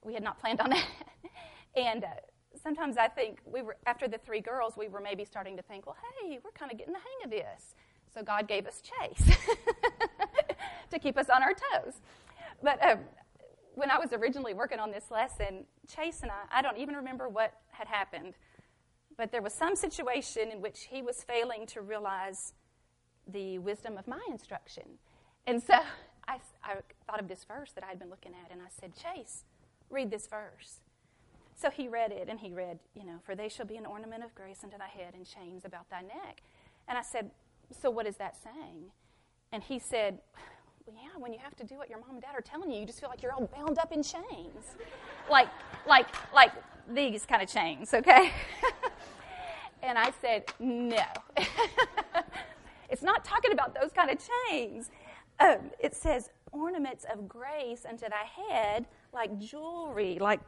We 0.02 0.14
had 0.14 0.22
not 0.22 0.40
planned 0.40 0.60
on 0.60 0.70
that. 0.70 0.86
and 1.76 2.04
uh, 2.04 2.08
sometimes 2.62 2.96
I 2.96 3.08
think 3.08 3.40
we 3.44 3.62
were, 3.62 3.76
after 3.86 4.08
the 4.08 4.18
three 4.18 4.40
girls, 4.40 4.74
we 4.76 4.88
were 4.88 5.00
maybe 5.00 5.24
starting 5.24 5.56
to 5.56 5.62
think, 5.62 5.86
well, 5.86 5.96
hey, 6.22 6.38
we're 6.42 6.52
kind 6.52 6.72
of 6.72 6.78
getting 6.78 6.94
the 6.94 7.00
hang 7.00 7.24
of 7.24 7.30
this. 7.30 7.74
So 8.14 8.22
God 8.22 8.48
gave 8.48 8.66
us 8.66 8.80
Chase 8.80 9.36
to 10.90 10.98
keep 10.98 11.18
us 11.18 11.28
on 11.28 11.42
our 11.42 11.52
toes. 11.52 11.94
But 12.62 12.82
um, 12.82 13.00
when 13.74 13.90
I 13.90 13.98
was 13.98 14.12
originally 14.14 14.54
working 14.54 14.78
on 14.78 14.90
this 14.90 15.10
lesson, 15.10 15.66
Chase 15.86 16.22
and 16.22 16.30
I, 16.30 16.58
I 16.58 16.62
don't 16.62 16.78
even 16.78 16.94
remember 16.94 17.28
what 17.28 17.52
had 17.72 17.88
happened 17.88 18.34
but 19.16 19.32
there 19.32 19.42
was 19.42 19.54
some 19.54 19.76
situation 19.76 20.50
in 20.50 20.60
which 20.60 20.88
he 20.90 21.02
was 21.02 21.22
failing 21.22 21.66
to 21.66 21.80
realize 21.80 22.52
the 23.26 23.58
wisdom 23.58 23.96
of 23.96 24.06
my 24.06 24.20
instruction. 24.30 24.84
And 25.46 25.62
so 25.62 25.74
I, 26.28 26.38
I, 26.62 26.76
thought 27.06 27.20
of 27.20 27.28
this 27.28 27.44
verse 27.44 27.72
that 27.72 27.84
I 27.84 27.88
had 27.88 27.98
been 27.98 28.10
looking 28.10 28.32
at, 28.44 28.52
and 28.52 28.60
I 28.60 28.68
said, 28.68 28.92
Chase, 28.94 29.44
read 29.90 30.10
this 30.10 30.26
verse. 30.26 30.80
So 31.54 31.70
he 31.70 31.88
read 31.88 32.12
it, 32.12 32.28
and 32.28 32.38
he 32.38 32.52
read, 32.52 32.78
you 32.94 33.04
know, 33.04 33.18
for 33.24 33.34
they 33.34 33.48
shall 33.48 33.66
be 33.66 33.76
an 33.76 33.86
ornament 33.86 34.22
of 34.22 34.34
grace 34.34 34.60
unto 34.62 34.76
thy 34.76 34.88
head 34.88 35.14
and 35.14 35.24
chains 35.24 35.64
about 35.64 35.88
thy 35.88 36.02
neck. 36.02 36.42
And 36.88 36.98
I 36.98 37.02
said, 37.02 37.30
so 37.80 37.90
what 37.90 38.06
is 38.06 38.16
that 38.16 38.36
saying? 38.42 38.90
And 39.52 39.62
he 39.62 39.78
said, 39.78 40.18
well, 40.86 40.96
yeah, 40.96 41.18
when 41.18 41.32
you 41.32 41.38
have 41.38 41.56
to 41.56 41.64
do 41.64 41.76
what 41.76 41.88
your 41.88 41.98
mom 42.00 42.10
and 42.10 42.20
dad 42.20 42.34
are 42.34 42.40
telling 42.40 42.70
you, 42.70 42.80
you 42.80 42.86
just 42.86 43.00
feel 43.00 43.08
like 43.08 43.22
you're 43.22 43.32
all 43.32 43.48
bound 43.56 43.78
up 43.78 43.92
in 43.92 44.02
chains. 44.02 44.76
like, 45.30 45.48
like, 45.86 46.06
like 46.34 46.52
these 46.92 47.24
kind 47.26 47.42
of 47.42 47.48
chains, 47.48 47.92
okay? 47.94 48.30
And 49.86 49.96
I 49.98 50.12
said, 50.20 50.44
No. 50.58 51.04
it's 52.90 53.02
not 53.02 53.24
talking 53.24 53.52
about 53.52 53.74
those 53.80 53.92
kind 53.92 54.10
of 54.10 54.18
chains. 54.18 54.90
Um, 55.38 55.70
it 55.78 55.94
says, 55.94 56.30
ornaments 56.52 57.04
of 57.12 57.28
grace 57.28 57.84
unto 57.88 58.06
thy 58.08 58.24
head, 58.48 58.86
like 59.12 59.38
jewelry, 59.38 60.18
like, 60.18 60.40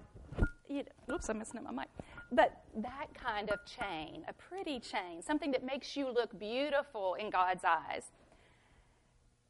you 0.69 0.83
know, 1.09 1.15
oops, 1.15 1.29
I'm 1.29 1.39
messing 1.39 1.59
up 1.59 1.65
my 1.65 1.73
mic. 1.73 1.89
But 2.33 2.63
that 2.77 3.07
kind 3.15 3.51
of 3.51 3.59
chain, 3.65 4.25
a 4.29 4.33
pretty 4.33 4.81
chain, 4.81 5.23
something 5.23 5.51
that 5.53 5.65
makes 5.65 5.97
you 5.97 6.11
look 6.11 6.39
beautiful 6.39 7.15
in 7.15 7.31
God's 7.31 7.65
eyes. 7.65 8.05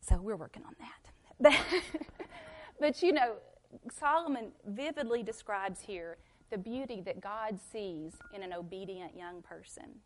So 0.01 0.21
we're 0.21 0.37
working 0.37 0.63
on 0.65 0.75
that. 0.81 1.53
but 2.81 3.03
you 3.03 3.13
know, 3.13 3.35
Solomon 3.91 4.53
vividly 4.67 5.23
describes 5.23 5.81
here 5.81 6.17
the 6.51 6.59
beauty 6.59 7.01
that 7.03 7.21
God 7.21 7.59
sees 7.73 8.13
in 8.35 8.43
an 8.43 8.53
obedient 8.53 9.17
young 9.17 9.43
person. 9.43 10.01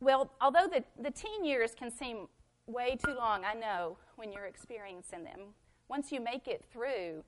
Well, 0.00 0.32
although 0.40 0.68
the, 0.68 0.84
the 1.02 1.10
teen 1.10 1.44
years 1.44 1.74
can 1.76 1.90
seem 1.90 2.28
way 2.66 2.96
too 3.04 3.14
long, 3.14 3.44
I 3.44 3.54
know, 3.54 3.98
when 4.16 4.32
you're 4.32 4.46
experiencing 4.46 5.24
them, 5.24 5.40
once 5.88 6.12
you 6.12 6.20
make 6.20 6.46
it 6.46 6.64
through, 6.72 7.24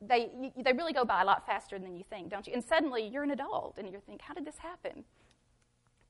they, 0.00 0.30
you, 0.38 0.52
they 0.62 0.72
really 0.72 0.92
go 0.92 1.04
by 1.04 1.22
a 1.22 1.24
lot 1.24 1.46
faster 1.46 1.78
than 1.78 1.96
you 1.96 2.04
think, 2.08 2.28
don't 2.28 2.46
you? 2.46 2.52
And 2.52 2.62
suddenly 2.62 3.06
you're 3.06 3.22
an 3.22 3.30
adult 3.30 3.76
and 3.78 3.88
you 3.90 4.00
think, 4.04 4.20
how 4.20 4.34
did 4.34 4.44
this 4.44 4.58
happen? 4.58 5.04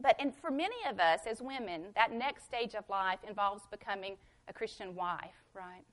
But 0.01 0.17
and 0.19 0.35
for 0.35 0.51
many 0.51 0.77
of 0.91 0.99
us 0.99 1.21
as 1.27 1.41
women, 1.41 1.87
that 1.95 2.13
next 2.13 2.45
stage 2.45 2.75
of 2.75 2.85
life 2.89 3.21
involves 3.27 3.63
becoming 3.71 4.17
a 4.49 4.53
Christian 4.53 4.95
wife, 4.95 5.45
right? 5.55 5.85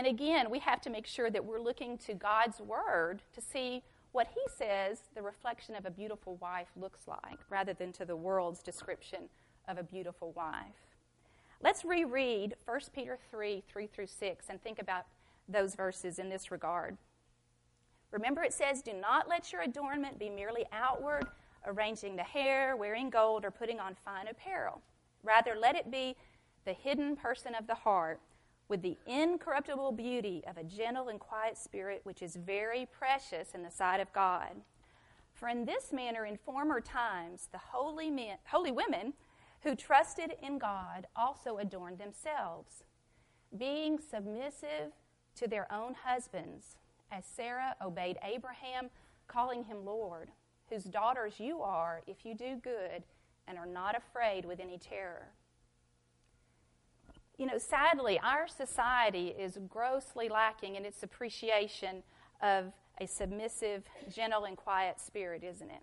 And 0.00 0.06
again, 0.06 0.48
we 0.48 0.60
have 0.60 0.80
to 0.80 0.90
make 0.90 1.06
sure 1.06 1.28
that 1.28 1.44
we're 1.44 1.60
looking 1.60 1.98
to 1.98 2.14
God's 2.14 2.58
Word 2.58 3.20
to 3.34 3.40
see 3.42 3.82
what 4.12 4.28
He 4.28 4.40
says 4.56 5.02
the 5.14 5.20
reflection 5.20 5.74
of 5.74 5.84
a 5.84 5.90
beautiful 5.90 6.36
wife 6.36 6.68
looks 6.74 7.00
like, 7.06 7.38
rather 7.50 7.74
than 7.74 7.92
to 7.92 8.06
the 8.06 8.16
world's 8.16 8.62
description 8.62 9.24
of 9.68 9.76
a 9.76 9.82
beautiful 9.82 10.32
wife. 10.32 10.96
Let's 11.62 11.84
reread 11.84 12.54
1 12.64 12.80
Peter 12.94 13.18
3 13.30 13.62
3 13.68 13.86
through 13.88 14.06
6 14.06 14.46
and 14.48 14.62
think 14.62 14.78
about 14.78 15.04
those 15.46 15.74
verses 15.74 16.18
in 16.18 16.30
this 16.30 16.50
regard. 16.50 16.96
Remember, 18.10 18.42
it 18.42 18.54
says, 18.54 18.80
Do 18.80 18.94
not 18.94 19.28
let 19.28 19.52
your 19.52 19.60
adornment 19.60 20.18
be 20.18 20.30
merely 20.30 20.64
outward, 20.72 21.26
arranging 21.66 22.16
the 22.16 22.22
hair, 22.22 22.74
wearing 22.74 23.10
gold, 23.10 23.44
or 23.44 23.50
putting 23.50 23.78
on 23.78 23.94
fine 24.02 24.28
apparel. 24.28 24.80
Rather, 25.22 25.56
let 25.60 25.76
it 25.76 25.90
be 25.90 26.16
the 26.64 26.72
hidden 26.72 27.16
person 27.16 27.54
of 27.54 27.66
the 27.66 27.74
heart 27.74 28.18
with 28.70 28.82
the 28.82 28.96
incorruptible 29.06 29.92
beauty 29.92 30.42
of 30.46 30.56
a 30.56 30.64
gentle 30.64 31.08
and 31.08 31.18
quiet 31.18 31.58
spirit, 31.58 32.00
which 32.04 32.22
is 32.22 32.36
very 32.36 32.86
precious 32.86 33.50
in 33.52 33.62
the 33.62 33.70
sight 33.70 33.98
of 33.98 34.12
God. 34.12 34.52
For 35.34 35.48
in 35.48 35.64
this 35.64 35.92
manner, 35.92 36.24
in 36.24 36.36
former 36.36 36.80
times, 36.80 37.48
the 37.50 37.58
holy, 37.58 38.10
men, 38.10 38.36
holy 38.44 38.70
women 38.70 39.14
who 39.62 39.74
trusted 39.74 40.34
in 40.40 40.58
God 40.58 41.08
also 41.16 41.58
adorned 41.58 41.98
themselves, 41.98 42.84
being 43.58 43.98
submissive 43.98 44.92
to 45.34 45.48
their 45.48 45.70
own 45.72 45.94
husbands, 46.04 46.76
as 47.10 47.24
Sarah 47.26 47.74
obeyed 47.82 48.18
Abraham, 48.22 48.90
calling 49.26 49.64
him 49.64 49.84
Lord, 49.84 50.30
whose 50.68 50.84
daughters 50.84 51.40
you 51.40 51.60
are 51.60 52.02
if 52.06 52.24
you 52.24 52.34
do 52.34 52.56
good 52.62 53.02
and 53.48 53.58
are 53.58 53.66
not 53.66 53.96
afraid 53.96 54.44
with 54.44 54.60
any 54.60 54.78
terror. 54.78 55.32
You 57.40 57.46
know, 57.46 57.56
sadly, 57.56 58.20
our 58.22 58.46
society 58.46 59.28
is 59.28 59.56
grossly 59.66 60.28
lacking 60.28 60.76
in 60.76 60.84
its 60.84 61.02
appreciation 61.02 62.02
of 62.42 62.66
a 63.00 63.06
submissive, 63.06 63.84
gentle, 64.14 64.44
and 64.44 64.58
quiet 64.58 65.00
spirit, 65.00 65.42
isn't 65.42 65.70
it? 65.70 65.80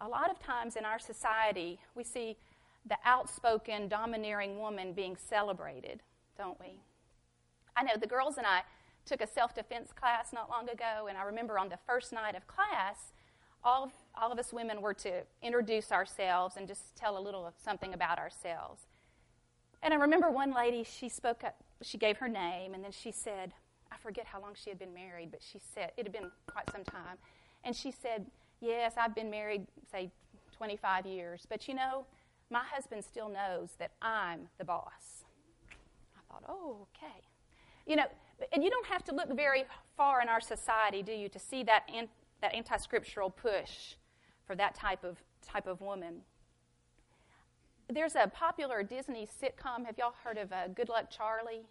A 0.00 0.06
lot 0.06 0.30
of 0.30 0.38
times 0.38 0.76
in 0.76 0.84
our 0.84 0.98
society, 0.98 1.80
we 1.94 2.04
see 2.04 2.36
the 2.84 2.98
outspoken, 3.06 3.88
domineering 3.88 4.58
woman 4.58 4.92
being 4.92 5.16
celebrated, 5.16 6.02
don't 6.36 6.60
we? 6.60 6.82
I 7.74 7.82
know 7.82 7.94
the 7.98 8.06
girls 8.06 8.36
and 8.36 8.46
I 8.46 8.60
took 9.06 9.22
a 9.22 9.26
self 9.26 9.54
defense 9.54 9.90
class 9.90 10.34
not 10.34 10.50
long 10.50 10.68
ago, 10.68 11.06
and 11.08 11.16
I 11.16 11.22
remember 11.22 11.58
on 11.58 11.70
the 11.70 11.78
first 11.86 12.12
night 12.12 12.34
of 12.34 12.46
class, 12.46 13.14
all 13.64 13.84
of, 13.84 13.92
all 14.20 14.30
of 14.30 14.38
us 14.38 14.52
women 14.52 14.82
were 14.82 14.92
to 14.92 15.22
introduce 15.40 15.90
ourselves 15.90 16.58
and 16.58 16.68
just 16.68 16.94
tell 16.94 17.16
a 17.16 17.22
little 17.22 17.50
something 17.64 17.94
about 17.94 18.18
ourselves. 18.18 18.82
And 19.82 19.92
I 19.92 19.96
remember 19.96 20.30
one 20.30 20.54
lady, 20.54 20.84
she 20.84 21.08
spoke 21.08 21.42
up, 21.44 21.56
she 21.82 21.98
gave 21.98 22.18
her 22.18 22.28
name, 22.28 22.74
and 22.74 22.84
then 22.84 22.92
she 22.92 23.10
said, 23.10 23.52
I 23.90 23.96
forget 23.96 24.26
how 24.26 24.40
long 24.40 24.52
she 24.54 24.70
had 24.70 24.78
been 24.78 24.94
married, 24.94 25.30
but 25.30 25.40
she 25.42 25.58
said, 25.74 25.92
it 25.96 26.04
had 26.04 26.12
been 26.12 26.30
quite 26.46 26.70
some 26.70 26.84
time. 26.84 27.18
And 27.64 27.74
she 27.74 27.90
said, 27.90 28.26
Yes, 28.60 28.94
I've 28.96 29.14
been 29.14 29.28
married, 29.28 29.66
say, 29.90 30.12
25 30.56 31.04
years, 31.04 31.46
but 31.48 31.66
you 31.66 31.74
know, 31.74 32.06
my 32.48 32.62
husband 32.62 33.04
still 33.04 33.28
knows 33.28 33.70
that 33.78 33.90
I'm 34.00 34.48
the 34.58 34.64
boss. 34.64 35.24
I 36.14 36.20
thought, 36.32 36.44
oh, 36.48 36.86
okay. 36.94 37.22
You 37.86 37.96
know, 37.96 38.04
and 38.52 38.62
you 38.62 38.70
don't 38.70 38.86
have 38.86 39.02
to 39.04 39.14
look 39.14 39.34
very 39.34 39.64
far 39.96 40.22
in 40.22 40.28
our 40.28 40.40
society, 40.40 41.02
do 41.02 41.12
you, 41.12 41.28
to 41.28 41.38
see 41.40 41.64
that, 41.64 41.88
an, 41.92 42.08
that 42.40 42.54
anti 42.54 42.76
scriptural 42.76 43.30
push 43.30 43.94
for 44.46 44.54
that 44.54 44.74
type 44.74 45.02
of, 45.02 45.18
type 45.44 45.66
of 45.66 45.80
woman. 45.80 46.20
There's 47.90 48.14
a 48.14 48.28
popular 48.28 48.82
Disney 48.82 49.26
sitcom. 49.26 49.84
Have 49.86 49.98
y'all 49.98 50.14
heard 50.24 50.38
of 50.38 50.52
uh, 50.52 50.68
Good 50.68 50.88
Luck 50.88 51.10
Charlie? 51.10 51.66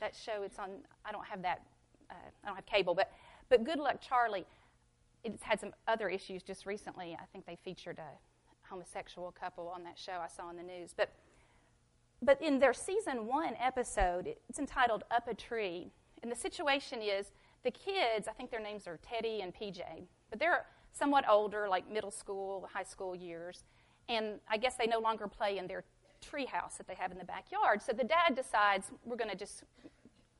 That 0.00 0.14
show, 0.14 0.42
it's 0.42 0.58
on, 0.58 0.70
I 1.04 1.12
don't 1.12 1.26
have 1.26 1.42
that, 1.42 1.62
uh, 2.10 2.14
I 2.44 2.46
don't 2.46 2.56
have 2.56 2.66
cable, 2.66 2.94
but, 2.94 3.12
but 3.48 3.64
Good 3.64 3.78
Luck 3.78 4.00
Charlie, 4.00 4.46
it's 5.24 5.42
had 5.42 5.60
some 5.60 5.72
other 5.86 6.08
issues 6.08 6.42
just 6.42 6.66
recently. 6.66 7.16
I 7.20 7.24
think 7.32 7.46
they 7.46 7.58
featured 7.64 7.98
a 7.98 8.68
homosexual 8.68 9.32
couple 9.32 9.68
on 9.68 9.82
that 9.84 9.98
show 9.98 10.18
I 10.22 10.28
saw 10.28 10.50
in 10.50 10.56
the 10.56 10.62
news. 10.62 10.94
But, 10.96 11.12
but 12.22 12.40
in 12.40 12.58
their 12.58 12.72
season 12.72 13.26
one 13.26 13.54
episode, 13.60 14.34
it's 14.48 14.58
entitled 14.58 15.04
Up 15.10 15.28
a 15.28 15.34
Tree. 15.34 15.90
And 16.22 16.30
the 16.30 16.36
situation 16.36 17.00
is 17.02 17.32
the 17.64 17.70
kids, 17.70 18.28
I 18.28 18.32
think 18.32 18.50
their 18.50 18.62
names 18.62 18.86
are 18.86 18.98
Teddy 19.02 19.40
and 19.40 19.54
PJ, 19.54 19.82
but 20.30 20.38
they're 20.38 20.66
somewhat 20.92 21.24
older, 21.28 21.68
like 21.68 21.90
middle 21.90 22.10
school, 22.10 22.68
high 22.72 22.84
school 22.84 23.14
years. 23.14 23.64
And 24.08 24.40
I 24.48 24.56
guess 24.56 24.74
they 24.76 24.86
no 24.86 25.00
longer 25.00 25.28
play 25.28 25.58
in 25.58 25.66
their 25.66 25.84
tree 26.20 26.46
house 26.46 26.76
that 26.76 26.88
they 26.88 26.94
have 26.94 27.12
in 27.12 27.18
the 27.18 27.24
backyard. 27.24 27.82
So 27.82 27.92
the 27.92 28.04
dad 28.04 28.34
decides 28.34 28.90
we're 29.04 29.16
going 29.16 29.30
to 29.30 29.36
just, 29.36 29.64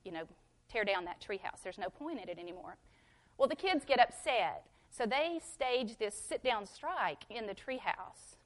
you 0.05 0.13
know, 0.13 0.25
tear 0.71 0.85
down 0.85 1.05
that 1.05 1.21
tree 1.21 1.41
house. 1.43 1.61
There's 1.63 1.79
no 1.79 1.89
point 1.89 2.21
in 2.21 2.29
it 2.29 2.39
anymore. 2.39 2.77
Well, 3.37 3.49
the 3.49 3.57
kids 3.57 3.85
get 3.85 4.01
upset. 4.01 4.65
So 4.91 5.05
they 5.07 5.41
stage 5.43 5.99
this 5.99 6.15
sit 6.15 6.43
down 6.43 6.67
strike 6.67 7.25
in 7.31 7.47
the 7.47 7.55
tree 7.55 7.79
house 7.79 8.37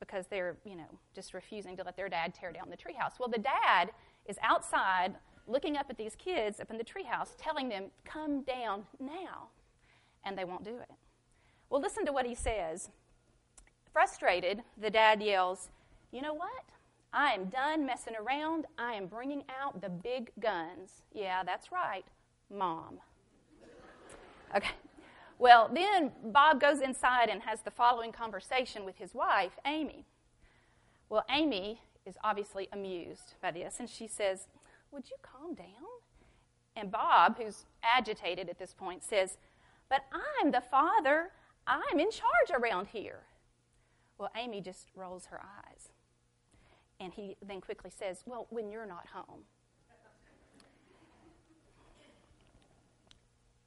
because 0.00 0.26
they're, 0.26 0.56
you 0.64 0.76
know, 0.76 0.98
just 1.14 1.32
refusing 1.32 1.76
to 1.76 1.84
let 1.84 1.96
their 1.96 2.08
dad 2.08 2.34
tear 2.34 2.52
down 2.52 2.68
the 2.68 2.76
tree 2.76 2.94
house. 2.94 3.12
Well, 3.18 3.28
the 3.28 3.38
dad 3.38 3.90
is 4.26 4.36
outside 4.42 5.14
looking 5.46 5.76
up 5.76 5.86
at 5.90 5.96
these 5.96 6.14
kids 6.16 6.60
up 6.60 6.70
in 6.70 6.78
the 6.78 6.84
treehouse, 6.84 7.30
telling 7.38 7.68
them, 7.68 7.90
Come 8.04 8.42
down 8.42 8.84
now. 9.00 9.48
And 10.24 10.38
they 10.38 10.44
won't 10.44 10.64
do 10.64 10.76
it. 10.78 10.90
Well, 11.68 11.80
listen 11.80 12.06
to 12.06 12.12
what 12.12 12.26
he 12.26 12.34
says. 12.34 12.90
Frustrated, 13.92 14.62
the 14.80 14.90
dad 14.90 15.22
yells, 15.22 15.68
You 16.10 16.22
know 16.22 16.34
what? 16.34 16.64
I 17.12 17.32
am 17.32 17.46
done 17.46 17.84
messing 17.84 18.14
around. 18.16 18.66
I 18.78 18.94
am 18.94 19.06
bringing 19.06 19.44
out 19.60 19.82
the 19.82 19.90
big 19.90 20.32
guns. 20.40 21.02
Yeah, 21.12 21.42
that's 21.44 21.70
right, 21.70 22.06
mom. 22.50 23.00
Okay. 24.56 24.70
Well, 25.38 25.70
then 25.74 26.12
Bob 26.24 26.60
goes 26.60 26.80
inside 26.80 27.28
and 27.28 27.42
has 27.42 27.60
the 27.62 27.70
following 27.70 28.12
conversation 28.12 28.84
with 28.84 28.96
his 28.96 29.12
wife, 29.12 29.58
Amy. 29.66 30.06
Well, 31.08 31.24
Amy 31.28 31.80
is 32.06 32.16
obviously 32.24 32.68
amused 32.72 33.34
by 33.42 33.50
this, 33.50 33.80
and 33.80 33.90
she 33.90 34.06
says, 34.06 34.46
would 34.92 35.08
you 35.10 35.16
calm 35.22 35.54
down? 35.54 35.66
And 36.76 36.90
Bob, 36.90 37.38
who's 37.38 37.64
agitated 37.82 38.48
at 38.48 38.58
this 38.58 38.74
point, 38.74 39.02
says, 39.02 39.38
But 39.88 40.04
I'm 40.12 40.50
the 40.50 40.60
father. 40.60 41.30
I'm 41.66 41.98
in 41.98 42.10
charge 42.10 42.50
around 42.52 42.88
here. 42.88 43.20
Well, 44.22 44.30
Amy 44.36 44.60
just 44.60 44.86
rolls 44.94 45.26
her 45.32 45.40
eyes. 45.40 45.88
And 47.00 47.12
he 47.12 47.36
then 47.44 47.60
quickly 47.60 47.90
says, 47.90 48.22
Well, 48.24 48.46
when 48.50 48.70
you're 48.70 48.86
not 48.86 49.08
home. 49.12 49.40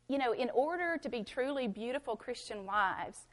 You 0.07 0.17
know, 0.17 0.31
in 0.31 0.49
order 0.51 0.97
to 0.97 1.09
be 1.09 1.25
truly 1.25 1.67
beautiful 1.67 2.15
Christian 2.15 2.65
wives, 2.65 3.25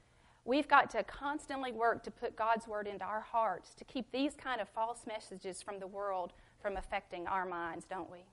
we've 0.44 0.66
got 0.66 0.90
to 0.90 1.04
constantly 1.04 1.70
work 1.70 2.02
to 2.02 2.10
put 2.10 2.34
God's 2.34 2.66
word 2.66 2.88
into 2.88 3.04
our 3.04 3.20
hearts, 3.20 3.72
to 3.74 3.84
keep 3.84 4.10
these 4.10 4.34
kind 4.34 4.60
of 4.60 4.68
false 4.68 5.06
messages 5.06 5.62
from 5.62 5.78
the 5.78 5.86
world 5.86 6.32
from 6.60 6.76
affecting 6.76 7.28
our 7.28 7.46
minds, 7.46 7.84
don't 7.88 8.10
we? 8.10 8.24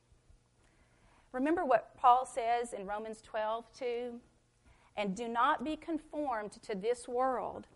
Remember 1.31 1.63
what 1.63 1.95
Paul 1.95 2.25
says 2.25 2.73
in 2.73 2.87
Romans 2.87 3.21
12, 3.21 3.65
2? 3.77 4.13
And 4.97 5.15
do 5.15 5.27
not 5.27 5.63
be 5.63 5.75
conformed 5.75 6.53
to 6.63 6.73
this 6.73 7.07
world, 7.07 7.67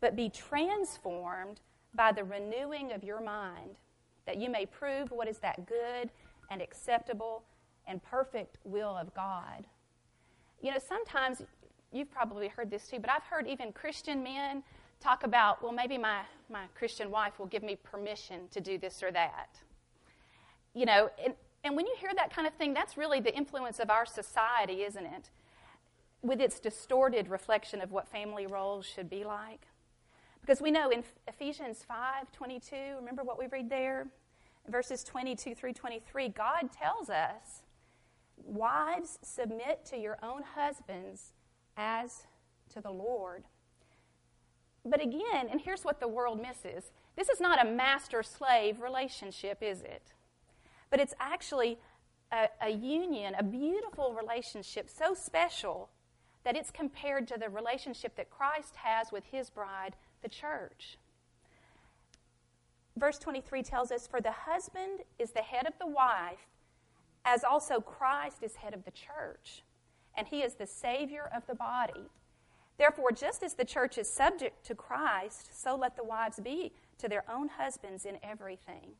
but 0.00 0.16
be 0.16 0.28
transformed 0.28 1.60
by 1.94 2.12
the 2.12 2.24
renewing 2.24 2.92
of 2.92 3.02
your 3.02 3.20
mind, 3.20 3.76
that 4.26 4.36
you 4.36 4.50
may 4.50 4.66
prove 4.66 5.10
what 5.10 5.28
is 5.28 5.38
that 5.38 5.66
good 5.66 6.10
and 6.50 6.60
acceptable 6.60 7.42
and 7.86 8.02
perfect 8.02 8.58
will 8.64 8.96
of 8.96 9.12
God. 9.14 9.64
You 10.62 10.72
know, 10.72 10.78
sometimes 10.86 11.42
you've 11.92 12.10
probably 12.10 12.48
heard 12.48 12.70
this 12.70 12.88
too, 12.88 12.98
but 12.98 13.10
I've 13.10 13.22
heard 13.22 13.46
even 13.46 13.72
Christian 13.72 14.22
men 14.22 14.62
talk 15.00 15.24
about, 15.24 15.62
well, 15.62 15.72
maybe 15.72 15.96
my, 15.96 16.20
my 16.50 16.64
Christian 16.74 17.10
wife 17.10 17.38
will 17.38 17.46
give 17.46 17.62
me 17.62 17.76
permission 17.76 18.48
to 18.50 18.60
do 18.60 18.78
this 18.78 19.02
or 19.02 19.10
that 19.12 19.60
you 20.74 20.86
know, 20.86 21.10
and, 21.22 21.34
and 21.64 21.76
when 21.76 21.86
you 21.86 21.94
hear 21.98 22.10
that 22.16 22.34
kind 22.34 22.46
of 22.46 22.54
thing, 22.54 22.74
that's 22.74 22.96
really 22.96 23.20
the 23.20 23.34
influence 23.34 23.80
of 23.80 23.90
our 23.90 24.06
society, 24.06 24.82
isn't 24.84 25.04
it? 25.04 25.30
With 26.22 26.40
its 26.40 26.60
distorted 26.60 27.28
reflection 27.28 27.80
of 27.80 27.90
what 27.90 28.08
family 28.08 28.46
roles 28.46 28.86
should 28.86 29.10
be 29.10 29.24
like. 29.24 29.67
Because 30.48 30.62
we 30.62 30.70
know 30.70 30.88
in 30.88 31.04
Ephesians 31.26 31.84
5 31.86 32.32
22, 32.32 32.74
remember 32.96 33.22
what 33.22 33.38
we 33.38 33.48
read 33.48 33.68
there? 33.68 34.06
Verses 34.66 35.04
22 35.04 35.54
through 35.54 35.74
23, 35.74 36.30
God 36.30 36.70
tells 36.72 37.10
us, 37.10 37.64
Wives, 38.38 39.18
submit 39.20 39.84
to 39.90 39.98
your 39.98 40.16
own 40.22 40.42
husbands 40.54 41.34
as 41.76 42.26
to 42.72 42.80
the 42.80 42.90
Lord. 42.90 43.44
But 44.86 45.02
again, 45.02 45.48
and 45.50 45.60
here's 45.60 45.84
what 45.84 46.00
the 46.00 46.08
world 46.08 46.40
misses 46.40 46.92
this 47.14 47.28
is 47.28 47.42
not 47.42 47.62
a 47.62 47.68
master 47.68 48.22
slave 48.22 48.80
relationship, 48.80 49.58
is 49.60 49.82
it? 49.82 50.14
but 50.88 50.98
it's 50.98 51.14
actually 51.20 51.78
a, 52.32 52.48
a 52.62 52.70
union, 52.70 53.34
a 53.38 53.42
beautiful 53.42 54.14
relationship, 54.14 54.88
so 54.88 55.12
special 55.12 55.90
that 56.44 56.56
it's 56.56 56.70
compared 56.70 57.28
to 57.28 57.36
the 57.38 57.50
relationship 57.50 58.16
that 58.16 58.30
Christ 58.30 58.76
has 58.76 59.12
with 59.12 59.24
his 59.24 59.50
bride, 59.50 59.94
the 60.22 60.28
church. 60.28 60.98
Verse 62.96 63.18
23 63.18 63.62
tells 63.62 63.92
us, 63.92 64.06
For 64.06 64.20
the 64.20 64.32
husband 64.32 65.00
is 65.18 65.30
the 65.30 65.42
head 65.42 65.66
of 65.66 65.74
the 65.78 65.86
wife, 65.86 66.48
as 67.24 67.44
also 67.44 67.80
Christ 67.80 68.42
is 68.42 68.56
head 68.56 68.74
of 68.74 68.84
the 68.84 68.90
church, 68.90 69.62
and 70.16 70.26
he 70.26 70.42
is 70.42 70.54
the 70.54 70.66
Savior 70.66 71.30
of 71.34 71.46
the 71.46 71.54
body. 71.54 72.10
Therefore, 72.76 73.12
just 73.12 73.42
as 73.42 73.54
the 73.54 73.64
church 73.64 73.98
is 73.98 74.08
subject 74.08 74.64
to 74.66 74.74
Christ, 74.74 75.50
so 75.52 75.76
let 75.76 75.96
the 75.96 76.04
wives 76.04 76.38
be 76.38 76.72
to 76.98 77.08
their 77.08 77.24
own 77.30 77.48
husbands 77.48 78.04
in 78.04 78.18
everything. 78.22 78.92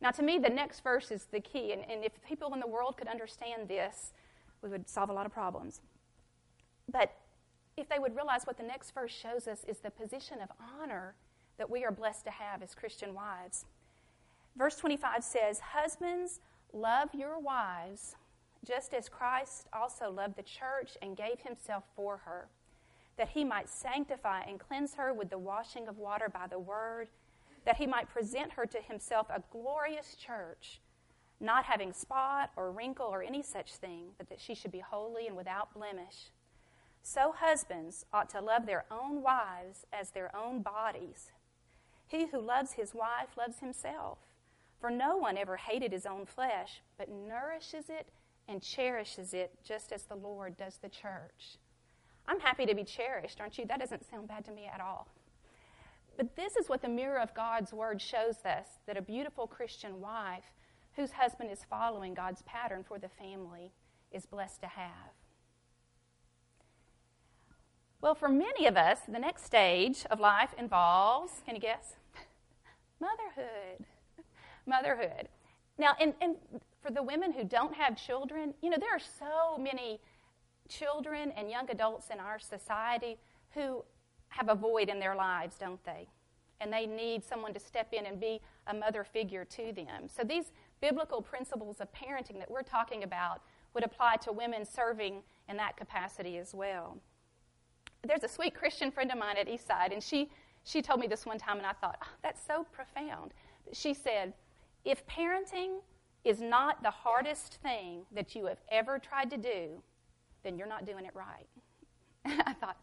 Now, 0.00 0.10
to 0.12 0.22
me, 0.22 0.38
the 0.38 0.50
next 0.50 0.82
verse 0.82 1.10
is 1.10 1.24
the 1.24 1.40
key, 1.40 1.72
and, 1.72 1.82
and 1.90 2.04
if 2.04 2.12
people 2.26 2.52
in 2.54 2.60
the 2.60 2.66
world 2.66 2.96
could 2.96 3.08
understand 3.08 3.68
this, 3.68 4.12
we 4.62 4.68
would 4.68 4.88
solve 4.88 5.10
a 5.10 5.12
lot 5.12 5.26
of 5.26 5.32
problems. 5.32 5.80
But 6.90 7.12
if 7.76 7.88
they 7.90 7.98
would 7.98 8.16
realize 8.16 8.44
what 8.44 8.56
the 8.56 8.62
next 8.62 8.92
verse 8.92 9.12
shows 9.12 9.46
us 9.46 9.64
is 9.68 9.78
the 9.78 9.90
position 9.90 10.38
of 10.40 10.48
honor 10.80 11.14
that 11.58 11.68
we 11.68 11.84
are 11.84 11.90
blessed 11.90 12.24
to 12.24 12.30
have 12.30 12.62
as 12.62 12.74
Christian 12.74 13.14
wives. 13.14 13.66
Verse 14.56 14.76
25 14.76 15.22
says, 15.22 15.60
Husbands, 15.60 16.40
love 16.72 17.10
your 17.12 17.38
wives, 17.38 18.16
just 18.64 18.94
as 18.94 19.10
Christ 19.10 19.66
also 19.74 20.10
loved 20.10 20.36
the 20.36 20.42
church 20.42 20.96
and 21.02 21.16
gave 21.16 21.40
himself 21.40 21.84
for 21.94 22.18
her, 22.24 22.48
that 23.18 23.28
he 23.28 23.44
might 23.44 23.68
sanctify 23.68 24.42
and 24.42 24.58
cleanse 24.58 24.94
her 24.94 25.12
with 25.12 25.28
the 25.28 25.38
washing 25.38 25.86
of 25.86 25.98
water 25.98 26.30
by 26.32 26.46
the 26.46 26.58
word 26.58 27.08
that 27.66 27.76
he 27.76 27.86
might 27.86 28.08
present 28.08 28.52
her 28.52 28.64
to 28.64 28.80
himself 28.80 29.26
a 29.28 29.42
glorious 29.50 30.14
church, 30.14 30.80
not 31.40 31.64
having 31.64 31.92
spot 31.92 32.50
or 32.56 32.70
wrinkle 32.70 33.06
or 33.06 33.22
any 33.22 33.42
such 33.42 33.74
thing, 33.74 34.06
but 34.16 34.30
that 34.30 34.40
she 34.40 34.54
should 34.54 34.72
be 34.72 34.78
holy 34.78 35.26
and 35.26 35.36
without 35.36 35.74
blemish. 35.74 36.30
So 37.08 37.32
husbands 37.38 38.04
ought 38.12 38.28
to 38.30 38.40
love 38.40 38.66
their 38.66 38.84
own 38.90 39.22
wives 39.22 39.86
as 39.92 40.10
their 40.10 40.34
own 40.34 40.62
bodies. 40.62 41.30
He 42.08 42.26
who 42.26 42.40
loves 42.40 42.72
his 42.72 42.94
wife 42.94 43.36
loves 43.38 43.60
himself. 43.60 44.18
For 44.80 44.90
no 44.90 45.16
one 45.16 45.38
ever 45.38 45.56
hated 45.56 45.92
his 45.92 46.04
own 46.04 46.26
flesh, 46.26 46.82
but 46.98 47.08
nourishes 47.08 47.88
it 47.88 48.08
and 48.48 48.60
cherishes 48.60 49.34
it 49.34 49.52
just 49.62 49.92
as 49.92 50.02
the 50.02 50.16
Lord 50.16 50.56
does 50.56 50.78
the 50.78 50.88
church. 50.88 51.58
I'm 52.26 52.40
happy 52.40 52.66
to 52.66 52.74
be 52.74 52.82
cherished, 52.82 53.40
aren't 53.40 53.56
you? 53.56 53.66
That 53.66 53.78
doesn't 53.78 54.10
sound 54.10 54.26
bad 54.26 54.44
to 54.46 54.50
me 54.50 54.66
at 54.66 54.80
all. 54.80 55.06
But 56.16 56.34
this 56.34 56.56
is 56.56 56.68
what 56.68 56.82
the 56.82 56.88
mirror 56.88 57.20
of 57.20 57.32
God's 57.34 57.72
word 57.72 58.02
shows 58.02 58.44
us 58.44 58.66
that 58.88 58.96
a 58.96 59.02
beautiful 59.02 59.46
Christian 59.46 60.00
wife 60.00 60.52
whose 60.96 61.12
husband 61.12 61.52
is 61.52 61.62
following 61.70 62.14
God's 62.14 62.42
pattern 62.42 62.82
for 62.82 62.98
the 62.98 63.08
family 63.08 63.70
is 64.10 64.26
blessed 64.26 64.60
to 64.62 64.66
have. 64.66 65.12
Well, 68.00 68.14
for 68.14 68.28
many 68.28 68.66
of 68.66 68.76
us, 68.76 69.00
the 69.08 69.18
next 69.18 69.44
stage 69.44 70.04
of 70.10 70.20
life 70.20 70.54
involves, 70.58 71.42
can 71.44 71.54
you 71.54 71.60
guess? 71.60 71.96
Motherhood. 73.00 73.86
Motherhood. 74.66 75.28
Now, 75.78 75.94
and, 76.00 76.14
and 76.20 76.36
for 76.82 76.90
the 76.90 77.02
women 77.02 77.32
who 77.32 77.44
don't 77.44 77.74
have 77.74 77.96
children, 77.96 78.54
you 78.62 78.70
know, 78.70 78.76
there 78.78 78.94
are 78.94 79.00
so 79.00 79.58
many 79.58 80.00
children 80.68 81.32
and 81.36 81.50
young 81.50 81.70
adults 81.70 82.08
in 82.12 82.20
our 82.20 82.38
society 82.38 83.16
who 83.54 83.84
have 84.28 84.48
a 84.48 84.54
void 84.54 84.88
in 84.88 84.98
their 84.98 85.14
lives, 85.14 85.56
don't 85.58 85.82
they? 85.84 86.08
And 86.60 86.72
they 86.72 86.86
need 86.86 87.24
someone 87.24 87.54
to 87.54 87.60
step 87.60 87.92
in 87.92 88.06
and 88.06 88.20
be 88.20 88.40
a 88.66 88.74
mother 88.74 89.04
figure 89.04 89.44
to 89.44 89.72
them. 89.72 90.08
So 90.08 90.22
these 90.22 90.52
biblical 90.80 91.22
principles 91.22 91.80
of 91.80 91.88
parenting 91.92 92.38
that 92.38 92.50
we're 92.50 92.62
talking 92.62 93.02
about 93.04 93.40
would 93.74 93.84
apply 93.84 94.16
to 94.16 94.32
women 94.32 94.64
serving 94.64 95.22
in 95.48 95.56
that 95.56 95.76
capacity 95.76 96.38
as 96.38 96.54
well. 96.54 96.98
There's 98.04 98.24
a 98.24 98.28
sweet 98.28 98.54
Christian 98.54 98.90
friend 98.90 99.10
of 99.10 99.18
mine 99.18 99.36
at 99.38 99.48
Eastside, 99.48 99.92
and 99.92 100.02
she, 100.02 100.30
she 100.64 100.82
told 100.82 101.00
me 101.00 101.06
this 101.06 101.26
one 101.26 101.38
time, 101.38 101.58
and 101.58 101.66
I 101.66 101.72
thought, 101.72 101.98
oh, 102.02 102.08
that's 102.22 102.40
so 102.46 102.66
profound. 102.72 103.32
She 103.72 103.94
said, 103.94 104.32
If 104.84 105.06
parenting 105.06 105.80
is 106.24 106.40
not 106.40 106.82
the 106.82 106.90
hardest 106.90 107.58
thing 107.62 108.02
that 108.12 108.34
you 108.34 108.46
have 108.46 108.58
ever 108.70 108.98
tried 108.98 109.30
to 109.30 109.36
do, 109.36 109.82
then 110.42 110.58
you're 110.58 110.68
not 110.68 110.84
doing 110.84 111.04
it 111.04 111.14
right. 111.14 111.46
I 112.24 112.52
thought, 112.54 112.76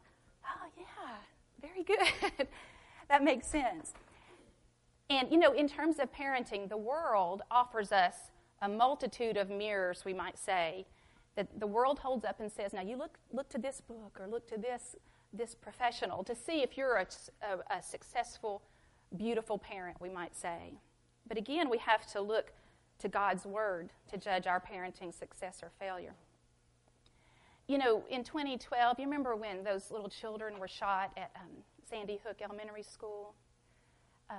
oh, 0.46 0.68
yeah, 0.78 1.16
very 1.62 1.84
good. 1.84 2.48
that 3.10 3.24
makes 3.24 3.48
sense. 3.48 3.94
And, 5.10 5.30
you 5.32 5.38
know, 5.38 5.54
in 5.54 5.68
terms 5.68 6.00
of 6.00 6.12
parenting, 6.12 6.70
the 6.70 6.78
world 6.78 7.42
offers 7.52 7.92
us 7.92 8.16
a 8.62 8.70
multitude 8.70 9.36
of 9.36 9.50
mirrors, 9.50 10.04
we 10.06 10.14
might 10.14 10.38
say, 10.38 10.86
that 11.36 11.60
the 11.60 11.68
world 11.68 12.00
holds 12.00 12.26
up 12.26 12.40
and 12.40 12.52
says, 12.52 12.74
now 12.74 12.82
you 12.82 12.96
look, 12.96 13.18
look 13.32 13.50
to 13.50 13.58
this 13.58 13.82
book 13.82 14.20
or 14.20 14.28
look 14.28 14.48
to 14.50 14.58
this, 14.58 14.96
this 15.34 15.56
professional 15.56 16.24
to 16.24 16.36
see 16.36 16.62
if 16.62 16.78
you're 16.78 16.98
a, 16.98 17.08
a, 17.42 17.78
a 17.78 17.82
successful, 17.82 18.62
beautiful 19.18 19.58
parent, 19.58 20.00
we 20.00 20.10
might 20.10 20.36
say. 20.36 20.74
But 21.28 21.38
again, 21.38 21.70
we 21.70 21.80
have 21.80 22.06
to 22.12 22.22
look 22.22 22.52
to 23.00 23.10
God's 23.10 23.46
Word 23.46 23.90
to 24.12 24.18
judge 24.18 24.48
our 24.48 24.62
parenting 24.62 25.14
success 25.14 25.62
or 25.64 25.72
failure. 25.80 26.14
You 27.68 27.78
know, 27.78 28.04
in 28.10 28.24
2012, 28.24 29.00
you 29.00 29.06
remember 29.06 29.36
when 29.36 29.64
those 29.64 29.90
little 29.90 30.10
children 30.10 30.60
were 30.60 30.68
shot 30.68 31.12
at 31.18 31.32
um, 31.36 31.50
Sandy 31.90 32.20
Hook 32.26 32.38
Elementary 32.44 32.84
School? 32.84 33.34
Uh, 34.30 34.36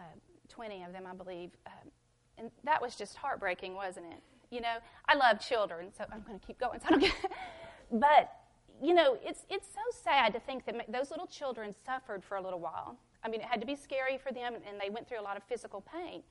20 0.48 0.84
of 0.84 0.92
them, 0.92 1.04
I 1.10 1.14
believe. 1.14 1.50
Um, 1.66 1.90
and 2.38 2.50
that 2.64 2.82
was 2.82 2.96
just 2.96 3.16
heartbreaking, 3.16 3.74
wasn't 3.74 4.06
it? 4.06 4.22
You 4.54 4.60
know, 4.60 4.76
I 5.08 5.16
love 5.16 5.40
children, 5.40 5.88
so 5.98 6.04
I'm 6.12 6.22
going 6.22 6.38
to 6.38 6.46
keep 6.46 6.60
going 6.60 6.78
so 6.78 6.86
I 6.86 6.90
don't 6.90 7.00
get. 7.00 7.12
but, 7.90 8.30
you 8.80 8.94
know, 8.94 9.18
it's, 9.20 9.44
it's 9.50 9.66
so 9.66 9.80
sad 10.04 10.32
to 10.32 10.38
think 10.38 10.64
that 10.66 10.76
those 10.92 11.10
little 11.10 11.26
children 11.26 11.74
suffered 11.84 12.22
for 12.22 12.36
a 12.36 12.40
little 12.40 12.60
while. 12.60 12.96
I 13.24 13.28
mean, 13.28 13.40
it 13.40 13.46
had 13.46 13.60
to 13.62 13.66
be 13.66 13.74
scary 13.74 14.16
for 14.16 14.30
them, 14.32 14.54
and 14.54 14.80
they 14.80 14.90
went 14.90 15.08
through 15.08 15.18
a 15.20 15.26
lot 15.26 15.36
of 15.36 15.42
physical 15.42 15.82
pain. 15.92 16.22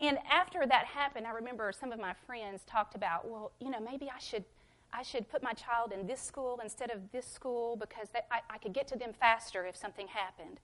And 0.00 0.18
after 0.28 0.66
that 0.66 0.86
happened, 0.86 1.24
I 1.24 1.30
remember 1.30 1.70
some 1.70 1.92
of 1.92 2.00
my 2.00 2.14
friends 2.26 2.62
talked 2.66 2.96
about, 2.96 3.28
well, 3.30 3.52
you 3.60 3.70
know, 3.70 3.78
maybe 3.78 4.10
I 4.12 4.18
should, 4.18 4.44
I 4.92 5.04
should 5.04 5.30
put 5.30 5.40
my 5.40 5.52
child 5.52 5.92
in 5.92 6.08
this 6.08 6.20
school 6.20 6.58
instead 6.64 6.90
of 6.90 7.12
this 7.12 7.26
school 7.26 7.76
because 7.76 8.08
they, 8.12 8.22
I, 8.32 8.40
I 8.50 8.58
could 8.58 8.72
get 8.72 8.88
to 8.88 8.98
them 8.98 9.12
faster 9.12 9.66
if 9.66 9.76
something 9.76 10.08
happened. 10.08 10.58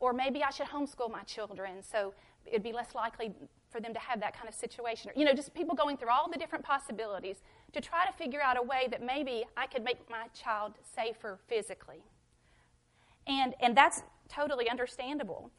Or 0.00 0.12
maybe 0.12 0.42
I 0.42 0.50
should 0.50 0.66
homeschool 0.66 1.12
my 1.12 1.22
children 1.22 1.84
so 1.88 2.14
it'd 2.46 2.64
be 2.64 2.72
less 2.72 2.96
likely 2.96 3.32
for 3.70 3.80
them 3.80 3.94
to 3.94 4.00
have 4.00 4.20
that 4.20 4.36
kind 4.36 4.48
of 4.48 4.54
situation. 4.54 5.10
Or, 5.10 5.14
You 5.16 5.24
know, 5.24 5.32
just 5.32 5.54
people 5.54 5.74
going 5.74 5.96
through 5.96 6.10
all 6.10 6.28
the 6.30 6.38
different 6.38 6.64
possibilities 6.64 7.36
to 7.72 7.80
try 7.80 8.04
to 8.04 8.12
figure 8.12 8.40
out 8.40 8.58
a 8.58 8.62
way 8.62 8.88
that 8.90 9.02
maybe 9.04 9.44
I 9.56 9.66
could 9.66 9.84
make 9.84 10.08
my 10.10 10.26
child 10.34 10.74
safer 10.94 11.38
physically. 11.48 12.02
And, 13.26 13.54
and 13.60 13.76
that's 13.76 14.02
totally 14.28 14.68
understandable 14.68 15.50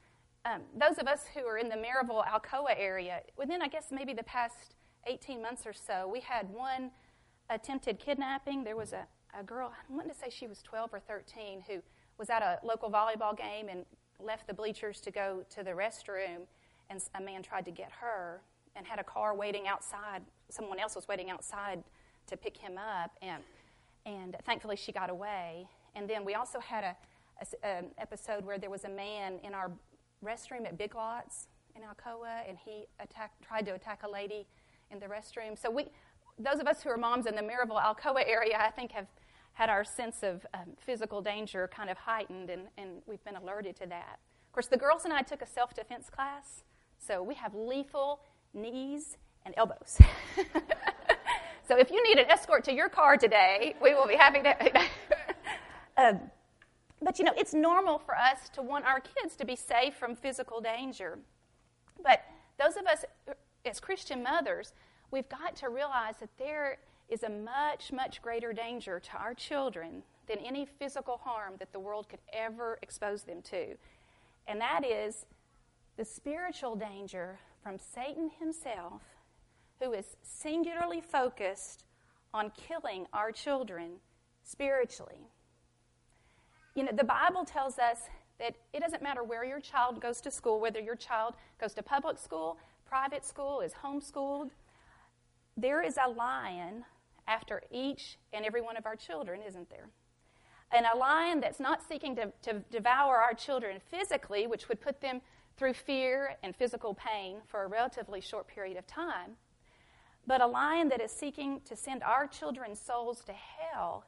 um, 0.46 0.62
those 0.76 0.98
of 0.98 1.08
us 1.08 1.26
who 1.34 1.46
are 1.46 1.58
in 1.58 1.70
the 1.70 1.76
Maryville, 1.76 2.26
Alcoa 2.26 2.74
area, 2.76 3.22
within, 3.38 3.62
I 3.62 3.68
guess, 3.68 3.88
maybe 3.92 4.14
the 4.14 4.24
past 4.24 4.76
18 5.06 5.42
months 5.42 5.66
or 5.66 5.74
so, 5.74 6.10
we 6.12 6.20
had 6.20 6.50
one 6.50 6.92
attempted 7.50 8.00
kidnapping. 8.00 8.64
There 8.64 8.76
was 8.76 8.94
a, 8.94 9.06
a 9.40 9.44
girl, 9.44 9.72
I 9.72 9.94
wanted 9.94 10.14
to 10.14 10.18
say 10.18 10.30
she 10.30 10.48
was 10.48 10.62
12 10.64 10.94
or 10.94 11.00
13, 11.00 11.64
who 11.68 11.82
was 12.18 12.30
at 12.30 12.42
a 12.42 12.60
local 12.66 12.90
volleyball 12.90 13.38
game 13.38 13.68
and 13.70 13.86
left 14.20 14.48
the 14.48 14.54
bleachers 14.54 15.00
to 15.02 15.12
go 15.12 15.44
to 15.52 15.64
the 15.64 15.72
restroom, 15.72 16.48
and 16.92 17.02
a 17.16 17.22
man 17.22 17.42
tried 17.42 17.66
to 17.66 17.72
get 17.72 17.92
her 18.02 18.42
and 18.76 18.86
had 18.86 19.00
a 19.00 19.04
car 19.04 19.34
waiting 19.34 19.68
outside. 19.68 20.22
Someone 20.50 20.80
else 20.80 20.96
was 20.96 21.08
waiting 21.08 21.30
outside 21.30 21.84
to 22.28 22.38
pick 22.38 22.58
him 22.58 22.78
up, 22.78 23.12
and, 23.22 23.42
and 24.06 24.36
thankfully 24.46 24.76
she 24.76 24.92
got 24.92 25.10
away. 25.10 25.68
And 25.96 26.10
then 26.10 26.24
we 26.24 26.36
also 26.36 26.60
had 26.60 26.84
a, 26.84 26.96
a, 27.64 27.68
an 27.68 27.86
episode 27.98 28.46
where 28.46 28.60
there 28.60 28.70
was 28.70 28.84
a 28.84 28.90
man 28.90 29.40
in 29.44 29.54
our 29.54 29.72
restroom 30.24 30.66
at 30.66 30.78
Big 30.78 30.94
Lots 30.94 31.48
in 31.76 31.82
Alcoa, 31.82 32.48
and 32.48 32.58
he 32.64 32.86
attacked, 33.00 33.42
tried 33.42 33.66
to 33.66 33.72
attack 33.72 34.04
a 34.04 34.10
lady 34.10 34.46
in 34.92 35.00
the 35.00 35.08
restroom. 35.08 35.58
So 35.58 35.72
we, 35.72 35.88
those 36.38 36.60
of 36.60 36.68
us 36.68 36.84
who 36.84 36.90
are 36.90 36.98
moms 36.98 37.26
in 37.26 37.36
the 37.36 37.42
Maryville, 37.42 37.82
Alcoa 37.82 38.24
area, 38.28 38.58
I 38.60 38.70
think 38.70 38.92
have 38.92 39.08
had 39.54 39.70
our 39.70 39.84
sense 39.84 40.24
of 40.24 40.46
um, 40.54 40.76
physical 40.78 41.22
danger 41.22 41.70
kind 41.74 41.90
of 41.90 41.98
heightened, 41.98 42.50
and, 42.50 42.64
and 42.78 43.02
we've 43.06 43.24
been 43.24 43.36
alerted 43.36 43.76
to 43.78 43.86
that. 43.88 44.20
Of 44.48 44.54
course, 44.54 44.68
the 44.68 44.78
girls 44.78 45.06
and 45.06 45.14
I 45.14 45.22
took 45.22 45.42
a 45.42 45.48
self-defense 45.48 46.10
class, 46.10 46.64
so 47.06 47.24
we 47.24 47.36
have 47.36 47.54
lethal 47.54 48.20
knees 48.54 49.18
and 49.46 49.54
elbows. 49.58 50.00
so 51.68 51.78
if 51.78 51.90
you 51.90 52.04
need 52.04 52.20
an 52.20 52.30
escort 52.30 52.64
to 52.66 52.74
your 52.74 52.90
car 52.90 53.18
today, 53.18 53.76
we 53.82 53.94
will 53.94 54.08
be 54.08 54.16
happy 54.16 54.42
to. 54.42 54.82
um, 55.98 56.20
but 57.02 57.18
you 57.18 57.26
know, 57.26 57.34
it's 57.36 57.54
normal 57.54 57.98
for 57.98 58.16
us 58.16 58.50
to 58.54 58.62
want 58.62 58.86
our 58.86 59.00
kids 59.00 59.36
to 59.38 59.46
be 59.46 59.56
safe 59.56 59.96
from 59.96 60.16
physical 60.16 60.62
danger. 60.62 61.18
But 62.04 62.24
those 62.60 62.78
of 62.78 62.86
us 62.86 63.04
as 63.66 63.80
Christian 63.80 64.24
mothers, 64.24 64.74
we've 65.10 65.30
got 65.30 65.56
to 65.58 65.70
realize 65.70 66.16
that 66.20 66.30
there 66.38 66.78
is 67.10 67.24
a 67.24 67.30
much, 67.30 67.92
much 67.92 68.22
greater 68.22 68.54
danger 68.54 69.00
to 69.00 69.18
our 69.18 69.34
children 69.34 70.04
than 70.28 70.38
any 70.40 70.66
physical 70.66 71.18
harm 71.18 71.54
that 71.60 71.74
the 71.74 71.80
world 71.80 72.08
could 72.08 72.22
ever 72.32 72.80
expose 72.82 73.24
them 73.24 73.42
to. 73.42 73.76
And 74.48 74.62
that 74.62 74.86
is 74.86 75.26
the 76.02 76.06
spiritual 76.06 76.76
danger 76.76 77.38
from 77.62 77.78
Satan 77.78 78.32
himself, 78.40 79.04
who 79.80 79.94
is 79.94 80.18
singularly 80.24 81.00
focused 81.00 81.84
on 82.34 82.52
killing 82.58 83.06
our 83.14 83.32
children 83.32 83.98
spiritually. 84.42 85.28
You 86.74 86.86
know, 86.86 86.92
the 86.92 87.04
Bible 87.04 87.46
tells 87.46 87.78
us 87.78 88.00
that 88.40 88.56
it 88.74 88.80
doesn't 88.80 89.04
matter 89.04 89.24
where 89.24 89.46
your 89.46 89.60
child 89.60 90.02
goes 90.02 90.22
to 90.22 90.32
school, 90.32 90.60
whether 90.60 90.80
your 90.80 90.96
child 90.96 91.36
goes 91.60 91.76
to 91.76 91.84
public 91.84 92.18
school, 92.18 92.58
private 92.84 93.24
school, 93.24 93.62
is 93.62 93.74
homeschooled, 93.84 94.50
there 95.56 95.84
is 95.84 96.00
a 96.04 96.10
lion 96.10 96.84
after 97.28 97.62
each 97.70 98.18
and 98.34 98.44
every 98.44 98.62
one 98.62 98.76
of 98.76 98.88
our 98.88 98.96
children, 98.96 99.42
isn't 99.48 99.70
there? 99.70 99.90
And 100.72 100.88
a 100.92 100.98
lion 100.98 101.42
that's 101.42 101.60
not 101.60 101.88
seeking 101.88 102.16
to, 102.16 102.34
to 102.42 102.54
devour 102.72 103.18
our 103.18 103.36
children 103.36 103.80
physically, 103.92 104.48
which 104.48 104.68
would 104.68 104.82
put 104.82 105.00
them 105.00 105.22
through 105.62 105.74
fear 105.76 106.38
and 106.42 106.56
physical 106.56 106.96
pain 106.96 107.38
for 107.46 107.62
a 107.62 107.68
relatively 107.68 108.20
short 108.20 108.48
period 108.48 108.78
of 108.78 108.88
time, 108.88 109.34
but 110.26 110.42
a 110.42 110.48
lion 110.48 110.90
that 110.90 111.00
is 111.00 111.12
seeking 111.12 111.62
to 111.64 111.76
send 111.76 112.02
our 112.02 112.26
children's 112.26 112.80
souls 112.80 113.24
to 113.24 113.32
hell 113.32 114.04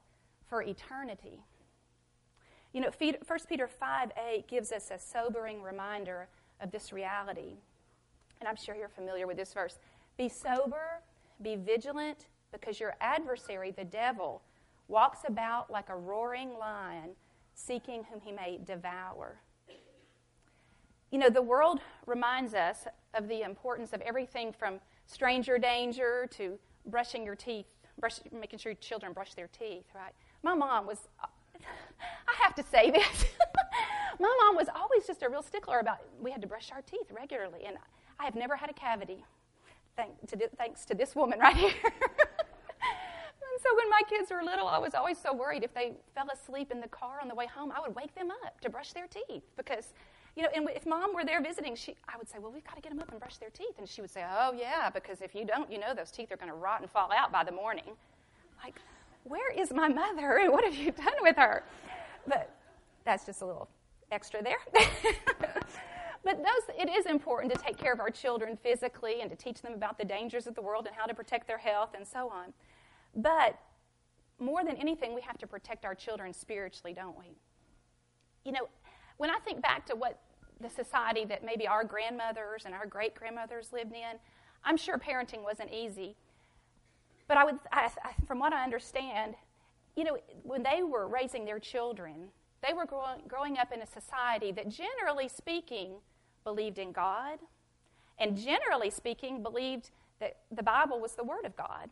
for 0.49 0.63
eternity. 0.63 1.43
You 2.73 2.81
know, 2.81 2.89
1 2.97 3.39
Peter 3.47 3.67
5 3.67 4.11
8 4.31 4.47
gives 4.47 4.71
us 4.71 4.89
a 4.89 4.97
sobering 4.97 5.61
reminder 5.61 6.27
of 6.59 6.71
this 6.71 6.91
reality. 6.91 7.57
And 8.39 8.49
I'm 8.49 8.55
sure 8.55 8.73
you're 8.73 8.89
familiar 8.89 9.27
with 9.27 9.37
this 9.37 9.53
verse. 9.53 9.77
Be 10.17 10.29
sober, 10.29 11.03
be 11.43 11.55
vigilant, 11.55 12.29
because 12.51 12.79
your 12.79 12.95
adversary, 12.99 13.69
the 13.69 13.85
devil, 13.85 14.41
walks 14.87 15.19
about 15.27 15.69
like 15.69 15.89
a 15.89 15.95
roaring 15.95 16.57
lion, 16.57 17.11
seeking 17.53 18.05
whom 18.05 18.21
he 18.21 18.31
may 18.31 18.59
devour. 18.65 19.37
You 21.13 21.19
know, 21.19 21.30
the 21.30 21.43
world 21.43 21.80
reminds 22.08 22.56
us 22.56 22.88
of 23.13 23.28
the 23.28 23.43
importance 23.43 23.93
of 23.93 24.02
everything 24.02 24.52
from 24.52 24.80
stranger 25.06 25.60
danger 25.60 26.28
to 26.32 26.58
brushing 26.88 27.23
your 27.23 27.36
teeth, 27.36 27.67
brush, 27.99 28.19
making 28.32 28.58
sure 28.58 28.73
children 28.73 29.13
brush 29.13 29.36
their 29.36 29.47
teeth, 29.47 29.86
right? 29.93 30.13
My 30.41 30.56
mom 30.56 30.88
was 30.88 31.08
I 31.60 32.43
have 32.43 32.56
to 32.56 32.63
say 32.63 32.89
this. 32.89 33.26
My 34.19 34.36
mom 34.43 34.56
was 34.56 34.67
always 34.76 35.06
just 35.06 35.21
a 35.21 35.30
real 35.30 35.43
stickler 35.43 35.78
about 35.78 35.99
we 36.19 36.32
had 36.32 36.41
to 36.41 36.47
brush 36.47 36.71
our 36.71 36.82
teeth 36.82 37.12
regularly, 37.12 37.65
and 37.67 37.78
I 38.19 38.26
have 38.26 38.34
never 38.34 38.56
had 38.56 38.71
a 38.71 38.73
cavity, 38.73 39.23
thank 39.95 40.19
to, 40.30 40.49
thanks 40.58 40.84
to 40.86 40.95
this 40.95 41.15
woman 41.15 41.38
right 41.38 41.56
here. 41.56 41.73
and 41.84 43.62
so 43.62 43.76
when 43.76 43.89
my 43.91 44.02
kids 44.10 44.32
were 44.32 44.41
little, 44.43 44.67
I 44.67 44.80
was 44.80 44.95
always 44.95 45.19
so 45.19 45.32
worried 45.32 45.63
if 45.63 45.76
they 45.76 45.93
fell 46.15 46.28
asleep 46.34 46.71
in 46.71 46.82
the 46.82 46.88
car 46.88 47.19
on 47.21 47.28
the 47.28 47.36
way 47.36 47.45
home, 47.45 47.71
I 47.71 47.82
would 47.82 47.95
wake 47.95 48.15
them 48.15 48.30
up 48.45 48.60
to 48.62 48.69
brush 48.71 48.93
their 48.93 49.06
teeth 49.06 49.43
because, 49.56 49.93
you 50.36 50.41
know, 50.41 50.50
and 50.56 50.67
if 50.76 50.86
mom 50.86 51.13
were 51.13 51.24
there 51.24 51.41
visiting, 51.41 51.76
she, 51.76 51.96
I 52.08 52.17
would 52.17 52.28
say, 52.28 52.39
well, 52.39 52.52
we've 52.52 52.63
got 52.63 52.76
to 52.76 52.82
get 52.82 52.89
them 52.89 53.00
up 53.00 53.12
and 53.12 53.19
brush 53.19 53.38
their 53.38 53.52
teeth, 53.52 53.78
and 53.78 53.88
she 53.88 54.02
would 54.02 54.10
say, 54.10 54.26
oh 54.28 54.54
yeah, 54.58 54.89
because 54.89 55.22
if 55.22 55.36
you 55.36 55.46
don't, 55.46 55.72
you 55.72 55.80
know, 55.80 55.93
those 55.93 56.12
teeth 56.12 56.32
are 56.32 56.38
going 56.38 56.50
to 56.50 56.56
rot 56.56 56.82
and 56.82 56.89
fall 56.89 57.12
out 57.12 57.32
by 57.32 57.43
the 57.43 57.52
morning. 57.52 57.96
Like, 58.63 58.76
where 59.24 59.52
is 59.52 59.72
my 59.72 59.88
mother 59.88 60.38
and 60.38 60.52
what 60.52 60.63
have 60.63 60.76
you 60.76 60.91
done 60.91 61.13
with 61.22 61.36
her? 61.38 61.63
But 62.28 62.50
that's 63.06 63.26
just 63.26 63.41
a 63.41 63.46
little 63.46 63.69
extra 64.12 64.41
there. 64.41 64.58
but 66.24 66.38
those, 66.38 66.76
it 66.80 66.89
is 66.89 67.06
important 67.06 67.54
to 67.54 67.60
take 67.60 67.78
care 67.78 67.93
of 67.93 68.00
our 68.00 68.10
children 68.10 68.58
physically 68.58 69.22
and 69.22 69.30
to 69.30 69.36
teach 69.36 69.62
them 69.62 69.74
about 69.74 69.98
the 69.98 70.06
dangers 70.06 70.48
of 70.48 70.56
the 70.56 70.62
world 70.62 70.88
and 70.88 70.96
how 70.96 71.06
to 71.06 71.13
protect 71.13 71.48
their 71.48 71.58
health 71.58 71.89
and 71.96 72.08
so 72.08 72.30
on. 72.30 72.54
But 73.15 73.60
more 74.39 74.63
than 74.63 74.78
anything, 74.78 75.13
we 75.13 75.22
have 75.22 75.38
to 75.38 75.48
protect 75.48 75.86
our 75.86 75.93
children 75.93 76.34
spiritually, 76.34 76.93
don't 76.93 77.17
we? 77.17 77.38
You 78.43 78.52
know, 78.52 78.67
When 79.17 79.30
I 79.30 79.39
think 79.39 79.62
back 79.62 79.86
to 79.88 79.95
what 79.95 80.19
the 80.60 80.69
society 80.69 81.26
that 81.26 81.43
maybe 81.43 81.67
our 81.67 81.84
grandmothers 81.84 82.63
and 82.65 82.73
our 82.73 82.86
great 82.86 83.15
grandmothers 83.15 83.73
lived 83.73 83.93
in, 83.93 84.19
I'm 84.63 84.78
sure 84.78 84.97
parenting 84.97 85.43
wasn't 85.43 85.71
easy. 85.73 86.15
But 87.28 87.38
I 87.38 87.45
would, 87.45 87.60
I, 87.71 87.89
from 88.28 88.39
what 88.39 88.54
I 88.54 88.63
understand, 88.63 89.36
you 89.95 90.04
know, 90.04 90.17
when 90.43 90.63
they 90.63 90.84
were 90.84 91.08
raising 91.08 91.45
their 91.45 91.60
children, 91.60 92.30
they 92.65 92.73
were 92.73 92.86
growing 92.86 93.58
up 93.58 93.71
in 93.73 93.82
a 93.82 93.86
society 93.86 94.52
that, 94.54 94.69
generally 94.69 95.28
speaking, 95.28 95.95
believed 96.43 96.80
in 96.80 96.91
God, 96.91 97.39
and 98.19 98.38
generally 98.38 98.89
speaking, 98.89 99.43
believed 99.43 99.91
that 100.19 100.38
the 100.52 100.63
Bible 100.63 100.99
was 100.99 101.15
the 101.15 101.23
Word 101.23 101.45
of 101.45 101.56
God. 101.58 101.89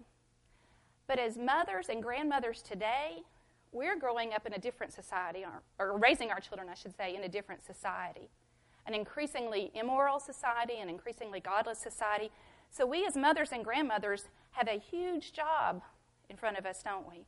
But 1.07 1.19
as 1.19 1.37
mothers 1.37 1.89
and 1.89 2.01
grandmothers 2.01 2.61
today, 2.61 3.23
we're 3.71 3.97
growing 3.97 4.33
up 4.33 4.45
in 4.45 4.53
a 4.53 4.59
different 4.59 4.93
society, 4.93 5.43
or, 5.43 5.61
or 5.79 5.97
raising 5.97 6.29
our 6.29 6.39
children, 6.39 6.67
I 6.69 6.75
should 6.75 6.95
say, 6.95 7.15
in 7.15 7.23
a 7.23 7.29
different 7.29 7.65
society. 7.65 8.29
An 8.85 8.93
increasingly 8.93 9.71
immoral 9.73 10.19
society, 10.19 10.79
an 10.79 10.89
increasingly 10.89 11.39
godless 11.39 11.79
society. 11.79 12.31
So 12.69 12.85
we 12.85 13.05
as 13.05 13.15
mothers 13.15 13.51
and 13.51 13.63
grandmothers 13.63 14.25
have 14.51 14.67
a 14.67 14.79
huge 14.79 15.33
job 15.33 15.81
in 16.29 16.37
front 16.37 16.57
of 16.57 16.65
us, 16.65 16.81
don't 16.83 17.07
we? 17.07 17.25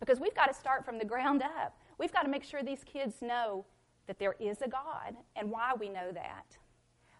Because 0.00 0.18
we've 0.18 0.34
got 0.34 0.46
to 0.46 0.54
start 0.54 0.84
from 0.84 0.98
the 0.98 1.04
ground 1.04 1.42
up. 1.42 1.76
We've 1.98 2.12
got 2.12 2.22
to 2.22 2.28
make 2.28 2.44
sure 2.44 2.62
these 2.62 2.84
kids 2.84 3.16
know 3.22 3.64
that 4.06 4.18
there 4.18 4.34
is 4.40 4.62
a 4.62 4.68
God 4.68 5.16
and 5.36 5.50
why 5.50 5.72
we 5.78 5.88
know 5.88 6.12
that. 6.12 6.58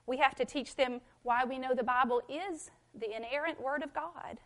We 0.07 0.19
have 0.19 0.35
to 0.37 0.45
teach 0.45 0.77
them 0.77 1.01
why 1.23 1.45
we 1.45 1.59
know 1.59 1.75
the 1.75 1.83
Bible 1.83 2.23
is 2.29 2.71
the 2.95 3.17
inerrant 3.17 3.61
Word 3.61 3.83
of 3.83 3.95
God. 3.95 4.39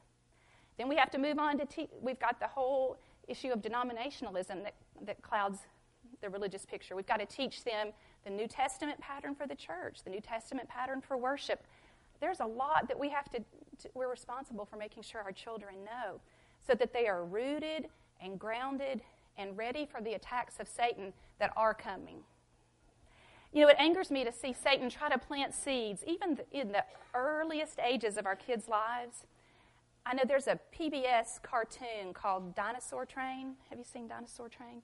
Then 0.77 0.89
we 0.89 0.97
have 0.97 1.11
to 1.11 1.19
move 1.19 1.39
on 1.39 1.59
to 1.59 1.67
teach. 1.67 1.91
We've 2.01 2.21
got 2.21 2.39
the 2.39 2.47
whole 2.47 2.99
issue 3.29 3.53
of 3.53 3.63
denominationalism 3.63 4.63
that, 4.65 4.75
that 5.05 5.23
clouds 5.23 5.61
the 6.21 6.29
religious 6.31 6.65
picture. 6.65 6.97
We've 6.97 7.07
got 7.07 7.21
to 7.21 7.27
teach 7.27 7.65
them 7.65 7.93
the 8.25 8.31
New 8.31 8.49
Testament 8.49 9.01
pattern 9.01 9.35
for 9.35 9.47
the 9.47 9.55
church, 9.55 10.03
the 10.05 10.11
New 10.11 10.21
Testament 10.21 10.69
pattern 10.69 11.01
for 11.01 11.17
worship. 11.17 11.63
There's 12.21 12.41
a 12.41 12.47
lot 12.47 12.89
that 12.89 12.99
we 12.99 13.09
have 13.11 13.31
to, 13.31 13.39
to 13.39 13.89
we're 13.95 14.11
responsible 14.11 14.65
for 14.65 14.77
making 14.77 15.05
sure 15.05 15.21
our 15.23 15.33
children 15.33 15.77
know 15.85 16.21
so 16.67 16.75
that 16.75 16.93
they 16.93 17.07
are 17.07 17.25
rooted 17.25 17.87
and 18.21 18.39
grounded 18.39 19.01
and 19.37 19.57
ready 19.57 19.87
for 19.87 20.01
the 20.01 20.15
attacks 20.15 20.55
of 20.59 20.67
Satan 20.67 21.13
that 21.39 21.53
are 21.57 21.75
coming. 21.75 22.17
You 23.53 23.63
know, 23.63 23.69
it 23.69 23.77
angers 23.79 24.11
me 24.11 24.25
to 24.25 24.33
see 24.33 24.53
Satan 24.53 24.91
try 24.91 25.09
to 25.09 25.19
plant 25.19 25.55
seeds, 25.55 26.03
even 26.07 26.39
in 26.53 26.73
the 26.73 26.85
earliest 27.15 27.79
ages 27.79 28.17
of 28.17 28.27
our 28.27 28.37
kids' 28.37 28.69
lives. 28.69 29.25
I 30.11 30.15
know 30.15 30.23
there's 30.27 30.47
a 30.47 30.59
PBS 30.75 31.43
cartoon 31.43 32.15
called 32.15 32.55
Dinosaur 32.55 33.05
Train. 33.05 33.57
Have 33.69 33.79
you 33.79 33.85
seen 33.85 34.09
Dinosaur 34.09 34.49
Train? 34.49 34.81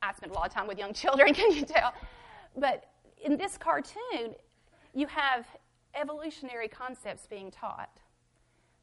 I 0.00 0.14
spend 0.14 0.32
a 0.32 0.34
lot 0.34 0.46
of 0.46 0.54
time 0.54 0.66
with 0.66 0.78
young 0.78 0.94
children, 0.94 1.34
can 1.34 1.52
you 1.52 1.66
tell? 1.66 1.92
But 2.56 2.86
in 3.22 3.36
this 3.36 3.58
cartoon, 3.58 4.36
you 4.94 5.06
have 5.08 5.46
evolutionary 5.94 6.66
concepts 6.66 7.26
being 7.26 7.50
taught. 7.50 7.90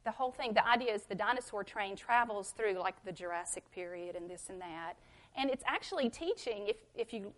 The 0.04 0.12
whole 0.12 0.30
thing, 0.30 0.52
the 0.52 0.64
idea 0.64 0.94
is 0.94 1.02
the 1.02 1.16
dinosaur 1.16 1.64
train 1.64 1.96
travels 1.96 2.52
through 2.56 2.74
like 2.74 3.04
the 3.04 3.12
Jurassic 3.12 3.68
period 3.72 4.14
and 4.14 4.30
this 4.30 4.50
and 4.50 4.60
that. 4.60 4.94
And 5.36 5.50
it's 5.50 5.64
actually 5.66 6.10
teaching, 6.10 6.68
if, 6.68 6.76
if 6.94 7.12
you 7.12 7.32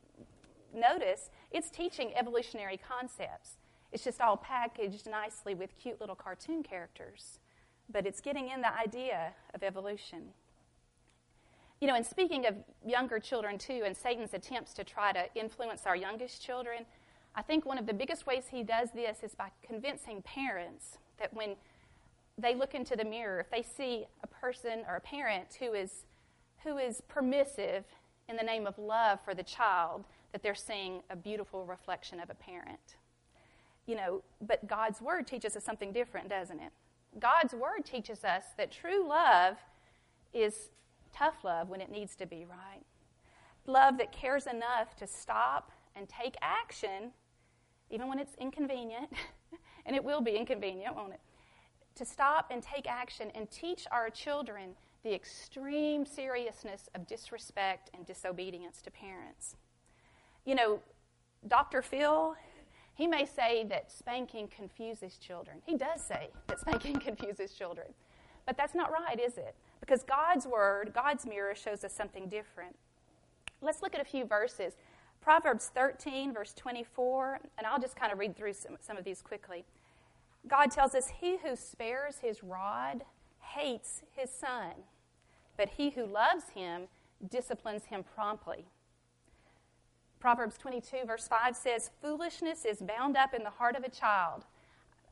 notice, 0.75 1.31
it's 1.51 1.71
teaching 1.71 2.13
evolutionary 2.15 2.77
concepts. 2.77 3.57
It's 3.91 4.05
just 4.05 4.21
all 4.21 4.37
packaged 4.37 5.09
nicely 5.09 5.55
with 5.55 5.71
cute 5.79 5.99
little 5.99 6.17
cartoon 6.17 6.63
characters. 6.63 7.39
But 7.91 8.07
it's 8.07 8.21
getting 8.21 8.49
in 8.49 8.61
the 8.61 8.75
idea 8.77 9.33
of 9.55 9.63
evolution. 9.63 10.31
You 11.81 11.89
know, 11.89 11.97
and 11.97 12.07
speaking 12.07 12.47
of 12.47 12.55
younger 12.87 13.19
children 13.19 13.59
too, 13.59 13.83
and 13.85 13.97
Satan's 13.97 14.33
attempts 14.33 14.73
to 14.75 14.85
try 14.85 15.13
to 15.13 15.27
influence 15.35 15.83
our 15.87 15.97
youngest 15.97 16.43
children, 16.43 16.87
I 17.35 17.43
think 17.43 17.67
one 17.67 17.79
of 17.79 17.87
the 17.87 17.93
biggest 17.93 18.27
ways 18.27 18.45
he 18.51 18.63
does 18.63 18.91
this 18.95 19.23
is 19.23 19.35
by 19.35 19.51
convincing 19.63 20.23
parents 20.23 20.99
that 21.19 21.35
when 21.35 21.57
they 22.39 22.55
look 22.55 22.75
into 22.75 22.97
the 22.97 23.05
mirror, 23.05 23.41
if 23.41 23.51
they 23.51 23.63
see 23.63 24.07
a 24.23 24.27
person 24.27 24.85
or 24.89 24.97
a 24.97 25.01
parent 25.01 25.57
who 25.59 25.73
is, 25.73 26.05
who 26.63 26.79
is 26.79 27.03
permissive 27.09 27.85
in 28.29 28.37
the 28.37 28.43
name 28.43 28.67
of 28.67 28.79
love 28.79 29.21
for 29.25 29.35
the 29.35 29.43
child, 29.43 30.05
that 30.33 30.43
they're 30.43 30.55
seeing 30.55 31.03
a 31.11 31.17
beautiful 31.17 31.65
reflection 31.65 32.19
of 32.19 32.31
a 32.31 32.35
parent. 32.35 32.97
You 33.87 33.97
know, 33.97 34.23
but 34.41 34.67
God's 34.67 35.01
Word 35.01 35.27
teaches 35.27 35.57
us 35.57 35.65
something 35.65 35.93
different, 35.93 36.29
doesn't 36.29 36.59
it? 36.59 36.73
God's 37.19 37.55
Word 37.55 37.85
teaches 37.85 38.25
us 38.25 38.45
that 38.57 38.73
true 38.73 39.07
love 39.07 39.57
is 40.33 40.71
tough 41.13 41.45
love 41.45 41.69
when 41.69 41.81
it 41.81 41.91
needs 41.91 42.17
to 42.17 42.27
be, 42.27 42.45
right? 42.45 42.83
Love 43.67 43.99
that 43.99 44.13
cares 44.13 44.47
enough 44.47 44.97
to 44.97 45.07
stop 45.07 45.71
and 45.97 46.09
take 46.09 46.35
action, 46.43 47.13
even 47.91 48.09
when 48.09 48.19
it's 48.19 48.35
inconvenient, 48.41 49.11
and 49.87 49.95
it 49.95 50.03
will 50.03 50.21
be 50.21 50.33
inconvenient, 50.33 50.95
won't 50.97 51.13
it? 51.13 51.21
To 51.97 52.05
stop 52.05 52.49
and 52.51 52.63
take 52.63 52.89
action 52.89 53.31
and 53.35 53.51
teach 53.51 53.87
our 53.93 54.11
children 54.11 54.71
the 55.05 55.15
extreme 55.15 56.05
seriousness 56.05 56.89
of 56.95 57.07
disrespect 57.07 57.91
and 57.95 58.05
disobedience 58.05 58.83
to 58.83 58.91
parents 58.91 59.57
you 60.45 60.55
know, 60.55 60.81
Dr. 61.47 61.83
Phil, 61.83 62.37
he 62.95 63.07
may 63.07 63.27
say 63.27 63.65
that 63.65 63.91
spanking 63.91 64.49
confuses 64.49 65.19
children. 65.19 65.59
He 65.67 65.77
does 65.77 66.01
say 66.01 66.29
that 66.47 66.61
spanking 66.61 66.97
confuses 67.01 67.53
children. 67.53 67.89
But 68.47 68.57
that's 68.57 68.75
not 68.75 68.93
right, 68.93 69.19
is 69.19 69.39
it? 69.39 69.55
Because 69.81 70.03
God's 70.03 70.47
word, 70.47 70.93
God's 70.95 71.27
mirror, 71.27 71.55
shows 71.55 71.83
us 71.83 71.93
something 71.93 72.29
different. 72.29 72.77
Let's 73.61 73.83
look 73.83 73.95
at 73.95 74.01
a 74.01 74.05
few 74.05 74.25
verses. 74.25 74.75
Proverbs 75.21 75.71
13, 75.75 76.35
verse 76.35 76.53
24, 76.53 77.41
and 77.57 77.67
I'll 77.67 77.81
just 77.81 77.97
kind 77.97 78.13
of 78.13 78.19
read 78.19 78.37
through 78.37 78.53
some, 78.53 78.77
some 78.81 78.97
of 78.97 79.05
these 79.05 79.23
quickly. 79.23 79.65
God 80.47 80.71
tells 80.71 80.95
us, 80.95 81.09
He 81.21 81.39
who 81.39 81.57
spares 81.57 82.19
his 82.19 82.45
rod 82.45 83.05
hates 83.41 84.03
his 84.15 84.31
son, 84.31 84.73
but 85.57 85.71
he 85.71 85.91
who 85.91 86.05
loves 86.05 86.51
him 86.55 86.83
disciplines 87.31 87.87
him 87.87 88.05
promptly. 88.15 88.67
Proverbs 90.25 90.57
22, 90.57 91.05
verse 91.07 91.29
5 91.29 91.55
says, 91.55 91.91
Foolishness 92.01 92.65
is 92.65 92.81
bound 92.81 93.15
up 93.15 93.35
in 93.35 93.43
the 93.43 93.51
heart 93.51 93.77
of 93.77 93.85
a 93.85 93.91
child. 93.91 94.47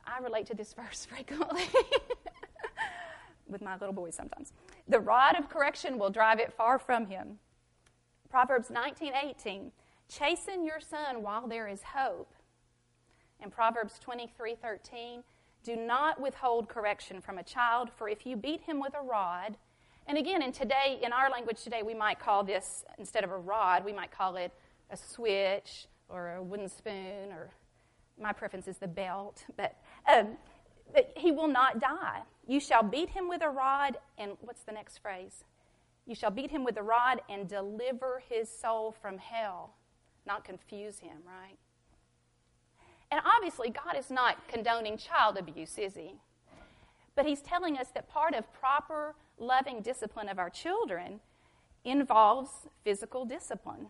I 0.07 0.17
relate 0.17 0.47
to 0.47 0.55
this 0.55 0.73
verse 0.73 1.05
frequently 1.05 1.65
with 3.47 3.61
my 3.61 3.77
little 3.77 3.93
boys 3.93 4.15
sometimes. 4.15 4.53
The 4.87 4.99
rod 4.99 5.37
of 5.37 5.49
correction 5.49 5.99
will 5.99 6.09
drive 6.09 6.39
it 6.39 6.51
far 6.51 6.79
from 6.79 7.05
him. 7.05 7.37
Proverbs 8.27 8.71
19, 8.71 9.13
18, 9.13 9.71
Chasten 10.09 10.65
your 10.65 10.79
son 10.79 11.21
while 11.21 11.47
there 11.47 11.67
is 11.67 11.83
hope. 11.93 12.33
And 13.39 13.51
Proverbs 13.51 13.99
23, 13.99 14.55
13, 14.55 15.23
Do 15.63 15.75
not 15.75 16.19
withhold 16.19 16.69
correction 16.69 17.21
from 17.21 17.37
a 17.37 17.43
child, 17.43 17.91
for 17.95 18.09
if 18.09 18.25
you 18.25 18.35
beat 18.35 18.61
him 18.61 18.79
with 18.79 18.95
a 18.95 19.05
rod, 19.05 19.57
and 20.07 20.17
again, 20.17 20.41
in 20.41 20.51
today, 20.51 20.99
in 21.03 21.13
our 21.13 21.29
language 21.29 21.63
today, 21.63 21.83
we 21.83 21.93
might 21.93 22.19
call 22.19 22.43
this, 22.43 22.83
instead 22.97 23.23
of 23.23 23.29
a 23.29 23.37
rod, 23.37 23.85
we 23.85 23.93
might 23.93 24.11
call 24.11 24.37
it 24.37 24.51
a 24.89 24.97
switch 24.97 25.87
or 26.09 26.35
a 26.35 26.43
wooden 26.43 26.69
spoon, 26.69 27.31
or 27.31 27.49
my 28.21 28.31
preference 28.31 28.67
is 28.67 28.77
the 28.77 28.87
belt, 28.87 29.45
but, 29.57 29.75
um, 30.11 30.37
but 30.93 31.11
he 31.15 31.31
will 31.31 31.47
not 31.47 31.79
die. 31.79 32.21
You 32.47 32.59
shall 32.59 32.83
beat 32.83 33.09
him 33.09 33.29
with 33.29 33.41
a 33.41 33.49
rod, 33.49 33.97
and 34.17 34.33
what's 34.41 34.63
the 34.63 34.71
next 34.71 34.99
phrase? 34.99 35.43
You 36.05 36.15
shall 36.15 36.31
beat 36.31 36.51
him 36.51 36.63
with 36.63 36.77
a 36.77 36.83
rod 36.83 37.21
and 37.29 37.47
deliver 37.47 38.21
his 38.29 38.49
soul 38.49 38.91
from 39.01 39.17
hell, 39.17 39.75
not 40.27 40.43
confuse 40.43 40.99
him, 40.99 41.17
right? 41.25 41.57
And 43.09 43.21
obviously, 43.37 43.69
God 43.69 43.95
is 43.97 44.09
not 44.09 44.47
condoning 44.47 44.97
child 44.97 45.37
abuse, 45.37 45.77
is 45.77 45.95
he? 45.95 46.15
But 47.15 47.25
he's 47.25 47.41
telling 47.41 47.77
us 47.77 47.87
that 47.93 48.09
part 48.09 48.33
of 48.33 48.51
proper, 48.53 49.15
loving 49.37 49.81
discipline 49.81 50.27
of 50.27 50.39
our 50.39 50.49
children 50.49 51.19
involves 51.85 52.49
physical 52.83 53.25
discipline. 53.25 53.87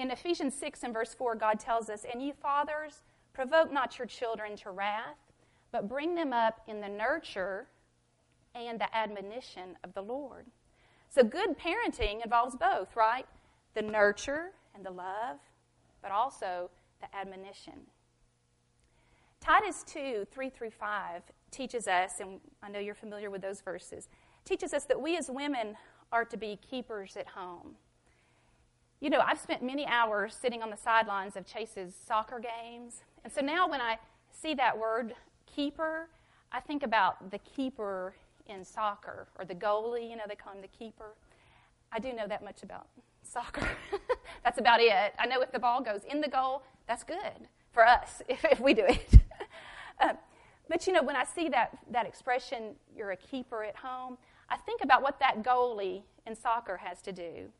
In 0.00 0.10
Ephesians 0.10 0.54
6 0.54 0.82
and 0.84 0.94
verse 0.94 1.12
4, 1.12 1.34
God 1.34 1.60
tells 1.60 1.90
us, 1.90 2.06
And 2.10 2.22
you 2.22 2.32
fathers, 2.32 3.02
provoke 3.34 3.70
not 3.70 3.98
your 3.98 4.06
children 4.06 4.56
to 4.56 4.70
wrath, 4.70 5.18
but 5.72 5.90
bring 5.90 6.14
them 6.14 6.32
up 6.32 6.62
in 6.66 6.80
the 6.80 6.88
nurture 6.88 7.66
and 8.54 8.80
the 8.80 8.96
admonition 8.96 9.76
of 9.84 9.92
the 9.92 10.00
Lord. 10.00 10.46
So 11.10 11.22
good 11.22 11.50
parenting 11.58 12.24
involves 12.24 12.56
both, 12.56 12.96
right? 12.96 13.26
The 13.74 13.82
nurture 13.82 14.52
and 14.74 14.86
the 14.86 14.90
love, 14.90 15.36
but 16.00 16.12
also 16.12 16.70
the 17.02 17.14
admonition. 17.14 17.80
Titus 19.38 19.84
2, 19.86 20.26
3 20.30 20.48
through 20.48 20.70
5 20.70 21.22
teaches 21.50 21.86
us, 21.86 22.20
and 22.20 22.40
I 22.62 22.70
know 22.70 22.78
you're 22.78 22.94
familiar 22.94 23.28
with 23.28 23.42
those 23.42 23.60
verses, 23.60 24.08
teaches 24.46 24.72
us 24.72 24.84
that 24.86 24.98
we 24.98 25.18
as 25.18 25.28
women 25.30 25.76
are 26.10 26.24
to 26.24 26.38
be 26.38 26.58
keepers 26.70 27.18
at 27.18 27.26
home. 27.26 27.76
You 29.00 29.08
know, 29.08 29.20
I've 29.20 29.38
spent 29.38 29.62
many 29.62 29.86
hours 29.86 30.34
sitting 30.34 30.62
on 30.62 30.68
the 30.68 30.76
sidelines 30.76 31.34
of 31.34 31.46
Chase's 31.46 31.94
soccer 31.94 32.38
games. 32.38 33.02
And 33.24 33.32
so 33.32 33.40
now 33.40 33.66
when 33.66 33.80
I 33.80 33.98
see 34.30 34.52
that 34.54 34.78
word 34.78 35.14
keeper, 35.46 36.08
I 36.52 36.60
think 36.60 36.82
about 36.82 37.30
the 37.30 37.38
keeper 37.38 38.14
in 38.46 38.62
soccer 38.62 39.26
or 39.38 39.46
the 39.46 39.54
goalie, 39.54 40.10
you 40.10 40.16
know, 40.16 40.24
they 40.28 40.34
call 40.34 40.52
him 40.52 40.60
the 40.60 40.68
keeper. 40.68 41.14
I 41.90 41.98
do 41.98 42.12
know 42.12 42.26
that 42.28 42.44
much 42.44 42.62
about 42.62 42.88
soccer. 43.22 43.66
that's 44.44 44.58
about 44.58 44.80
it. 44.80 45.14
I 45.18 45.26
know 45.26 45.40
if 45.40 45.50
the 45.50 45.58
ball 45.58 45.80
goes 45.80 46.02
in 46.04 46.20
the 46.20 46.28
goal, 46.28 46.62
that's 46.86 47.02
good 47.02 47.48
for 47.72 47.86
us 47.86 48.20
if, 48.28 48.44
if 48.44 48.60
we 48.60 48.74
do 48.74 48.84
it. 48.86 49.14
uh, 50.00 50.12
but 50.68 50.86
you 50.86 50.92
know, 50.92 51.02
when 51.02 51.16
I 51.16 51.24
see 51.24 51.48
that, 51.48 51.78
that 51.90 52.06
expression, 52.06 52.74
you're 52.94 53.12
a 53.12 53.16
keeper 53.16 53.64
at 53.64 53.76
home, 53.76 54.18
I 54.50 54.56
think 54.58 54.82
about 54.82 55.02
what 55.02 55.18
that 55.20 55.42
goalie 55.42 56.02
in 56.26 56.36
soccer 56.36 56.76
has 56.76 57.00
to 57.02 57.12
do. 57.12 57.50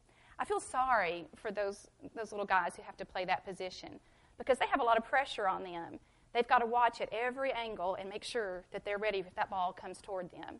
I 0.41 0.45
feel 0.47 0.59
sorry 0.59 1.27
for 1.37 1.53
those, 1.53 1.87
those 2.17 2.33
little 2.33 2.47
guys 2.47 2.73
who 2.75 2.83
have 2.83 2.97
to 2.97 3.05
play 3.05 3.27
that 3.27 3.45
position 3.45 4.01
because 4.39 4.59
they 4.59 4.67
have 4.67 4.81
a 4.81 4.85
lot 4.85 4.97
of 4.97 5.05
pressure 5.05 5.47
on 5.47 5.63
them. 5.63 6.01
They've 6.33 6.49
got 6.49 6.61
to 6.61 6.67
watch 6.67 7.03
at 7.03 7.11
every 7.13 7.53
angle 7.53 7.97
and 7.97 8.09
make 8.09 8.25
sure 8.25 8.65
that 8.73 8.85
they're 8.87 8.99
ready 8.99 9.19
if 9.19 9.35
that 9.35 9.51
ball 9.51 9.75
comes 9.75 10.01
toward 10.01 10.31
them. 10.31 10.57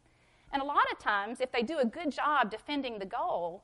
And 0.53 0.61
a 0.61 0.65
lot 0.65 0.85
of 0.93 0.99
times, 0.99 1.41
if 1.41 1.51
they 1.51 1.63
do 1.63 1.79
a 1.79 1.85
good 1.85 2.11
job 2.11 2.51
defending 2.51 2.99
the 2.99 3.07
goal, 3.07 3.63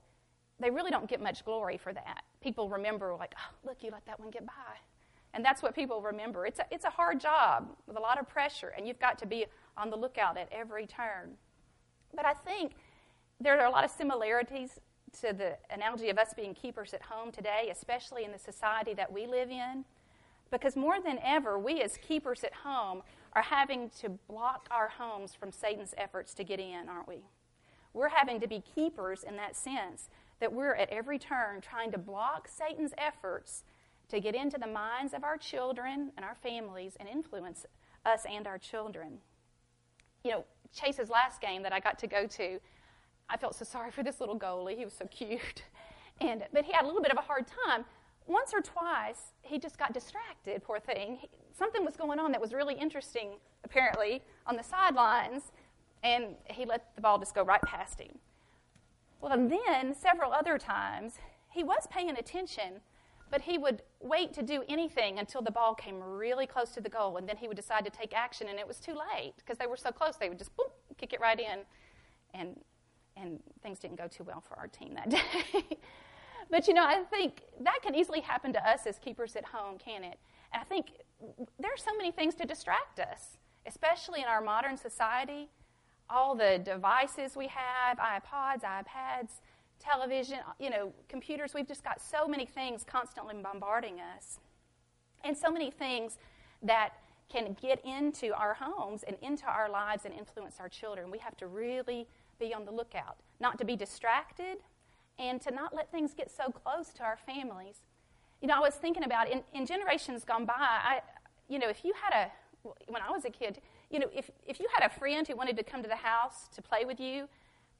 they 0.58 0.70
really 0.70 0.90
don't 0.90 1.08
get 1.08 1.20
much 1.20 1.44
glory 1.44 1.76
for 1.76 1.92
that. 1.92 2.22
People 2.40 2.70
remember, 2.70 3.14
like, 3.18 3.34
oh, 3.36 3.54
look, 3.66 3.82
you 3.82 3.90
let 3.90 4.06
that 4.06 4.18
one 4.18 4.30
get 4.30 4.46
by. 4.46 4.52
And 5.34 5.44
that's 5.44 5.62
what 5.62 5.74
people 5.74 6.00
remember. 6.00 6.46
It's 6.46 6.60
a, 6.60 6.66
it's 6.70 6.84
a 6.84 6.90
hard 6.90 7.20
job 7.20 7.68
with 7.86 7.98
a 7.98 8.00
lot 8.00 8.18
of 8.18 8.26
pressure, 8.28 8.72
and 8.74 8.86
you've 8.86 9.00
got 9.00 9.18
to 9.18 9.26
be 9.26 9.46
on 9.76 9.90
the 9.90 9.96
lookout 9.96 10.38
at 10.38 10.48
every 10.50 10.86
turn. 10.86 11.32
But 12.14 12.24
I 12.24 12.32
think 12.32 12.72
there 13.38 13.60
are 13.60 13.66
a 13.66 13.70
lot 13.70 13.84
of 13.84 13.90
similarities 13.90 14.80
to 15.20 15.32
the 15.32 15.56
analogy 15.70 16.10
of 16.10 16.18
us 16.18 16.34
being 16.34 16.54
keepers 16.54 16.94
at 16.94 17.02
home 17.02 17.32
today, 17.32 17.68
especially 17.70 18.24
in 18.24 18.32
the 18.32 18.38
society 18.38 18.94
that 18.94 19.12
we 19.12 19.26
live 19.26 19.50
in. 19.50 19.84
Because 20.50 20.76
more 20.76 21.00
than 21.00 21.18
ever, 21.24 21.58
we 21.58 21.80
as 21.80 21.96
keepers 21.96 22.44
at 22.44 22.52
home 22.52 23.02
are 23.32 23.42
having 23.42 23.90
to 24.00 24.10
block 24.28 24.66
our 24.70 24.88
homes 24.88 25.34
from 25.34 25.50
Satan's 25.52 25.94
efforts 25.98 26.34
to 26.34 26.44
get 26.44 26.60
in, 26.60 26.88
aren't 26.88 27.08
we? 27.08 27.18
We're 27.92 28.08
having 28.08 28.40
to 28.40 28.46
be 28.46 28.62
keepers 28.74 29.24
in 29.24 29.36
that 29.36 29.56
sense 29.56 30.08
that 30.40 30.52
we're 30.52 30.74
at 30.74 30.90
every 30.90 31.18
turn 31.18 31.60
trying 31.60 31.90
to 31.92 31.98
block 31.98 32.48
Satan's 32.48 32.92
efforts 32.98 33.64
to 34.08 34.20
get 34.20 34.34
into 34.34 34.58
the 34.58 34.66
minds 34.66 35.14
of 35.14 35.24
our 35.24 35.36
children 35.36 36.12
and 36.16 36.24
our 36.24 36.34
families 36.34 36.96
and 37.00 37.08
influence 37.08 37.66
us 38.04 38.22
and 38.30 38.46
our 38.46 38.58
children. 38.58 39.18
You 40.22 40.30
know, 40.30 40.44
Chase's 40.72 41.10
last 41.10 41.40
game 41.40 41.62
that 41.62 41.72
I 41.72 41.80
got 41.80 41.98
to 42.00 42.06
go 42.06 42.26
to, 42.26 42.60
I 43.28 43.36
felt 43.36 43.54
so 43.54 43.64
sorry 43.64 43.90
for 43.90 44.02
this 44.02 44.20
little 44.20 44.38
goalie. 44.38 44.76
He 44.76 44.84
was 44.84 44.94
so 44.94 45.06
cute. 45.06 45.62
And, 46.18 46.44
but 46.50 46.64
he 46.64 46.72
had 46.72 46.84
a 46.84 46.86
little 46.86 47.02
bit 47.02 47.12
of 47.12 47.18
a 47.18 47.20
hard 47.20 47.44
time. 47.46 47.84
Once 48.26 48.54
or 48.54 48.62
twice, 48.62 49.34
he 49.42 49.58
just 49.58 49.76
got 49.78 49.92
distracted, 49.92 50.62
poor 50.64 50.80
thing. 50.80 51.18
He, 51.20 51.28
something 51.52 51.84
was 51.84 51.94
going 51.94 52.18
on 52.18 52.32
that 52.32 52.40
was 52.40 52.54
really 52.54 52.74
interesting, 52.74 53.32
apparently, 53.64 54.22
on 54.46 54.56
the 54.56 54.62
sidelines, 54.62 55.52
and 56.02 56.34
he 56.46 56.64
let 56.64 56.94
the 56.96 57.02
ball 57.02 57.18
just 57.18 57.34
go 57.34 57.44
right 57.44 57.60
past 57.60 58.00
him. 58.00 58.18
Well, 59.20 59.32
and 59.32 59.52
then 59.52 59.94
several 59.94 60.32
other 60.32 60.56
times, 60.56 61.18
he 61.50 61.62
was 61.62 61.86
paying 61.90 62.10
attention, 62.10 62.80
but 63.30 63.42
he 63.42 63.58
would 63.58 63.82
wait 64.00 64.32
to 64.34 64.42
do 64.42 64.62
anything 64.68 65.18
until 65.18 65.42
the 65.42 65.50
ball 65.50 65.74
came 65.74 66.00
really 66.02 66.46
close 66.46 66.70
to 66.70 66.80
the 66.80 66.88
goal, 66.88 67.18
and 67.18 67.28
then 67.28 67.36
he 67.36 67.46
would 67.46 67.58
decide 67.58 67.84
to 67.84 67.90
take 67.90 68.16
action, 68.16 68.48
and 68.48 68.58
it 68.58 68.66
was 68.66 68.80
too 68.80 68.94
late 68.94 69.34
because 69.36 69.58
they 69.58 69.66
were 69.66 69.76
so 69.76 69.90
close. 69.90 70.16
They 70.16 70.30
would 70.30 70.38
just 70.38 70.56
boom, 70.56 70.68
kick 70.96 71.12
it 71.12 71.20
right 71.20 71.38
in, 71.38 71.60
and 72.32 72.58
and 73.16 73.40
things 73.62 73.78
didn't 73.78 73.96
go 73.96 74.08
too 74.08 74.24
well 74.24 74.40
for 74.40 74.58
our 74.58 74.68
team 74.68 74.94
that 74.94 75.10
day. 75.10 75.64
but 76.50 76.68
you 76.68 76.74
know, 76.74 76.84
I 76.84 77.02
think 77.10 77.42
that 77.60 77.78
can 77.82 77.94
easily 77.94 78.20
happen 78.20 78.52
to 78.52 78.68
us 78.68 78.86
as 78.86 78.98
keepers 78.98 79.36
at 79.36 79.44
home, 79.44 79.78
can 79.78 80.04
it? 80.04 80.18
And 80.52 80.60
I 80.60 80.64
think 80.64 80.88
there 81.58 81.72
are 81.72 81.78
so 81.78 81.96
many 81.96 82.10
things 82.10 82.34
to 82.36 82.46
distract 82.46 83.00
us, 83.00 83.38
especially 83.66 84.20
in 84.20 84.26
our 84.26 84.40
modern 84.40 84.76
society. 84.76 85.48
All 86.08 86.36
the 86.36 86.60
devices 86.64 87.36
we 87.36 87.48
have, 87.48 87.98
iPods, 87.98 88.62
iPads, 88.62 89.40
television, 89.80 90.38
you 90.58 90.70
know, 90.70 90.92
computers. 91.08 91.52
We've 91.54 91.66
just 91.66 91.82
got 91.82 92.00
so 92.00 92.28
many 92.28 92.46
things 92.46 92.84
constantly 92.84 93.34
bombarding 93.42 93.98
us. 94.16 94.38
And 95.24 95.36
so 95.36 95.50
many 95.50 95.70
things 95.70 96.18
that 96.62 96.90
can 97.28 97.56
get 97.60 97.84
into 97.84 98.32
our 98.34 98.54
homes 98.54 99.02
and 99.02 99.16
into 99.20 99.46
our 99.46 99.68
lives 99.68 100.04
and 100.04 100.14
influence 100.14 100.56
our 100.60 100.68
children. 100.68 101.10
We 101.10 101.18
have 101.18 101.36
to 101.38 101.46
really 101.48 102.06
be 102.38 102.54
on 102.54 102.64
the 102.64 102.70
lookout, 102.70 103.16
not 103.40 103.58
to 103.58 103.64
be 103.64 103.76
distracted, 103.76 104.58
and 105.18 105.40
to 105.42 105.50
not 105.50 105.74
let 105.74 105.90
things 105.90 106.14
get 106.14 106.30
so 106.30 106.50
close 106.50 106.88
to 106.94 107.02
our 107.02 107.16
families. 107.16 107.76
You 108.40 108.48
know, 108.48 108.54
I 108.54 108.60
was 108.60 108.74
thinking 108.74 109.04
about 109.04 109.30
in, 109.30 109.42
in 109.54 109.66
generations 109.66 110.24
gone 110.24 110.44
by, 110.44 110.54
I, 110.58 111.00
you 111.48 111.58
know, 111.58 111.68
if 111.68 111.84
you 111.84 111.94
had 111.94 112.26
a, 112.26 112.68
when 112.88 113.02
I 113.02 113.10
was 113.10 113.24
a 113.24 113.30
kid, 113.30 113.60
you 113.90 113.98
know, 113.98 114.08
if, 114.14 114.30
if 114.46 114.60
you 114.60 114.66
had 114.74 114.86
a 114.86 114.92
friend 114.92 115.26
who 115.26 115.36
wanted 115.36 115.56
to 115.56 115.62
come 115.62 115.82
to 115.82 115.88
the 115.88 115.96
house 115.96 116.48
to 116.54 116.62
play 116.62 116.84
with 116.84 117.00
you, 117.00 117.28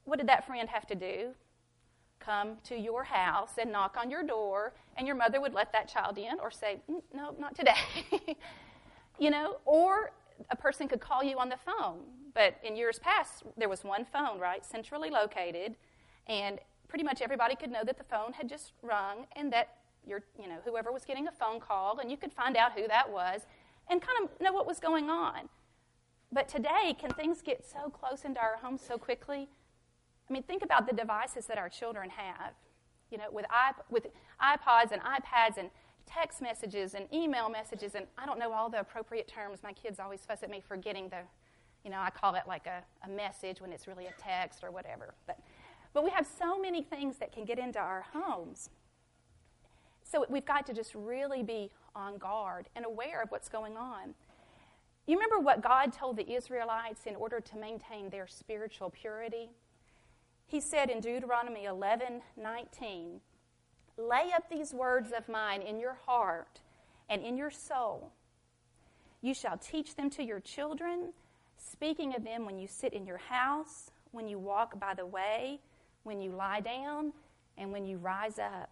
what 0.05 0.17
did 0.17 0.27
that 0.27 0.47
friend 0.47 0.67
have 0.69 0.87
to 0.87 0.95
do? 0.95 1.33
come 2.19 2.57
to 2.63 2.77
your 2.77 3.03
house 3.03 3.51
and 3.59 3.71
knock 3.71 3.95
on 3.99 4.09
your 4.09 4.23
door, 4.23 4.73
and 4.97 5.07
your 5.07 5.15
mother 5.15 5.39
would 5.39 5.53
let 5.53 5.71
that 5.71 5.87
child 5.87 6.17
in 6.17 6.39
or 6.41 6.51
say, 6.51 6.81
mm, 6.89 7.01
No, 7.13 7.35
not 7.39 7.55
today. 7.55 7.73
you 9.19 9.29
know, 9.29 9.57
or 9.65 10.11
a 10.49 10.55
person 10.55 10.87
could 10.87 10.99
call 10.99 11.23
you 11.23 11.39
on 11.39 11.49
the 11.49 11.57
phone. 11.57 11.99
But 12.37 12.59
in 12.63 12.75
years 12.75 12.99
past, 12.99 13.43
there 13.57 13.67
was 13.67 13.83
one 13.83 14.05
phone, 14.05 14.39
right, 14.39 14.63
centrally 14.63 15.09
located, 15.09 15.75
and 16.27 16.59
pretty 16.87 17.03
much 17.03 17.19
everybody 17.23 17.55
could 17.55 17.71
know 17.71 17.83
that 17.83 17.97
the 17.97 18.03
phone 18.03 18.33
had 18.33 18.47
just 18.47 18.73
rung 18.83 19.25
and 19.35 19.51
that 19.51 19.69
your, 20.05 20.21
you 20.39 20.47
know, 20.47 20.59
whoever 20.63 20.91
was 20.91 21.03
getting 21.03 21.27
a 21.27 21.31
phone 21.31 21.59
call, 21.59 21.97
and 21.97 22.11
you 22.11 22.17
could 22.17 22.31
find 22.31 22.55
out 22.55 22.73
who 22.73 22.87
that 22.87 23.11
was 23.11 23.41
and 23.89 24.03
kind 24.03 24.23
of 24.23 24.29
know 24.39 24.53
what 24.53 24.67
was 24.67 24.79
going 24.79 25.09
on. 25.09 25.49
But 26.31 26.47
today, 26.47 26.95
can 26.99 27.09
things 27.09 27.41
get 27.41 27.65
so 27.65 27.89
close 27.89 28.23
into 28.23 28.39
our 28.39 28.57
homes 28.61 28.81
so 28.87 28.99
quickly 28.99 29.49
I 30.29 30.33
mean, 30.33 30.43
think 30.43 30.63
about 30.63 30.87
the 30.87 30.93
devices 30.93 31.45
that 31.45 31.57
our 31.57 31.69
children 31.69 32.09
have. 32.09 32.53
You 33.11 33.17
know, 33.17 33.31
with, 33.31 33.45
iP- 33.45 33.85
with 33.89 34.07
iPods 34.41 34.91
and 34.91 35.01
iPads 35.01 35.57
and 35.57 35.69
text 36.05 36.41
messages 36.41 36.93
and 36.93 37.05
email 37.13 37.49
messages, 37.49 37.95
and 37.95 38.05
I 38.17 38.25
don't 38.25 38.37
know 38.39 38.51
all 38.51 38.69
the 38.69 38.81
appropriate 38.81 39.27
terms. 39.27 39.59
My 39.63 39.71
kids 39.71 39.99
always 39.99 40.21
fuss 40.25 40.43
at 40.43 40.49
me 40.49 40.61
for 40.65 40.75
getting 40.75 41.07
the, 41.09 41.19
you 41.83 41.91
know, 41.91 41.99
I 41.99 42.09
call 42.09 42.35
it 42.35 42.43
like 42.47 42.67
a, 42.67 42.83
a 43.05 43.09
message 43.09 43.61
when 43.61 43.71
it's 43.71 43.87
really 43.87 44.07
a 44.07 44.13
text 44.21 44.63
or 44.63 44.71
whatever. 44.71 45.13
But, 45.25 45.39
but 45.93 46.03
we 46.03 46.09
have 46.11 46.27
so 46.27 46.59
many 46.59 46.83
things 46.83 47.17
that 47.17 47.31
can 47.31 47.45
get 47.45 47.59
into 47.59 47.79
our 47.79 48.05
homes. 48.13 48.69
So 50.03 50.25
we've 50.29 50.45
got 50.45 50.65
to 50.67 50.73
just 50.73 50.95
really 50.95 51.43
be 51.43 51.69
on 51.95 52.17
guard 52.17 52.69
and 52.75 52.85
aware 52.85 53.21
of 53.21 53.29
what's 53.29 53.49
going 53.49 53.75
on. 53.75 54.13
You 55.05 55.15
remember 55.15 55.39
what 55.39 55.61
God 55.61 55.93
told 55.93 56.17
the 56.17 56.29
Israelites 56.29 57.05
in 57.05 57.15
order 57.15 57.39
to 57.39 57.57
maintain 57.57 58.09
their 58.09 58.27
spiritual 58.27 58.89
purity? 58.89 59.49
He 60.45 60.61
said 60.61 60.89
in 60.89 61.01
Deuteronomy 61.01 61.65
11 61.65 62.21
19, 62.37 63.21
Lay 63.97 64.31
up 64.35 64.49
these 64.49 64.73
words 64.73 65.11
of 65.11 65.27
mine 65.27 65.61
in 65.61 65.79
your 65.79 65.97
heart 66.05 66.59
and 67.09 67.21
in 67.23 67.35
your 67.35 67.49
soul. 67.49 68.11
You 69.21 69.33
shall 69.33 69.57
teach 69.57 69.95
them 69.95 70.09
to 70.11 70.23
your 70.23 70.39
children, 70.39 71.13
speaking 71.57 72.15
of 72.15 72.23
them 72.23 72.45
when 72.45 72.57
you 72.57 72.67
sit 72.67 72.93
in 72.93 73.05
your 73.05 73.17
house, 73.17 73.91
when 74.11 74.27
you 74.27 74.39
walk 74.39 74.79
by 74.79 74.93
the 74.93 75.05
way, 75.05 75.59
when 76.03 76.21
you 76.21 76.31
lie 76.31 76.59
down, 76.59 77.13
and 77.57 77.71
when 77.71 77.85
you 77.85 77.97
rise 77.97 78.39
up. 78.39 78.69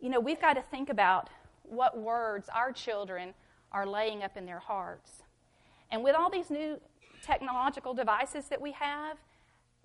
You 0.00 0.08
know, 0.08 0.20
we've 0.20 0.40
got 0.40 0.54
to 0.54 0.62
think 0.62 0.88
about 0.88 1.28
what 1.62 1.96
words 1.98 2.48
our 2.54 2.72
children 2.72 3.34
are 3.72 3.86
laying 3.86 4.22
up 4.22 4.36
in 4.36 4.46
their 4.46 4.58
hearts. 4.58 5.22
And 5.90 6.02
with 6.02 6.14
all 6.14 6.30
these 6.30 6.50
new 6.50 6.80
technological 7.22 7.94
devices 7.94 8.48
that 8.48 8.60
we 8.60 8.72
have, 8.72 9.18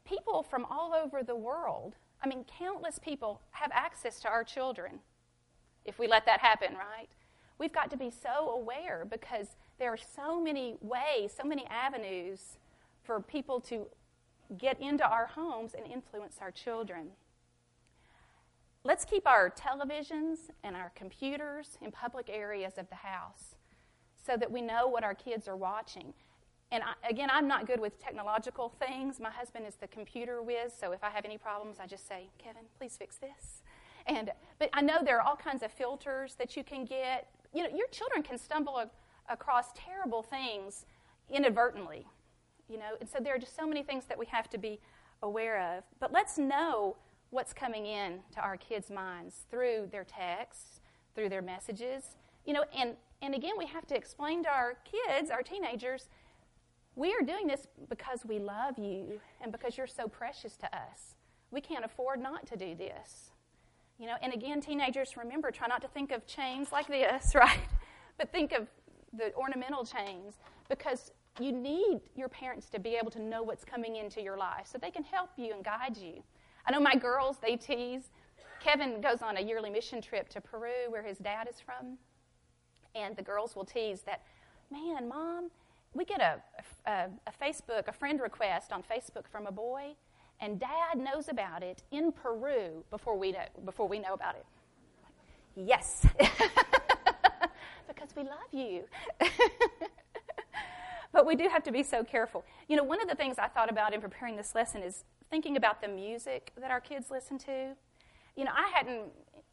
people 0.06 0.44
from 0.44 0.66
all 0.66 0.94
over 0.94 1.24
the 1.24 1.36
world, 1.36 1.96
I 2.22 2.28
mean, 2.28 2.46
countless 2.60 3.00
people 3.00 3.42
have 3.52 3.72
access 3.74 4.20
to 4.22 4.28
our 4.28 4.44
children 4.44 5.00
if 5.86 6.00
we 6.00 6.08
let 6.08 6.26
that 6.26 6.42
happen, 6.42 6.74
right? 6.74 7.08
We've 7.58 7.74
got 7.74 7.90
to 7.92 7.98
be 7.98 8.12
so 8.12 8.50
aware 8.50 9.06
because 9.10 9.48
there 9.80 9.92
are 9.92 9.98
so 9.98 10.42
many 10.42 10.76
ways, 10.82 11.34
so 11.36 11.48
many 11.48 11.66
avenues 11.68 12.58
for 13.04 13.20
people 13.20 13.60
to 13.62 13.88
get 14.58 14.80
into 14.80 15.08
our 15.08 15.28
homes 15.28 15.74
and 15.74 15.92
influence 15.92 16.38
our 16.42 16.52
children. 16.52 17.08
Let's 18.84 19.06
keep 19.06 19.28
our 19.28 19.50
televisions 19.50 20.52
and 20.64 20.76
our 20.76 20.92
computers 20.96 21.78
in 21.82 21.92
public 21.92 22.30
areas 22.30 22.74
of 22.78 22.90
the 22.90 22.96
house 22.96 23.56
so 24.26 24.38
that 24.38 24.52
we 24.52 24.62
know 24.62 24.88
what 24.88 25.04
our 25.04 25.16
kids 25.16 25.48
are 25.48 25.58
watching 25.58 26.14
and 26.72 26.84
I, 26.84 27.10
again, 27.10 27.30
I'm 27.32 27.48
not 27.48 27.66
good 27.66 27.80
with 27.80 28.00
technological 28.00 28.70
things. 28.80 29.20
My 29.20 29.32
husband 29.32 29.66
is 29.68 29.76
the 29.76 29.88
computer 29.88 30.42
whiz, 30.42 30.72
so 30.78 30.92
if 30.92 31.04
I 31.04 31.10
have 31.10 31.26
any 31.26 31.38
problems, 31.38 31.78
I 31.80 31.88
just 31.88 32.08
say, 32.08 32.30
Kevin, 32.38 32.64
please 32.78 32.96
fix 32.96 33.18
this. 33.18 33.64
And, 34.06 34.32
but 34.60 34.70
I 34.74 34.82
know 34.82 35.00
there 35.04 35.18
are 35.18 35.22
all 35.22 35.36
kinds 35.36 35.64
of 35.64 35.72
filters 35.72 36.36
that 36.36 36.56
you 36.56 36.64
can 36.64 36.86
get. 36.86 37.28
You 37.54 37.64
know, 37.64 37.76
your 37.76 37.88
children 37.88 38.22
can 38.22 38.38
stumble 38.38 38.78
across 39.30 39.68
terrible 39.76 40.24
things 40.24 40.86
inadvertently, 41.30 42.08
you 42.68 42.78
know, 42.78 42.96
and 43.00 43.10
so 43.10 43.20
there 43.22 43.36
are 43.36 43.40
just 43.40 43.56
so 43.56 43.68
many 43.68 43.84
things 43.84 44.06
that 44.06 44.18
we 44.18 44.26
have 44.28 44.50
to 44.50 44.58
be 44.58 44.80
aware 45.22 45.78
of. 45.78 45.84
But 46.00 46.12
let's 46.12 46.38
know 46.38 46.98
what's 47.30 47.54
coming 47.54 47.86
in 47.86 48.20
to 48.34 48.42
our 48.42 48.58
kids' 48.58 48.90
minds 48.90 49.42
through 49.52 49.90
their 49.92 50.04
texts, 50.04 50.82
through 51.16 51.30
their 51.30 51.42
messages, 51.42 52.16
you 52.46 52.54
know, 52.54 52.64
and, 52.76 52.96
and 53.22 53.36
again, 53.36 53.54
we 53.58 53.68
have 53.68 53.86
to 53.88 53.96
explain 53.96 54.44
to 54.44 54.50
our 54.50 54.78
kids, 54.84 55.30
our 55.30 55.44
teenagers, 55.44 56.10
we 56.96 57.14
are 57.14 57.22
doing 57.22 57.48
this 57.48 57.68
because 57.88 58.26
we 58.26 58.40
love 58.40 58.78
you 58.78 59.22
and 59.42 59.52
because 59.52 59.78
you're 59.78 59.88
so 59.88 60.08
precious 60.08 60.58
to 60.58 60.66
us. 60.66 61.16
We 61.52 61.62
can't 61.62 61.86
afford 61.86 62.20
not 62.20 62.46
to 62.48 62.58
do 62.58 62.76
this. 62.76 63.32
You 63.98 64.08
know, 64.08 64.16
and 64.22 64.34
again, 64.34 64.62
teenagers, 64.62 65.16
remember, 65.16 65.52
try 65.52 65.68
not 65.68 65.82
to 65.82 65.88
think 65.88 66.12
of 66.12 66.26
chains 66.26 66.72
like 66.72 66.88
this, 66.88 67.32
right? 67.36 67.60
But 68.18 68.32
think 68.32 68.52
of 68.52 68.68
the 69.14 69.34
ornamental 69.36 69.86
chains 69.86 70.40
because 70.70 71.12
you 71.40 71.52
need 71.52 72.02
your 72.16 72.30
parents 72.30 72.70
to 72.70 72.80
be 72.80 72.96
able 72.96 73.12
to 73.12 73.22
know 73.22 73.44
what's 73.44 73.64
coming 73.64 73.96
into 73.96 74.22
your 74.22 74.38
life 74.38 74.68
so 74.68 74.78
they 74.78 74.92
can 74.92 75.04
help 75.04 75.30
you 75.38 75.54
and 75.54 75.64
guide 75.64 75.98
you. 75.98 76.22
I 76.66 76.72
know 76.72 76.80
my 76.80 76.96
girls, 76.96 77.38
they 77.42 77.56
tease. 77.56 78.10
Kevin 78.62 79.02
goes 79.02 79.22
on 79.22 79.38
a 79.38 79.42
yearly 79.42 79.70
mission 79.70 80.02
trip 80.02 80.28
to 80.30 80.42
Peru 80.42 80.90
where 80.90 81.02
his 81.02 81.18
dad 81.18 81.48
is 81.50 81.60
from. 81.60 81.98
And 82.96 83.16
the 83.16 83.22
girls 83.22 83.56
will 83.56 83.66
tease 83.66 84.02
that, 84.02 84.24
man, 84.72 85.08
mom, 85.08 85.50
we 85.94 86.06
get 86.06 86.22
a, 86.22 86.42
a, 86.86 87.10
a 87.28 87.32
Facebook, 87.44 87.88
a 87.88 87.92
friend 87.92 88.20
request 88.20 88.72
on 88.72 88.84
Facebook 88.84 89.28
from 89.32 89.48
a 89.48 89.52
boy, 89.52 89.96
and 90.42 90.60
dad 90.60 90.98
knows 90.98 91.30
about 91.30 91.64
it 91.64 91.84
in 91.92 92.12
Peru 92.12 92.84
before 92.90 93.18
we 93.18 93.32
know, 93.32 93.46
before 93.66 93.88
we 93.88 94.00
know 94.00 94.14
about 94.14 94.36
it. 94.36 94.46
Yes. 95.56 96.06
because 97.90 98.16
we 98.16 98.24
love 98.24 98.52
you. 98.52 98.84
but 101.12 101.26
we 101.26 101.36
do 101.36 101.50
have 101.50 101.64
to 101.64 101.72
be 101.72 101.84
so 101.84 102.04
careful. 102.04 102.46
You 102.68 102.78
know, 102.78 102.84
one 102.84 103.02
of 103.02 103.10
the 103.10 103.16
things 103.16 103.38
I 103.40 103.48
thought 103.48 103.70
about 103.70 103.94
in 103.94 104.02
preparing 104.02 104.36
this 104.38 104.56
lesson 104.56 104.84
is 104.84 105.04
thinking 105.30 105.58
about 105.58 105.82
the 105.82 105.88
music 105.88 106.52
that 106.60 106.72
our 106.72 106.80
kids 106.80 107.08
listen 107.12 107.38
to. 107.40 107.76
You 108.36 108.46
know, 108.46 108.52
I 108.56 108.72
hadn't, 108.74 109.08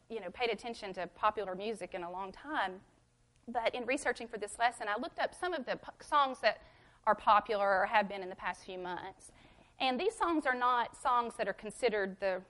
you 0.09 0.21
know, 0.21 0.29
paid 0.33 0.49
attention 0.49 0.93
to 0.93 1.07
popular 1.07 1.55
music 1.55 1.93
in 1.93 2.03
a 2.03 2.11
long 2.11 2.31
time, 2.31 2.73
but 3.47 3.73
in 3.73 3.85
researching 3.85 4.27
for 4.27 4.37
this 4.37 4.57
lesson, 4.59 4.87
I 4.87 4.99
looked 4.99 5.19
up 5.19 5.33
some 5.33 5.53
of 5.53 5.65
the 5.65 5.79
songs 6.01 6.37
that 6.41 6.61
are 7.05 7.15
popular 7.15 7.81
or 7.81 7.85
have 7.85 8.07
been 8.07 8.21
in 8.21 8.29
the 8.29 8.35
past 8.35 8.65
few 8.65 8.77
months. 8.77 9.31
And 9.79 9.99
these 9.99 10.15
songs 10.15 10.45
are 10.45 10.55
not 10.55 10.95
songs 11.01 11.33
that 11.37 11.47
are 11.47 11.53
considered 11.53 12.17
the 12.19 12.41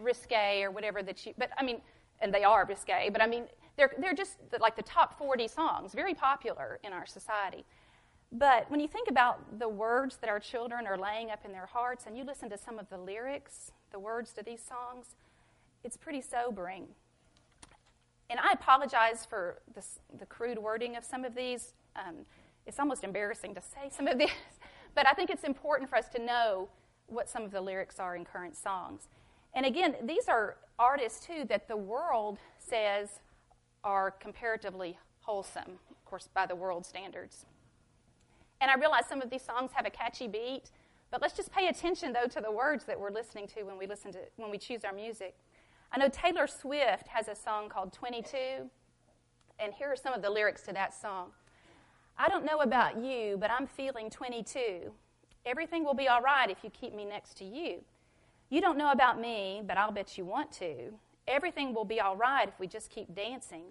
risque 0.00 0.62
or 0.62 0.70
whatever 0.70 1.02
that 1.02 1.24
you, 1.26 1.34
but 1.38 1.50
I 1.58 1.64
mean, 1.64 1.80
and 2.20 2.32
they 2.32 2.44
are 2.44 2.64
risque, 2.66 3.10
but 3.10 3.22
I 3.22 3.26
mean, 3.26 3.44
they're, 3.78 3.92
they're 3.98 4.14
just 4.14 4.38
like 4.60 4.76
the 4.76 4.82
top 4.82 5.16
40 5.16 5.48
songs, 5.48 5.94
very 5.94 6.12
popular 6.12 6.80
in 6.82 6.92
our 6.92 7.06
society. 7.06 7.64
But 8.30 8.70
when 8.70 8.80
you 8.80 8.88
think 8.88 9.08
about 9.08 9.58
the 9.58 9.68
words 9.68 10.18
that 10.18 10.28
our 10.28 10.40
children 10.40 10.86
are 10.86 10.98
laying 10.98 11.30
up 11.30 11.44
in 11.46 11.52
their 11.52 11.64
hearts 11.66 12.04
and 12.06 12.18
you 12.18 12.24
listen 12.24 12.50
to 12.50 12.58
some 12.58 12.78
of 12.78 12.90
the 12.90 12.98
lyrics, 12.98 13.70
the 13.92 13.98
words 13.98 14.32
to 14.32 14.42
these 14.42 14.60
songs, 14.60 15.14
it's 15.84 15.96
pretty 15.96 16.20
sobering. 16.20 16.88
And 18.28 18.38
I 18.40 18.52
apologize 18.52 19.24
for 19.24 19.60
this, 19.74 20.00
the 20.18 20.26
crude 20.26 20.58
wording 20.58 20.96
of 20.96 21.04
some 21.04 21.24
of 21.24 21.34
these. 21.34 21.72
Um, 21.96 22.26
it's 22.66 22.78
almost 22.78 23.04
embarrassing 23.04 23.54
to 23.54 23.62
say 23.62 23.88
some 23.90 24.08
of 24.08 24.18
these, 24.18 24.28
but 24.94 25.06
I 25.06 25.12
think 25.12 25.30
it's 25.30 25.44
important 25.44 25.88
for 25.88 25.96
us 25.96 26.08
to 26.10 26.22
know 26.22 26.68
what 27.06 27.30
some 27.30 27.44
of 27.44 27.52
the 27.52 27.60
lyrics 27.60 27.98
are 27.98 28.16
in 28.16 28.24
current 28.24 28.56
songs. 28.56 29.08
And 29.54 29.64
again, 29.64 29.94
these 30.04 30.28
are 30.28 30.56
artists, 30.78 31.24
too, 31.24 31.44
that 31.48 31.68
the 31.68 31.76
world 31.76 32.38
says 32.58 33.20
are 33.88 34.10
comparatively 34.10 34.98
wholesome, 35.20 35.78
of 35.90 36.04
course, 36.04 36.28
by 36.34 36.44
the 36.44 36.54
world 36.54 36.84
standards. 36.84 37.46
And 38.60 38.70
I 38.70 38.74
realize 38.74 39.06
some 39.08 39.22
of 39.22 39.30
these 39.30 39.40
songs 39.40 39.70
have 39.72 39.86
a 39.86 39.90
catchy 39.90 40.28
beat, 40.28 40.70
but 41.10 41.22
let's 41.22 41.32
just 41.32 41.50
pay 41.50 41.68
attention 41.68 42.12
though 42.12 42.28
to 42.28 42.42
the 42.42 42.52
words 42.52 42.84
that 42.84 43.00
we're 43.00 43.10
listening 43.10 43.46
to 43.48 43.62
when 43.62 43.78
we 43.78 43.86
listen 43.86 44.12
to 44.12 44.18
when 44.36 44.50
we 44.50 44.58
choose 44.58 44.84
our 44.84 44.92
music. 44.92 45.34
I 45.90 45.96
know 45.96 46.10
Taylor 46.10 46.46
Swift 46.46 47.08
has 47.08 47.28
a 47.28 47.34
song 47.34 47.70
called 47.70 47.94
22, 47.94 48.36
and 49.58 49.72
here 49.72 49.90
are 49.90 49.96
some 49.96 50.12
of 50.12 50.20
the 50.20 50.28
lyrics 50.28 50.60
to 50.64 50.74
that 50.74 50.92
song. 50.92 51.30
I 52.18 52.28
don't 52.28 52.44
know 52.44 52.58
about 52.58 53.02
you, 53.02 53.38
but 53.40 53.50
I'm 53.50 53.66
feeling 53.66 54.10
22. 54.10 54.92
Everything 55.46 55.82
will 55.82 55.94
be 55.94 56.08
all 56.08 56.20
right 56.20 56.50
if 56.50 56.62
you 56.62 56.68
keep 56.68 56.94
me 56.94 57.06
next 57.06 57.38
to 57.38 57.44
you. 57.44 57.82
You 58.50 58.60
don't 58.60 58.76
know 58.76 58.92
about 58.92 59.18
me, 59.18 59.62
but 59.66 59.78
I'll 59.78 59.92
bet 59.92 60.18
you 60.18 60.26
want 60.26 60.52
to. 60.52 60.92
Everything 61.28 61.74
will 61.74 61.84
be 61.84 62.00
all 62.00 62.16
right 62.16 62.48
if 62.48 62.58
we 62.58 62.66
just 62.66 62.90
keep 62.90 63.14
dancing. 63.14 63.64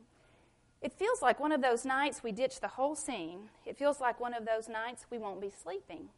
It 0.81 0.93
feels 0.93 1.21
like 1.23 1.39
one 1.39 1.51
of 1.51 1.61
those 1.61 1.83
nights 1.85 2.23
we 2.23 2.31
ditch 2.31 2.59
the 2.59 2.67
whole 2.67 2.95
scene. 2.95 3.49
It 3.65 3.77
feels 3.77 3.99
like 3.99 4.19
one 4.19 4.35
of 4.35 4.45
those 4.45 4.69
nights 4.69 5.07
we 5.09 5.17
won't 5.17 5.41
be 5.41 5.49
sleeping. 5.49 6.09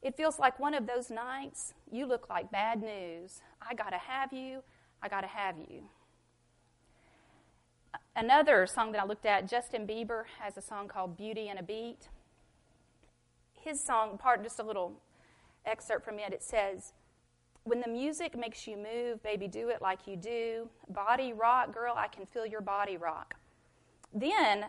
It 0.00 0.16
feels 0.16 0.38
like 0.38 0.58
one 0.58 0.74
of 0.74 0.86
those 0.86 1.10
nights 1.10 1.74
you 1.90 2.06
look 2.06 2.28
like 2.30 2.50
bad 2.50 2.82
news. 2.82 3.42
I 3.60 3.74
got 3.74 3.90
to 3.90 3.98
have 3.98 4.32
you. 4.32 4.62
I 5.02 5.08
got 5.08 5.20
to 5.20 5.26
have 5.26 5.56
you. 5.58 5.82
Another 8.16 8.66
song 8.66 8.92
that 8.92 9.02
I 9.02 9.06
looked 9.06 9.26
at, 9.26 9.48
Justin 9.48 9.86
Bieber 9.86 10.24
has 10.40 10.56
a 10.56 10.62
song 10.62 10.88
called 10.88 11.16
Beauty 11.16 11.48
and 11.48 11.58
a 11.58 11.62
Beat. 11.62 12.08
His 13.52 13.82
song, 13.82 14.18
part 14.18 14.42
just 14.42 14.58
a 14.58 14.62
little 14.62 14.94
excerpt 15.66 16.04
from 16.04 16.18
it, 16.18 16.32
it 16.32 16.42
says, 16.42 16.94
When 17.68 17.82
the 17.82 17.88
music 17.88 18.34
makes 18.34 18.66
you 18.66 18.78
move, 18.78 19.22
baby, 19.22 19.46
do 19.46 19.68
it 19.68 19.82
like 19.82 20.06
you 20.06 20.16
do. 20.16 20.70
Body 20.88 21.34
rock, 21.34 21.70
girl, 21.70 21.92
I 21.94 22.06
can 22.08 22.24
feel 22.24 22.46
your 22.46 22.62
body 22.62 22.96
rock. 22.96 23.34
Then 24.14 24.64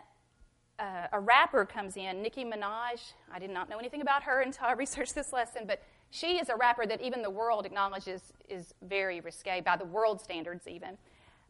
uh, 0.78 1.06
a 1.10 1.18
rapper 1.18 1.64
comes 1.64 1.96
in, 1.96 2.20
Nicki 2.20 2.44
Minaj. 2.44 3.14
I 3.32 3.38
did 3.38 3.48
not 3.48 3.70
know 3.70 3.78
anything 3.78 4.02
about 4.02 4.24
her 4.24 4.40
until 4.46 4.66
I 4.66 4.72
researched 4.72 5.14
this 5.14 5.32
lesson, 5.32 5.62
but 5.66 5.82
she 6.10 6.38
is 6.38 6.50
a 6.50 6.56
rapper 6.56 6.84
that 6.84 7.00
even 7.00 7.22
the 7.22 7.30
world 7.30 7.64
acknowledges 7.64 8.34
is 8.50 8.74
very 8.82 9.20
risque, 9.20 9.62
by 9.62 9.78
the 9.78 9.86
world 9.86 10.20
standards, 10.20 10.68
even. 10.68 10.98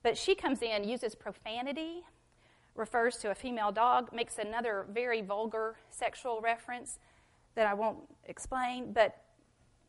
But 0.05 0.17
she 0.17 0.37
comes 0.37 0.63
in, 0.63 0.89
uses 0.89 1.17
profanity, 1.17 2.03
refers 2.77 3.17
to 3.17 3.33
a 3.33 3.35
female 3.35 3.73
dog, 3.73 4.13
makes 4.13 4.39
another 4.39 4.87
very 4.89 5.21
vulgar 5.21 5.79
sexual 5.89 6.41
reference 6.41 7.01
that 7.57 7.67
I 7.67 7.75
won't 7.75 7.99
explain, 8.29 8.93
but 8.93 9.17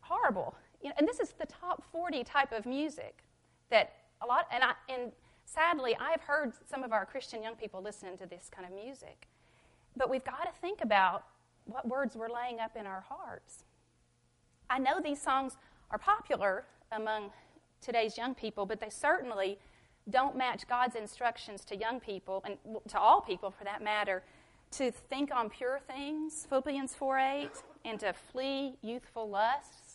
horrible. 0.00 0.56
You 0.82 0.88
know, 0.88 0.94
and 0.98 1.06
this 1.08 1.20
is 1.20 1.32
the 1.38 1.46
top 1.46 1.82
40 1.92 2.24
type 2.24 2.52
of 2.52 2.66
music 2.66 3.24
that 3.70 3.94
a 4.20 4.26
lot, 4.26 4.46
and, 4.52 4.62
I, 4.62 4.72
and 4.92 5.12
sadly, 5.44 5.96
I've 5.98 6.22
heard 6.22 6.52
some 6.68 6.82
of 6.82 6.92
our 6.92 7.06
Christian 7.06 7.42
young 7.42 7.54
people 7.54 7.82
listening 7.82 8.16
to 8.18 8.26
this 8.26 8.50
kind 8.50 8.66
of 8.66 8.74
music. 8.74 9.28
But 9.96 10.10
we've 10.10 10.24
got 10.24 10.44
to 10.44 10.60
think 10.60 10.80
about 10.82 11.24
what 11.64 11.86
words 11.86 12.16
we're 12.16 12.30
laying 12.30 12.60
up 12.60 12.76
in 12.76 12.86
our 12.86 13.04
hearts. 13.08 13.64
I 14.68 14.78
know 14.78 15.00
these 15.00 15.20
songs 15.20 15.56
are 15.90 15.98
popular 15.98 16.64
among 16.90 17.30
today's 17.80 18.16
young 18.16 18.34
people, 18.34 18.66
but 18.66 18.80
they 18.80 18.90
certainly 18.90 19.58
don't 20.08 20.36
match 20.36 20.66
God's 20.66 20.96
instructions 20.96 21.64
to 21.66 21.76
young 21.76 22.00
people, 22.00 22.42
and 22.44 22.56
to 22.88 22.98
all 22.98 23.20
people 23.20 23.50
for 23.50 23.64
that 23.64 23.82
matter, 23.82 24.22
to 24.72 24.90
think 24.90 25.30
on 25.32 25.50
pure 25.50 25.80
things, 25.86 26.46
Philippians 26.48 26.94
4 26.94 27.18
8, 27.18 27.50
and 27.84 28.00
to 28.00 28.12
flee 28.12 28.76
youthful 28.82 29.28
lusts, 29.28 29.91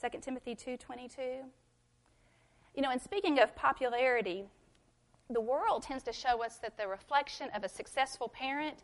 2 0.00 0.20
Timothy 0.20 0.54
2:22. 0.54 1.44
You 2.74 2.82
know, 2.82 2.90
and 2.90 3.02
speaking 3.02 3.38
of 3.38 3.54
popularity, 3.54 4.48
the 5.28 5.40
world 5.40 5.82
tends 5.82 6.02
to 6.04 6.12
show 6.12 6.42
us 6.42 6.56
that 6.58 6.76
the 6.76 6.88
reflection 6.88 7.50
of 7.50 7.64
a 7.64 7.68
successful 7.68 8.28
parent 8.28 8.78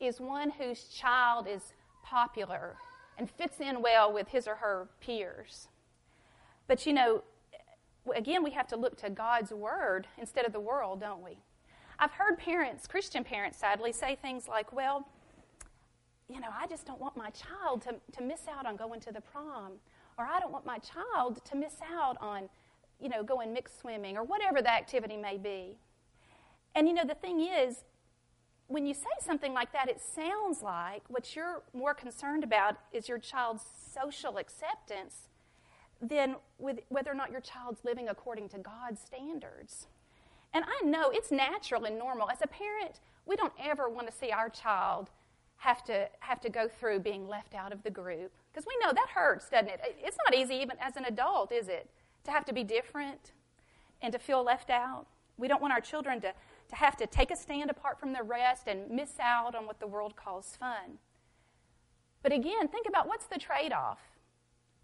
is 0.00 0.20
one 0.20 0.50
whose 0.50 0.84
child 0.84 1.46
is 1.46 1.74
popular 2.02 2.76
and 3.18 3.30
fits 3.30 3.60
in 3.60 3.82
well 3.82 4.12
with 4.12 4.28
his 4.28 4.48
or 4.48 4.56
her 4.56 4.88
peers. 5.00 5.68
But 6.66 6.86
you 6.86 6.92
know, 6.92 7.22
again, 8.14 8.42
we 8.42 8.50
have 8.52 8.66
to 8.68 8.76
look 8.76 8.96
to 8.98 9.10
God's 9.10 9.52
word 9.52 10.06
instead 10.18 10.46
of 10.46 10.52
the 10.52 10.60
world, 10.60 11.00
don't 11.00 11.22
we? 11.22 11.38
I've 11.98 12.12
heard 12.12 12.38
parents, 12.38 12.86
Christian 12.86 13.22
parents, 13.22 13.58
sadly, 13.58 13.92
say 13.92 14.16
things 14.16 14.48
like, 14.48 14.72
well, 14.72 15.06
you 16.28 16.40
know, 16.40 16.48
I 16.58 16.66
just 16.66 16.86
don't 16.86 17.00
want 17.00 17.16
my 17.16 17.30
child 17.30 17.82
to, 17.82 17.96
to 18.16 18.22
miss 18.22 18.48
out 18.48 18.66
on 18.66 18.76
going 18.76 19.00
to 19.00 19.12
the 19.12 19.20
prom, 19.20 19.74
or 20.18 20.24
I 20.24 20.40
don't 20.40 20.52
want 20.52 20.66
my 20.66 20.78
child 20.78 21.44
to 21.44 21.56
miss 21.56 21.74
out 21.92 22.16
on, 22.20 22.48
you 23.00 23.08
know, 23.08 23.22
going 23.22 23.52
mixed 23.52 23.80
swimming, 23.80 24.16
or 24.16 24.24
whatever 24.24 24.62
the 24.62 24.72
activity 24.72 25.16
may 25.16 25.36
be. 25.36 25.76
And 26.74 26.88
you 26.88 26.94
know, 26.94 27.04
the 27.04 27.14
thing 27.14 27.40
is, 27.40 27.84
when 28.66 28.86
you 28.86 28.94
say 28.94 29.10
something 29.20 29.52
like 29.52 29.72
that, 29.72 29.88
it 29.88 30.00
sounds 30.00 30.62
like 30.62 31.02
what 31.08 31.36
you're 31.36 31.62
more 31.72 31.94
concerned 31.94 32.42
about 32.42 32.76
is 32.92 33.08
your 33.08 33.18
child's 33.18 33.64
social 33.92 34.38
acceptance 34.38 35.28
than 36.00 36.36
with 36.58 36.80
whether 36.88 37.10
or 37.10 37.14
not 37.14 37.30
your 37.30 37.40
child's 37.40 37.84
living 37.84 38.08
according 38.08 38.48
to 38.50 38.58
God's 38.58 39.00
standards. 39.00 39.86
And 40.52 40.64
I 40.64 40.86
know 40.86 41.10
it's 41.10 41.30
natural 41.30 41.84
and 41.84 41.98
normal. 41.98 42.30
As 42.30 42.40
a 42.42 42.46
parent, 42.46 43.00
we 43.26 43.36
don't 43.36 43.52
ever 43.62 43.88
want 43.88 44.06
to 44.06 44.12
see 44.12 44.30
our 44.30 44.48
child 44.48 45.10
have 45.58 45.84
to 45.84 46.08
have 46.20 46.40
to 46.40 46.48
go 46.48 46.68
through 46.68 47.00
being 47.00 47.28
left 47.28 47.54
out 47.54 47.72
of 47.72 47.82
the 47.82 47.90
group 47.90 48.32
because 48.54 48.66
we 48.66 48.86
know 48.86 48.92
that 48.92 49.08
hurts, 49.14 49.48
doesn't 49.48 49.68
it? 49.68 49.80
It's 49.98 50.16
not 50.24 50.34
easy 50.34 50.54
even 50.54 50.76
as 50.80 50.96
an 50.96 51.04
adult, 51.06 51.50
is 51.50 51.66
it? 51.68 51.90
To 52.24 52.30
have 52.30 52.44
to 52.44 52.54
be 52.54 52.62
different 52.62 53.32
and 54.00 54.12
to 54.12 54.18
feel 54.18 54.44
left 54.44 54.70
out. 54.70 55.06
We 55.36 55.48
don't 55.48 55.60
want 55.60 55.72
our 55.72 55.80
children 55.80 56.20
to 56.20 56.32
to 56.68 56.76
have 56.76 56.96
to 56.96 57.06
take 57.06 57.30
a 57.30 57.36
stand 57.36 57.70
apart 57.70 57.98
from 58.00 58.12
the 58.12 58.22
rest 58.22 58.66
and 58.66 58.90
miss 58.90 59.18
out 59.20 59.54
on 59.54 59.66
what 59.66 59.80
the 59.80 59.86
world 59.86 60.16
calls 60.16 60.56
fun. 60.58 60.98
But 62.22 62.32
again, 62.32 62.68
think 62.68 62.86
about 62.88 63.06
what's 63.06 63.26
the 63.26 63.38
trade 63.38 63.72
off. 63.72 63.98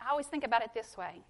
I 0.00 0.10
always 0.10 0.26
think 0.26 0.44
about 0.44 0.62
it 0.62 0.70
this 0.74 0.96
way 0.96 1.22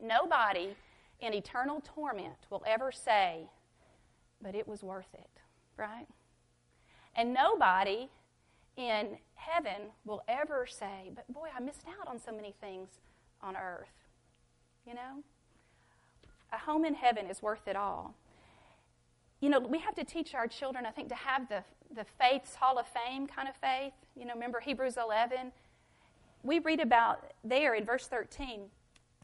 nobody 0.00 0.76
in 1.20 1.34
eternal 1.34 1.82
torment 1.84 2.46
will 2.50 2.62
ever 2.66 2.92
say, 2.92 3.48
but 4.40 4.54
it 4.54 4.68
was 4.68 4.84
worth 4.84 5.12
it, 5.14 5.40
right? 5.76 6.06
And 7.16 7.34
nobody 7.34 8.08
in 8.76 9.18
heaven 9.38 9.92
will 10.04 10.22
ever 10.28 10.66
say, 10.68 11.10
but 11.14 11.32
boy, 11.32 11.48
I 11.56 11.60
missed 11.60 11.84
out 12.00 12.08
on 12.08 12.20
so 12.20 12.32
many 12.32 12.54
things 12.60 12.88
on 13.42 13.56
earth. 13.56 13.86
You 14.86 14.94
know? 14.94 15.22
A 16.52 16.58
home 16.58 16.84
in 16.84 16.94
heaven 16.94 17.26
is 17.26 17.42
worth 17.42 17.66
it 17.66 17.76
all. 17.76 18.14
You 19.40 19.50
know, 19.50 19.60
we 19.60 19.78
have 19.78 19.94
to 19.94 20.04
teach 20.04 20.34
our 20.34 20.46
children, 20.46 20.84
I 20.84 20.90
think, 20.90 21.08
to 21.10 21.14
have 21.14 21.48
the, 21.48 21.62
the 21.94 22.04
faith's 22.18 22.56
hall 22.56 22.78
of 22.78 22.86
fame 22.88 23.26
kind 23.26 23.48
of 23.48 23.54
faith. 23.56 23.92
You 24.16 24.26
know, 24.26 24.34
remember 24.34 24.60
Hebrews 24.60 24.96
11? 24.96 25.52
We 26.42 26.58
read 26.58 26.80
about 26.80 27.32
there 27.44 27.74
in 27.74 27.84
verse 27.84 28.06
13, 28.06 28.62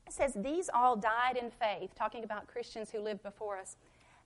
it 0.06 0.12
says, 0.12 0.34
These 0.36 0.70
all 0.72 0.96
died 0.96 1.36
in 1.40 1.50
faith, 1.50 1.90
talking 1.96 2.24
about 2.24 2.46
Christians 2.46 2.90
who 2.90 3.00
lived 3.00 3.22
before 3.22 3.58
us, 3.58 3.76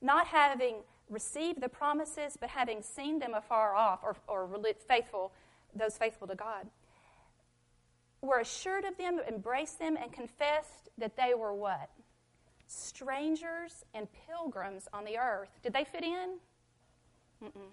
not 0.02 0.26
having 0.26 0.76
received 1.08 1.60
the 1.60 1.68
promises, 1.68 2.36
but 2.38 2.50
having 2.50 2.82
seen 2.82 3.18
them 3.18 3.34
afar 3.34 3.74
off, 3.74 4.00
or, 4.02 4.16
or 4.26 4.48
faithful, 4.86 5.32
those 5.74 5.96
faithful 5.96 6.26
to 6.28 6.34
God, 6.34 6.66
were 8.20 8.40
assured 8.40 8.84
of 8.84 8.96
them, 8.96 9.20
embraced 9.28 9.78
them, 9.78 9.96
and 9.96 10.12
confessed 10.12 10.88
that 10.98 11.16
they 11.16 11.34
were 11.34 11.54
what? 11.54 11.90
Strangers 12.66 13.84
and 13.94 14.08
pilgrims 14.26 14.88
on 14.92 15.04
the 15.04 15.18
earth. 15.18 15.50
Did 15.62 15.72
they 15.72 15.84
fit 15.84 16.02
in? 16.02 16.38
Mm-mm. 17.42 17.70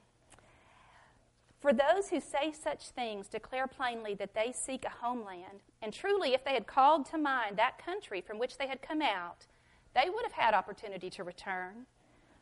For 1.60 1.74
those 1.74 2.10
who 2.10 2.20
say 2.20 2.54
such 2.54 2.90
things 2.90 3.28
declare 3.28 3.66
plainly 3.66 4.14
that 4.16 4.36
they 4.36 4.52
seek 4.52 4.86
a 4.86 5.04
homeland. 5.04 5.64
And 5.82 5.92
truly, 5.92 6.36
if 6.36 6.46
they 6.46 6.54
had 6.54 6.68
called 6.68 7.08
to 7.08 7.18
mind 7.18 7.58
that 7.58 7.84
country 7.84 8.22
from 8.22 8.38
which 8.38 8.58
they 8.58 8.68
had 8.68 8.84
come 8.84 9.02
out, 9.02 9.48
they 9.96 10.10
would 10.10 10.24
have 10.24 10.34
had 10.34 10.54
opportunity 10.54 11.10
to 11.10 11.24
return. 11.24 11.88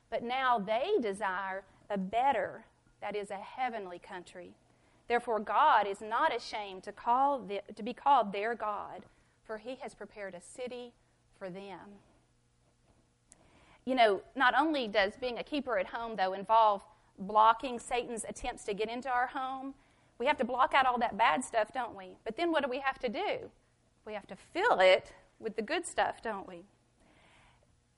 But 0.09 0.23
now 0.23 0.59
they 0.59 0.97
desire 1.01 1.63
a 1.89 1.97
better, 1.97 2.65
that 2.99 3.15
is, 3.15 3.31
a 3.31 3.35
heavenly 3.35 3.99
country. 3.99 4.55
Therefore, 5.07 5.39
God 5.39 5.87
is 5.87 6.01
not 6.01 6.35
ashamed 6.35 6.83
to, 6.83 6.91
call 6.91 7.39
the, 7.39 7.61
to 7.75 7.83
be 7.83 7.93
called 7.93 8.31
their 8.31 8.55
God, 8.55 9.05
for 9.43 9.57
he 9.57 9.75
has 9.81 9.93
prepared 9.93 10.33
a 10.33 10.41
city 10.41 10.93
for 11.37 11.49
them. 11.49 11.99
You 13.85 13.95
know, 13.95 14.21
not 14.35 14.53
only 14.57 14.87
does 14.87 15.13
being 15.19 15.37
a 15.37 15.43
keeper 15.43 15.77
at 15.77 15.87
home, 15.87 16.15
though, 16.15 16.33
involve 16.33 16.83
blocking 17.19 17.79
Satan's 17.79 18.23
attempts 18.27 18.63
to 18.65 18.73
get 18.73 18.89
into 18.89 19.09
our 19.09 19.27
home, 19.27 19.73
we 20.19 20.25
have 20.25 20.37
to 20.37 20.45
block 20.45 20.73
out 20.73 20.85
all 20.85 20.97
that 20.99 21.17
bad 21.17 21.43
stuff, 21.43 21.73
don't 21.73 21.95
we? 21.95 22.15
But 22.23 22.37
then 22.37 22.51
what 22.51 22.63
do 22.63 22.69
we 22.69 22.79
have 22.79 22.97
to 22.99 23.09
do? 23.09 23.49
We 24.05 24.13
have 24.13 24.27
to 24.27 24.35
fill 24.35 24.79
it 24.79 25.11
with 25.39 25.55
the 25.55 25.61
good 25.61 25.85
stuff, 25.85 26.21
don't 26.21 26.47
we? 26.47 26.63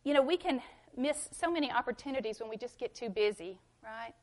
You 0.04 0.14
know, 0.14 0.22
we 0.22 0.38
can 0.38 0.62
miss 0.98 1.30
so 1.32 1.52
many 1.52 1.72
opportunities 1.72 2.40
when 2.40 2.50
we 2.50 2.58
just 2.58 2.80
get 2.80 2.96
too 2.96 3.10
busy, 3.10 3.60
right? 3.84 4.14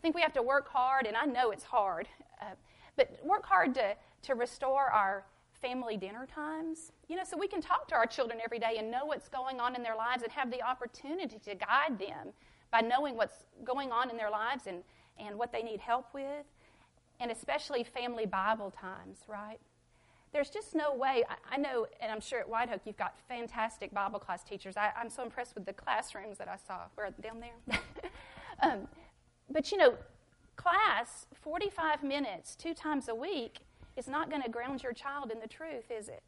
I 0.00 0.02
think 0.02 0.14
we 0.14 0.22
have 0.22 0.32
to 0.32 0.42
work 0.42 0.66
hard, 0.70 1.06
and 1.06 1.14
I 1.14 1.26
know 1.26 1.50
it's 1.50 1.64
hard, 1.64 2.08
uh, 2.40 2.54
but 2.96 3.20
work 3.22 3.44
hard 3.44 3.74
to, 3.74 3.94
to 4.22 4.34
restore 4.34 4.84
our 4.84 5.26
family 5.60 5.98
dinner 5.98 6.26
times. 6.26 6.92
You 7.06 7.16
know, 7.16 7.22
so 7.22 7.36
we 7.36 7.46
can 7.46 7.60
talk 7.60 7.86
to 7.88 7.96
our 7.96 8.06
children 8.06 8.38
every 8.42 8.58
day 8.58 8.76
and 8.78 8.90
know 8.90 9.04
what's 9.04 9.28
going 9.28 9.60
on 9.60 9.76
in 9.76 9.82
their 9.82 9.94
lives 9.94 10.22
and 10.22 10.32
have 10.32 10.50
the 10.50 10.62
opportunity 10.62 11.38
to 11.40 11.54
guide 11.54 11.98
them 11.98 12.32
by 12.70 12.80
knowing 12.80 13.14
what's 13.14 13.44
going 13.62 13.92
on 13.92 14.08
in 14.08 14.16
their 14.16 14.30
lives 14.30 14.66
and, 14.66 14.84
and 15.18 15.36
what 15.36 15.52
they 15.52 15.62
need 15.62 15.80
help 15.80 16.06
with, 16.14 16.46
and 17.20 17.30
especially 17.30 17.84
family 17.84 18.24
Bible 18.24 18.70
times, 18.70 19.18
right? 19.28 19.60
There's 20.32 20.48
just 20.48 20.74
no 20.74 20.94
way. 20.94 21.24
I, 21.52 21.58
know, 21.58 21.88
and 22.00 22.10
I'm 22.10 22.22
sure 22.22 22.40
at 22.40 22.48
White 22.48 22.72
Oak 22.72 22.80
you've 22.86 22.96
got 22.96 23.18
fantastic 23.28 23.92
Bible 23.92 24.18
class 24.18 24.42
teachers. 24.42 24.78
I, 24.78 24.92
am 24.98 25.10
so 25.10 25.24
impressed 25.24 25.54
with 25.54 25.66
the 25.66 25.74
classrooms 25.74 26.38
that 26.38 26.48
I 26.48 26.56
saw. 26.56 26.84
Down 27.20 27.40
there? 27.40 27.80
um, 28.62 28.88
but 29.50 29.72
you 29.72 29.78
know, 29.78 29.94
class, 30.56 31.26
45 31.34 32.02
minutes, 32.02 32.54
two 32.54 32.74
times 32.74 33.08
a 33.08 33.14
week, 33.14 33.60
is 33.96 34.08
not 34.08 34.30
going 34.30 34.42
to 34.42 34.48
ground 34.48 34.82
your 34.82 34.92
child 34.92 35.30
in 35.30 35.40
the 35.40 35.48
truth, 35.48 35.90
is 35.90 36.08
it? 36.08 36.22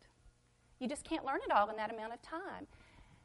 You 0.78 0.88
just 0.88 1.04
can't 1.04 1.24
learn 1.24 1.38
it 1.46 1.52
all 1.52 1.70
in 1.70 1.76
that 1.76 1.92
amount 1.92 2.12
of 2.12 2.22
time. 2.22 2.66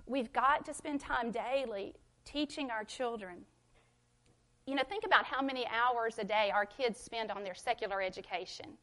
We've 0.06 0.32
got 0.32 0.66
to 0.66 0.74
spend 0.74 1.02
time 1.02 1.32
daily 1.32 1.96
teaching 2.24 2.70
our 2.70 2.84
children. 2.84 3.46
You 4.66 4.76
know, 4.76 4.84
think 4.88 5.06
about 5.06 5.26
how 5.26 5.42
many 5.42 5.66
hours 5.68 6.20
a 6.20 6.24
day 6.24 6.52
our 6.54 6.66
kids 6.66 7.00
spend 7.00 7.32
on 7.32 7.44
their 7.44 7.56
secular 7.56 8.02
education 8.02 8.78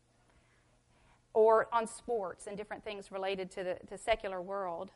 or 1.35 1.69
on 1.73 1.87
sports 1.87 2.47
and 2.47 2.57
different 2.57 2.83
things 2.83 3.13
related 3.13 3.51
to 3.53 3.65
the, 3.65 3.79
the 3.89 3.99
secular 3.99 4.41
world. 4.41 4.91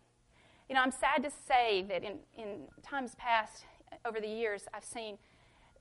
You 0.68 0.74
know, 0.74 0.82
I'm 0.82 0.90
sad 0.90 1.22
to 1.22 1.30
say 1.30 1.84
that 1.88 2.02
in, 2.04 2.18
in 2.36 2.62
times 2.82 3.14
past, 3.16 3.64
over 4.04 4.20
the 4.20 4.28
years, 4.28 4.66
I've 4.74 4.84
seen 4.84 5.18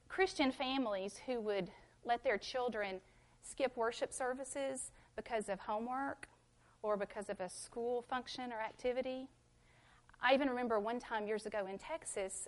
Christian 0.08 0.52
families 0.52 1.20
who 1.26 1.40
would 1.42 1.70
let 2.06 2.24
their 2.24 2.38
children 2.38 3.02
skip 3.42 3.76
worship 3.76 4.14
services 4.14 4.92
because 5.16 5.50
of 5.50 5.60
homework 5.60 6.28
or 6.82 6.98
because 6.98 7.30
of 7.30 7.40
a 7.40 7.50
school 7.50 8.04
function 8.10 8.52
or 8.52 8.60
activity. 8.62 9.28
I 10.22 10.34
even 10.34 10.50
remember 10.50 10.80
one 10.80 11.00
time 11.00 11.28
years 11.28 11.46
ago 11.46 11.68
in 11.70 11.78
Texas, 11.78 12.48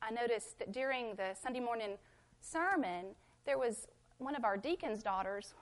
I 0.00 0.10
noticed 0.10 0.58
that 0.58 0.72
during 0.72 1.14
the 1.16 1.34
Sunday 1.40 1.60
morning 1.60 1.98
sermon, 2.40 3.06
there 3.46 3.58
was 3.58 3.88
one 4.18 4.36
of 4.36 4.44
our 4.44 4.56
deacon's 4.56 5.02
daughters, 5.02 5.54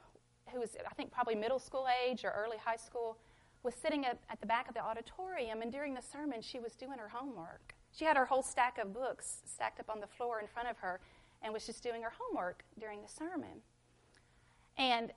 who 0.52 0.60
was, 0.60 0.76
I 0.88 0.94
think, 0.94 1.10
probably 1.10 1.34
middle 1.34 1.58
school 1.58 1.86
age 2.04 2.24
or 2.24 2.30
early 2.30 2.56
high 2.58 2.76
school, 2.76 3.18
was 3.62 3.74
sitting 3.74 4.04
at, 4.04 4.18
at 4.30 4.40
the 4.40 4.46
back 4.46 4.68
of 4.68 4.74
the 4.74 4.80
auditorium, 4.80 5.62
and 5.62 5.72
during 5.72 5.94
the 5.94 6.02
sermon, 6.02 6.40
she 6.40 6.58
was 6.58 6.74
doing 6.74 6.98
her 6.98 7.08
homework. 7.08 7.74
She 7.92 8.04
had 8.04 8.16
her 8.16 8.26
whole 8.26 8.42
stack 8.42 8.78
of 8.78 8.92
books 8.92 9.42
stacked 9.46 9.80
up 9.80 9.90
on 9.90 10.00
the 10.00 10.06
floor 10.06 10.40
in 10.40 10.46
front 10.46 10.68
of 10.68 10.76
her 10.78 11.00
and 11.42 11.52
was 11.52 11.66
just 11.66 11.82
doing 11.82 12.02
her 12.02 12.12
homework 12.18 12.64
during 12.78 13.02
the 13.02 13.08
sermon. 13.08 13.62
And 14.78 15.12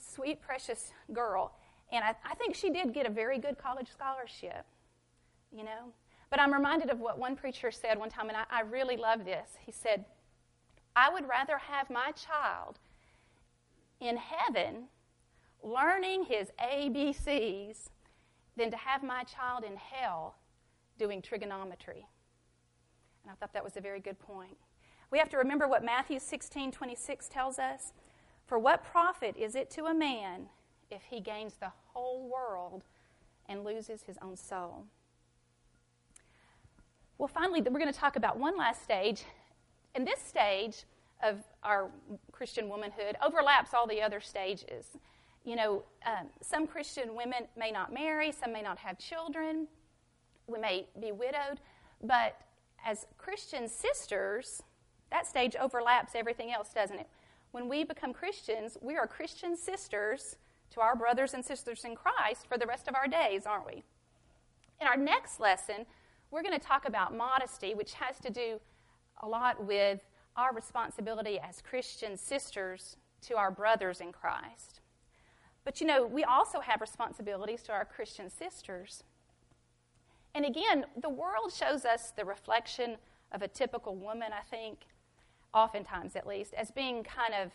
sweet, 0.00 0.40
precious 0.40 0.92
girl. 1.12 1.54
And 1.90 2.04
I, 2.04 2.14
I 2.24 2.34
think 2.34 2.54
she 2.54 2.70
did 2.70 2.92
get 2.92 3.06
a 3.06 3.10
very 3.10 3.38
good 3.38 3.58
college 3.58 3.88
scholarship, 3.90 4.66
you 5.50 5.64
know. 5.64 5.92
But 6.30 6.40
I'm 6.40 6.52
reminded 6.52 6.90
of 6.90 7.00
what 7.00 7.18
one 7.18 7.36
preacher 7.36 7.70
said 7.70 7.98
one 7.98 8.10
time, 8.10 8.28
and 8.28 8.36
I, 8.36 8.44
I 8.50 8.60
really 8.60 8.96
love 8.96 9.24
this. 9.24 9.50
He 9.64 9.72
said, 9.72 10.04
I 10.94 11.10
would 11.10 11.28
rather 11.28 11.58
have 11.58 11.88
my 11.90 12.12
child 12.12 12.78
in 14.00 14.16
heaven 14.16 14.88
learning 15.62 16.24
his 16.24 16.48
ABCs 16.62 17.88
than 18.56 18.70
to 18.70 18.76
have 18.76 19.02
my 19.02 19.24
child 19.24 19.64
in 19.64 19.76
hell 19.76 20.36
doing 20.98 21.22
trigonometry. 21.22 22.06
And 23.22 23.32
I 23.32 23.34
thought 23.34 23.52
that 23.54 23.64
was 23.64 23.76
a 23.76 23.80
very 23.80 24.00
good 24.00 24.18
point. 24.18 24.56
We 25.10 25.18
have 25.18 25.28
to 25.30 25.38
remember 25.38 25.66
what 25.66 25.84
Matthew 25.84 26.18
16 26.18 26.72
26 26.72 27.28
tells 27.28 27.58
us. 27.58 27.92
For 28.46 28.58
what 28.58 28.84
profit 28.84 29.36
is 29.36 29.54
it 29.54 29.70
to 29.72 29.84
a 29.84 29.94
man 29.94 30.48
if 30.90 31.02
he 31.10 31.20
gains 31.20 31.54
the 31.54 31.72
whole 31.92 32.28
world 32.28 32.84
and 33.48 33.64
loses 33.64 34.02
his 34.02 34.16
own 34.22 34.36
soul? 34.36 34.84
Well, 37.18 37.28
finally, 37.28 37.60
we're 37.60 37.80
going 37.80 37.92
to 37.92 37.98
talk 37.98 38.16
about 38.16 38.38
one 38.38 38.56
last 38.56 38.82
stage. 38.82 39.24
And 39.94 40.06
this 40.06 40.20
stage 40.20 40.84
of 41.22 41.42
our 41.64 41.90
Christian 42.30 42.68
womanhood 42.68 43.16
overlaps 43.24 43.74
all 43.74 43.86
the 43.86 44.00
other 44.00 44.20
stages. 44.20 44.96
You 45.44 45.56
know, 45.56 45.82
um, 46.06 46.28
some 46.40 46.66
Christian 46.66 47.14
women 47.16 47.44
may 47.56 47.70
not 47.70 47.92
marry, 47.92 48.30
some 48.32 48.52
may 48.52 48.62
not 48.62 48.78
have 48.78 48.98
children, 48.98 49.66
we 50.46 50.58
may 50.58 50.86
be 51.00 51.12
widowed, 51.12 51.60
but 52.02 52.40
as 52.84 53.06
Christian 53.18 53.68
sisters, 53.68 54.62
that 55.10 55.26
stage 55.26 55.56
overlaps 55.56 56.14
everything 56.14 56.52
else, 56.52 56.70
doesn't 56.74 56.98
it? 56.98 57.08
When 57.52 57.68
we 57.68 57.84
become 57.84 58.12
Christians, 58.12 58.76
we 58.80 58.96
are 58.96 59.06
Christian 59.06 59.56
sisters 59.56 60.36
to 60.70 60.80
our 60.80 60.94
brothers 60.94 61.34
and 61.34 61.44
sisters 61.44 61.84
in 61.84 61.94
Christ 61.94 62.46
for 62.46 62.58
the 62.58 62.66
rest 62.66 62.88
of 62.88 62.94
our 62.94 63.08
days, 63.08 63.46
aren't 63.46 63.66
we? 63.66 63.84
In 64.80 64.86
our 64.86 64.96
next 64.96 65.40
lesson, 65.40 65.86
we're 66.30 66.42
going 66.42 66.58
to 66.58 66.64
talk 66.64 66.86
about 66.86 67.16
modesty, 67.16 67.74
which 67.74 67.94
has 67.94 68.18
to 68.20 68.30
do 68.30 68.60
a 69.22 69.28
lot 69.28 69.64
with 69.64 70.00
our 70.36 70.54
responsibility 70.54 71.40
as 71.40 71.62
Christian 71.62 72.16
sisters 72.16 72.96
to 73.22 73.36
our 73.36 73.50
brothers 73.50 74.00
in 74.00 74.12
Christ. 74.12 74.80
But 75.64 75.80
you 75.80 75.86
know, 75.86 76.06
we 76.06 76.22
also 76.22 76.60
have 76.60 76.80
responsibilities 76.80 77.62
to 77.64 77.72
our 77.72 77.84
Christian 77.84 78.30
sisters. 78.30 79.02
And 80.34 80.44
again, 80.44 80.84
the 81.00 81.08
world 81.08 81.52
shows 81.52 81.84
us 81.84 82.12
the 82.14 82.24
reflection 82.24 82.96
of 83.32 83.42
a 83.42 83.48
typical 83.48 83.96
woman, 83.96 84.30
I 84.32 84.42
think, 84.48 84.86
oftentimes 85.54 86.16
at 86.16 86.26
least, 86.26 86.54
as 86.54 86.70
being 86.70 87.02
kind 87.02 87.34
of 87.34 87.50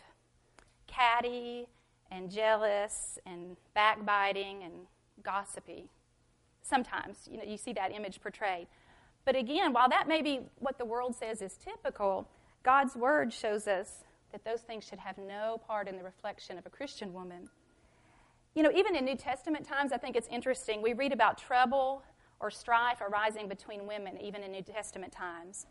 catty 0.86 1.66
and 2.10 2.30
jealous 2.30 3.18
and 3.26 3.56
backbiting 3.74 4.62
and 4.62 4.72
gossipy. 5.22 5.88
Sometimes, 6.62 7.28
you 7.30 7.36
know, 7.36 7.44
you 7.44 7.56
see 7.56 7.72
that 7.72 7.92
image 7.92 8.20
portrayed. 8.20 8.66
But 9.24 9.36
again, 9.36 9.72
while 9.72 9.88
that 9.88 10.06
may 10.08 10.22
be 10.22 10.40
what 10.58 10.78
the 10.78 10.84
world 10.84 11.14
says 11.14 11.40
is 11.42 11.56
typical, 11.56 12.28
God's 12.62 12.94
word 12.94 13.32
shows 13.32 13.66
us 13.66 14.04
that 14.32 14.44
those 14.44 14.60
things 14.60 14.84
should 14.84 14.98
have 14.98 15.18
no 15.18 15.60
part 15.66 15.88
in 15.88 15.96
the 15.96 16.04
reflection 16.04 16.58
of 16.58 16.66
a 16.66 16.70
Christian 16.70 17.12
woman. 17.12 17.48
You 18.54 18.62
know, 18.62 18.70
even 18.74 18.96
in 18.96 19.04
New 19.04 19.16
Testament 19.16 19.66
times, 19.66 19.92
I 19.92 19.96
think 19.96 20.16
it's 20.16 20.28
interesting. 20.28 20.82
We 20.82 20.92
read 20.92 21.12
about 21.12 21.38
trouble 21.38 22.02
or 22.40 22.50
strife 22.50 23.00
arising 23.00 23.48
between 23.48 23.86
women, 23.86 24.20
even 24.20 24.42
in 24.42 24.52
New 24.52 24.62
Testament 24.62 25.12
times. 25.12 25.66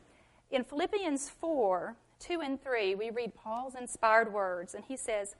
In 0.52 0.64
Philippians 0.64 1.30
4 1.30 1.96
2 2.26 2.40
and 2.42 2.62
3, 2.64 2.96
we 2.96 3.10
read 3.10 3.36
Paul's 3.36 3.76
inspired 3.76 4.32
words, 4.32 4.76
and 4.76 4.86
he 4.86 4.96
says, 4.96 5.36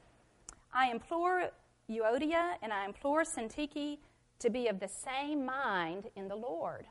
I 0.74 0.92
implore 0.92 1.50
Euodia 1.90 2.56
and 2.62 2.74
I 2.74 2.86
implore 2.86 3.24
Syntyche 3.24 4.00
to 4.40 4.50
be 4.50 4.68
of 4.68 4.82
the 4.82 4.88
same 4.88 5.46
mind 5.46 6.10
in 6.16 6.28
the 6.28 6.36
Lord. 6.36 6.86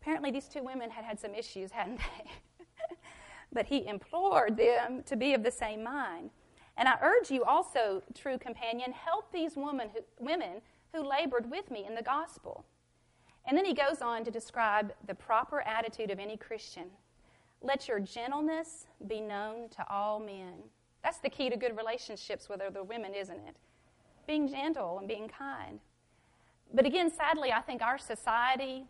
Apparently, 0.00 0.30
these 0.30 0.46
two 0.46 0.62
women 0.62 0.90
had 0.90 1.04
had 1.04 1.18
some 1.18 1.34
issues, 1.34 1.72
hadn't 1.72 1.98
they? 1.98 2.64
but 3.52 3.66
he 3.66 3.86
implored 3.88 4.56
them 4.56 5.02
to 5.06 5.16
be 5.16 5.34
of 5.34 5.42
the 5.42 5.50
same 5.50 5.82
mind. 5.82 6.30
And 6.76 6.88
I 6.88 6.96
urge 7.02 7.30
you 7.30 7.42
also, 7.42 8.02
true 8.14 8.38
companion, 8.38 8.92
help 8.92 9.32
these 9.32 9.56
women 9.56 9.88
who, 9.92 10.00
women 10.24 10.60
who 10.92 11.02
labored 11.02 11.50
with 11.50 11.70
me 11.70 11.84
in 11.84 11.96
the 11.96 12.02
gospel. 12.02 12.64
And 13.44 13.56
then 13.58 13.64
he 13.64 13.74
goes 13.74 14.02
on 14.02 14.24
to 14.24 14.30
describe 14.30 14.92
the 15.06 15.14
proper 15.14 15.62
attitude 15.62 16.10
of 16.10 16.20
any 16.20 16.36
Christian. 16.36 16.90
Let 17.62 17.88
your 17.88 18.00
gentleness 18.00 18.86
be 19.06 19.20
known 19.20 19.68
to 19.70 19.84
all 19.90 20.20
men. 20.20 20.54
That's 21.02 21.18
the 21.18 21.30
key 21.30 21.50
to 21.50 21.56
good 21.56 21.76
relationships 21.76 22.48
with 22.48 22.60
other 22.60 22.82
women, 22.82 23.14
isn't 23.14 23.38
it? 23.46 23.56
Being 24.26 24.48
gentle 24.48 24.98
and 24.98 25.08
being 25.08 25.28
kind. 25.28 25.80
But 26.74 26.84
again, 26.84 27.10
sadly, 27.10 27.52
I 27.52 27.60
think 27.60 27.82
our 27.82 27.98
society 27.98 28.86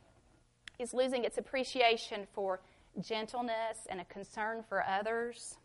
is 0.78 0.94
losing 0.94 1.24
its 1.24 1.38
appreciation 1.38 2.26
for 2.32 2.60
gentleness 3.00 3.86
and 3.88 4.00
a 4.00 4.04
concern 4.04 4.64
for 4.68 4.84
others. 4.84 5.58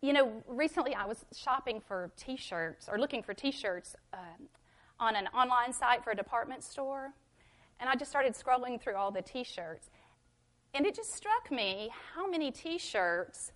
You 0.00 0.12
know, 0.12 0.42
recently 0.48 0.94
I 0.94 1.06
was 1.06 1.24
shopping 1.36 1.80
for 1.80 2.10
t 2.16 2.36
shirts 2.36 2.88
or 2.90 2.98
looking 2.98 3.22
for 3.22 3.34
t 3.34 3.50
shirts 3.50 3.94
uh, 4.12 4.16
on 4.98 5.14
an 5.14 5.28
online 5.28 5.72
site 5.72 6.02
for 6.02 6.10
a 6.10 6.16
department 6.16 6.64
store. 6.64 7.12
And 7.78 7.88
I 7.88 7.94
just 7.96 8.10
started 8.10 8.34
scrolling 8.34 8.80
through 8.80 8.96
all 8.96 9.10
the 9.10 9.22
t 9.22 9.44
shirts. 9.44 9.90
And 10.74 10.86
it 10.86 10.94
just 10.94 11.14
struck 11.14 11.50
me 11.50 11.90
how 12.14 12.28
many 12.28 12.50
t 12.50 12.78
shirts 12.78 13.52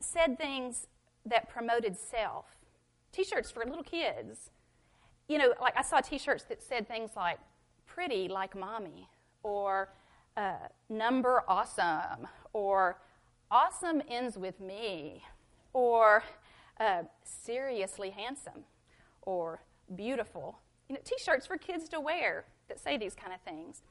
said 0.00 0.38
things 0.38 0.86
that 1.24 1.48
promoted 1.48 1.96
self. 1.96 2.46
T 3.12 3.24
shirts 3.24 3.50
for 3.50 3.64
little 3.64 3.82
kids. 3.82 4.50
You 5.28 5.38
know, 5.38 5.54
like 5.60 5.74
I 5.76 5.82
saw 5.82 6.00
t 6.00 6.18
shirts 6.18 6.44
that 6.44 6.62
said 6.62 6.86
things 6.86 7.10
like, 7.16 7.38
pretty 7.86 8.28
like 8.28 8.54
mommy, 8.54 9.08
or 9.42 9.88
uh, 10.36 10.68
number 10.88 11.42
awesome, 11.48 12.28
or 12.52 12.98
awesome 13.50 14.02
ends 14.08 14.38
with 14.38 14.60
me, 14.60 15.24
or 15.72 16.22
uh, 16.78 17.02
seriously 17.24 18.10
handsome, 18.10 18.64
or 19.22 19.60
beautiful. 19.94 20.58
You 20.88 20.94
know, 20.94 21.00
t-shirts 21.04 21.46
for 21.46 21.56
kids 21.56 21.88
to 21.90 22.00
wear 22.00 22.44
that 22.68 22.78
say 22.80 22.96
these 22.96 23.14
kind 23.14 23.32
of 23.32 23.40
things. 23.40 23.82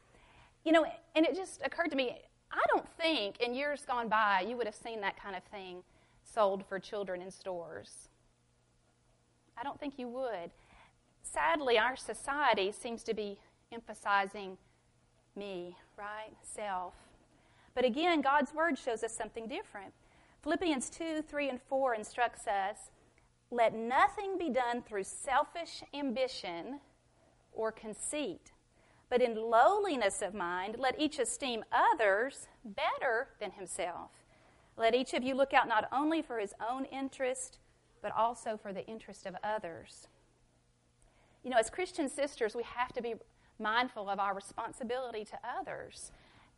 You 0.68 0.74
know, 0.74 0.86
and 1.16 1.26
it 1.26 1.34
just 1.34 1.62
occurred 1.64 1.92
to 1.92 1.96
me, 1.96 2.18
I 2.52 2.60
don't 2.68 2.86
think 2.98 3.40
in 3.40 3.54
years 3.54 3.86
gone 3.88 4.10
by 4.10 4.44
you 4.46 4.58
would 4.58 4.66
have 4.66 4.76
seen 4.76 5.00
that 5.00 5.18
kind 5.18 5.34
of 5.34 5.44
thing 5.44 5.82
sold 6.26 6.66
for 6.68 6.78
children 6.78 7.22
in 7.22 7.32
stores. 7.32 8.10
I 9.58 9.64
don't 9.64 9.80
think 9.80 9.94
you 9.98 10.10
would. 10.10 10.52
Sadly, 11.24 11.80
our 11.80 11.96
society 11.96 12.74
seems 12.74 13.02
to 13.04 13.14
be 13.14 13.40
emphasizing 13.72 14.58
me, 15.38 15.78
right? 15.98 16.34
Self. 16.42 16.96
But 17.74 17.86
again, 17.86 18.20
God's 18.20 18.54
word 18.54 18.78
shows 18.78 19.06
us 19.06 19.16
something 19.16 19.48
different. 19.48 19.94
Philippians 20.44 20.90
2, 20.90 21.22
3, 21.22 21.48
and 21.48 21.62
4 21.62 21.96
instructs 21.96 22.46
us 22.46 22.92
let 23.52 23.74
nothing 23.74 24.38
be 24.38 24.50
done 24.50 24.82
through 24.82 25.06
selfish 25.06 25.82
ambition 25.94 26.82
or 27.54 27.72
conceit, 27.72 28.52
but 29.10 29.22
in 29.22 29.36
lowliness 29.36 30.22
of 30.22 30.34
mind, 30.34 30.76
let 30.80 31.00
each 31.00 31.20
esteem 31.20 31.64
others 31.72 32.48
better 32.64 33.30
than 33.40 33.52
himself. 33.52 34.12
Let 34.76 34.94
each 34.94 35.14
of 35.14 35.24
you 35.24 35.34
look 35.34 35.54
out 35.54 35.68
not 35.68 35.88
only 35.92 36.22
for 36.22 36.40
his 36.40 36.54
own 36.68 36.86
interest, 36.86 37.60
but 38.02 38.12
also 38.16 38.58
for 38.58 38.74
the 38.74 38.86
interest 38.86 39.26
of 39.26 39.36
others. 39.44 40.08
You 41.44 41.50
know, 41.50 41.58
as 41.58 41.70
Christian 41.70 42.10
sisters, 42.10 42.56
we 42.56 42.64
have 42.64 42.94
to 42.94 43.02
be 43.02 43.16
mindful 43.60 44.10
of 44.10 44.20
our 44.20 44.36
responsibility 44.36 45.26
to 45.26 45.40
others, 45.60 46.12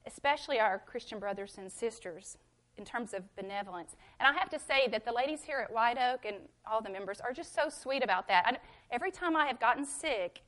especially 0.05 0.59
our 0.59 0.79
Christian 0.79 1.19
brothers 1.19 1.55
and 1.57 1.71
sisters, 1.71 2.37
in 2.77 2.85
terms 2.85 3.13
of 3.13 3.23
benevolence. 3.35 3.95
And 4.19 4.27
I 4.27 4.37
have 4.39 4.49
to 4.49 4.59
say 4.59 4.87
that 4.91 5.05
the 5.05 5.11
ladies 5.11 5.43
here 5.43 5.59
at 5.59 5.71
White 5.71 5.97
Oak 5.97 6.25
and 6.25 6.37
all 6.69 6.81
the 6.81 6.89
members 6.89 7.19
are 7.19 7.33
just 7.33 7.53
so 7.53 7.69
sweet 7.69 8.03
about 8.03 8.27
that. 8.29 8.43
I, 8.45 8.57
every 8.91 9.11
time 9.11 9.35
I 9.35 9.45
have 9.45 9.59
gotten 9.59 9.85
sick, 9.85 10.41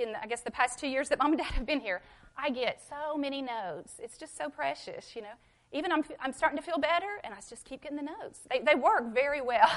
in 0.00 0.14
I 0.20 0.26
guess 0.26 0.40
the 0.42 0.50
past 0.50 0.78
two 0.78 0.88
years 0.88 1.08
that 1.08 1.18
mom 1.18 1.32
and 1.32 1.38
dad 1.38 1.52
have 1.52 1.66
been 1.66 1.80
here, 1.80 2.02
I 2.36 2.50
get 2.50 2.80
so 2.88 3.16
many 3.16 3.42
notes. 3.42 3.94
It's 3.98 4.16
just 4.16 4.36
so 4.36 4.48
precious, 4.48 5.14
you 5.16 5.22
know. 5.22 5.34
Even 5.72 5.92
I'm, 5.92 6.02
I'm 6.20 6.32
starting 6.32 6.56
to 6.56 6.64
feel 6.64 6.78
better, 6.78 7.20
and 7.24 7.34
I 7.34 7.38
just 7.48 7.64
keep 7.64 7.82
getting 7.82 7.96
the 7.96 8.02
notes. 8.02 8.40
They, 8.50 8.60
they 8.60 8.74
work 8.74 9.12
very 9.12 9.42
well. 9.42 9.70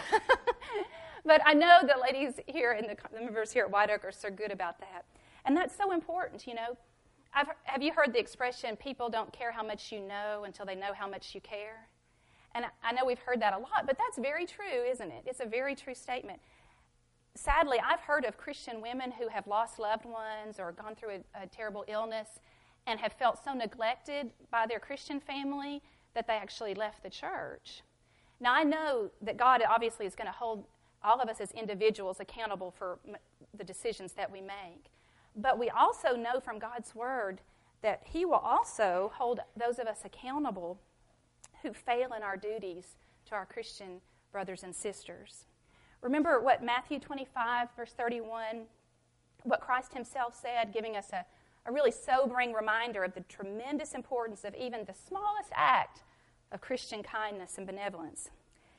but 1.26 1.42
I 1.46 1.54
know 1.54 1.80
the 1.82 2.00
ladies 2.02 2.40
here 2.48 2.72
and 2.72 2.88
the, 2.88 2.96
the 3.14 3.26
members 3.26 3.52
here 3.52 3.66
at 3.66 3.72
White 3.72 3.90
Oak 3.90 4.06
are 4.06 4.12
so 4.12 4.30
good 4.30 4.52
about 4.52 4.80
that. 4.80 5.06
And 5.44 5.58
that's 5.58 5.76
so 5.76 5.92
important, 5.92 6.48
you 6.48 6.56
know. 6.56 6.78
I've, 7.34 7.48
have 7.64 7.82
you 7.82 7.94
heard 7.94 8.14
the 8.14 8.20
expression, 8.20 8.76
people 8.76 9.10
don't 9.10 9.32
care 9.34 9.52
how 9.52 9.64
much 9.64 9.92
you 9.92 10.00
know 10.00 10.44
until 10.46 10.66
they 10.66 10.76
know 10.76 10.94
how 10.94 11.10
much 11.10 11.34
you 11.34 11.42
care? 11.42 11.88
And 12.54 12.66
I, 12.66 12.70
I 12.84 12.92
know 12.94 13.06
we've 13.06 13.20
heard 13.20 13.42
that 13.42 13.54
a 13.54 13.58
lot, 13.58 13.86
but 13.86 13.98
that's 13.98 14.18
very 14.18 14.46
true, 14.46 14.84
isn't 14.90 15.12
it? 15.12 15.24
It's 15.26 15.40
a 15.40 15.46
very 15.46 15.76
true 15.76 15.96
statement. 15.96 16.40
Sadly, 17.36 17.80
I've 17.84 18.02
heard 18.02 18.26
of 18.26 18.38
Christian 18.38 18.82
women 18.82 19.12
who 19.12 19.28
have 19.30 19.48
lost 19.48 19.80
loved 19.80 20.06
ones 20.06 20.60
or 20.60 20.72
gone 20.72 20.96
through 20.96 21.22
a, 21.36 21.44
a 21.44 21.48
terrible 21.48 21.86
illness 21.88 22.40
and 22.88 23.00
have 23.00 23.14
felt 23.14 23.44
so 23.44 23.54
neglected 23.54 24.32
by 24.50 24.66
their 24.68 24.80
Christian 24.80 25.20
family 25.20 25.82
that 26.14 26.28
they 26.28 26.34
actually 26.34 26.74
left 26.74 27.04
the 27.04 27.10
church. 27.10 27.84
Now, 28.40 28.54
I 28.54 28.64
know 28.64 29.12
that 29.22 29.38
God 29.38 29.62
obviously 29.68 30.06
is 30.06 30.16
going 30.16 30.28
to 30.28 30.34
hold 30.34 30.66
all 31.04 31.22
of 31.22 31.30
us 31.30 31.40
as 31.40 31.52
individuals 31.52 32.20
accountable 32.20 32.72
for 32.72 33.00
the 33.54 33.64
decisions 33.64 34.14
that 34.14 34.32
we 34.32 34.42
make. 34.42 34.92
But 35.36 35.58
we 35.58 35.70
also 35.70 36.16
know 36.16 36.40
from 36.40 36.60
God's 36.60 36.94
Word 36.94 37.42
that 37.82 38.02
He 38.06 38.26
will 38.26 38.34
also 38.36 39.12
hold 39.16 39.40
those 39.56 39.80
of 39.80 39.88
us 39.88 40.02
accountable 40.04 40.80
who 41.62 41.74
fail 41.74 42.14
in 42.14 42.24
our 42.24 42.38
duties 42.38 42.96
to 43.28 43.36
our 43.36 43.46
Christian 43.46 44.02
brothers 44.32 44.64
and 44.64 44.76
sisters. 44.76 45.46
Remember 46.02 46.40
what 46.40 46.64
Matthew 46.64 47.00
25, 47.00 47.70
verse 47.76 47.94
31, 47.94 48.64
what 49.44 49.62
Christ 49.62 49.94
Himself 49.94 50.40
said, 50.40 50.74
giving 50.74 50.96
us 50.96 51.12
a, 51.14 51.26
a 51.66 51.72
really 51.72 51.92
sobering 51.92 52.54
reminder 52.54 53.04
of 53.04 53.14
the 53.14 53.22
tremendous 53.22 53.94
importance 53.94 54.44
of 54.44 54.56
even 54.56 54.86
the 54.86 54.94
smallest 54.94 55.52
act 55.54 56.04
of 56.52 56.62
Christian 56.62 57.04
kindness 57.04 57.58
and 57.58 57.68
benevolence. 57.68 58.30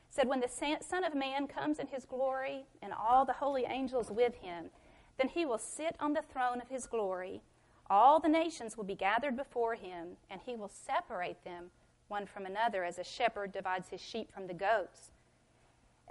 said, 0.09 0.27
When 0.27 0.41
the 0.41 0.77
Son 0.81 1.03
of 1.03 1.15
Man 1.15 1.47
comes 1.47 1.79
in 1.79 1.87
His 1.87 2.05
glory 2.05 2.65
and 2.81 2.93
all 2.93 3.25
the 3.25 3.33
holy 3.33 3.65
angels 3.65 4.11
with 4.11 4.35
Him, 4.35 4.69
then 5.17 5.29
he 5.29 5.45
will 5.45 5.57
sit 5.57 5.95
on 5.99 6.13
the 6.13 6.21
throne 6.21 6.61
of 6.61 6.69
his 6.69 6.85
glory. 6.85 7.41
All 7.89 8.19
the 8.19 8.29
nations 8.29 8.77
will 8.77 8.83
be 8.83 8.95
gathered 8.95 9.35
before 9.35 9.75
him, 9.75 10.17
and 10.29 10.41
he 10.45 10.55
will 10.55 10.69
separate 10.69 11.43
them 11.43 11.71
one 12.07 12.25
from 12.25 12.45
another 12.45 12.83
as 12.83 12.99
a 12.99 13.03
shepherd 13.03 13.51
divides 13.51 13.89
his 13.89 14.01
sheep 14.01 14.31
from 14.31 14.47
the 14.47 14.53
goats. 14.53 15.11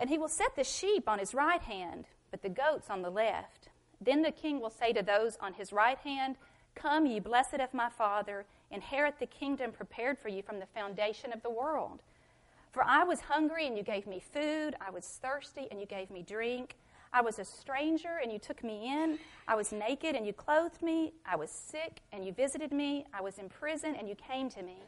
And 0.02 0.10
he 0.10 0.18
will 0.18 0.26
set 0.26 0.56
the 0.56 0.64
sheep 0.64 1.08
on 1.08 1.20
his 1.20 1.32
right 1.32 1.62
hand, 1.62 2.06
but 2.32 2.42
the 2.42 2.48
goats 2.48 2.90
on 2.90 3.02
the 3.02 3.08
left. 3.08 3.68
Then 4.00 4.22
the 4.22 4.32
king 4.32 4.60
will 4.60 4.68
say 4.68 4.92
to 4.92 5.00
those 5.00 5.36
on 5.40 5.52
his 5.54 5.72
right 5.72 5.98
hand, 5.98 6.34
Come, 6.74 7.06
ye 7.06 7.20
blessed 7.20 7.60
of 7.60 7.72
my 7.72 7.88
Father, 7.88 8.44
inherit 8.72 9.20
the 9.20 9.26
kingdom 9.26 9.70
prepared 9.70 10.18
for 10.18 10.28
you 10.28 10.42
from 10.42 10.58
the 10.58 10.66
foundation 10.66 11.32
of 11.32 11.40
the 11.44 11.50
world. 11.50 12.02
For 12.72 12.82
I 12.82 13.04
was 13.04 13.20
hungry, 13.20 13.68
and 13.68 13.76
you 13.76 13.84
gave 13.84 14.08
me 14.08 14.18
food. 14.18 14.74
I 14.84 14.90
was 14.90 15.06
thirsty, 15.06 15.68
and 15.70 15.78
you 15.78 15.86
gave 15.86 16.10
me 16.10 16.24
drink. 16.24 16.74
I 17.12 17.20
was 17.20 17.38
a 17.38 17.44
stranger 17.44 18.18
and 18.22 18.32
you 18.32 18.38
took 18.38 18.64
me 18.64 18.86
in. 18.86 19.18
I 19.46 19.54
was 19.54 19.70
naked 19.70 20.16
and 20.16 20.26
you 20.26 20.32
clothed 20.32 20.80
me. 20.80 21.12
I 21.26 21.36
was 21.36 21.50
sick 21.50 22.00
and 22.10 22.24
you 22.24 22.32
visited 22.32 22.72
me. 22.72 23.04
I 23.12 23.20
was 23.20 23.36
in 23.36 23.50
prison 23.50 23.94
and 23.98 24.08
you 24.08 24.14
came 24.14 24.48
to 24.48 24.62
me. 24.62 24.78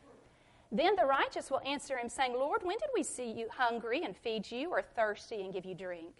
Then 0.73 0.97
the 0.97 1.07
righteous 1.07 1.51
will 1.51 1.61
answer 1.61 1.97
him, 1.97 2.09
saying, 2.09 2.35
Lord, 2.35 2.63
when 2.63 2.79
did 2.79 2.91
we 2.95 3.03
see 3.03 3.31
you 3.31 3.49
hungry 3.51 4.03
and 4.05 4.17
feed 4.17 4.51
you, 4.51 4.71
or 4.71 4.83
thirsty 4.83 5.43
and 5.43 5.53
give 5.53 5.65
you 5.65 5.75
drink? 5.75 6.15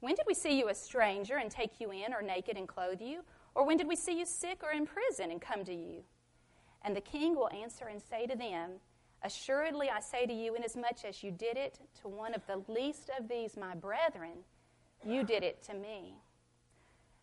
When 0.00 0.14
did 0.14 0.26
we 0.26 0.34
see 0.34 0.58
you 0.58 0.68
a 0.68 0.74
stranger 0.74 1.36
and 1.36 1.50
take 1.50 1.80
you 1.80 1.90
in, 1.90 2.14
or 2.14 2.22
naked 2.22 2.56
and 2.56 2.68
clothe 2.68 3.00
you? 3.00 3.22
Or 3.54 3.66
when 3.66 3.76
did 3.76 3.88
we 3.88 3.96
see 3.96 4.18
you 4.18 4.24
sick 4.24 4.60
or 4.62 4.70
in 4.70 4.86
prison 4.86 5.30
and 5.30 5.40
come 5.40 5.64
to 5.64 5.74
you? 5.74 6.04
And 6.82 6.94
the 6.94 7.00
king 7.00 7.34
will 7.34 7.50
answer 7.50 7.86
and 7.86 8.00
say 8.00 8.26
to 8.26 8.36
them, 8.36 8.72
Assuredly 9.22 9.90
I 9.90 10.00
say 10.00 10.26
to 10.26 10.32
you, 10.32 10.54
inasmuch 10.54 11.04
as 11.04 11.24
you 11.24 11.32
did 11.32 11.56
it 11.56 11.80
to 12.00 12.08
one 12.08 12.34
of 12.34 12.46
the 12.46 12.62
least 12.72 13.10
of 13.18 13.28
these 13.28 13.56
my 13.56 13.74
brethren, 13.74 14.44
you 15.04 15.24
did 15.24 15.42
it 15.42 15.62
to 15.64 15.74
me. 15.74 16.14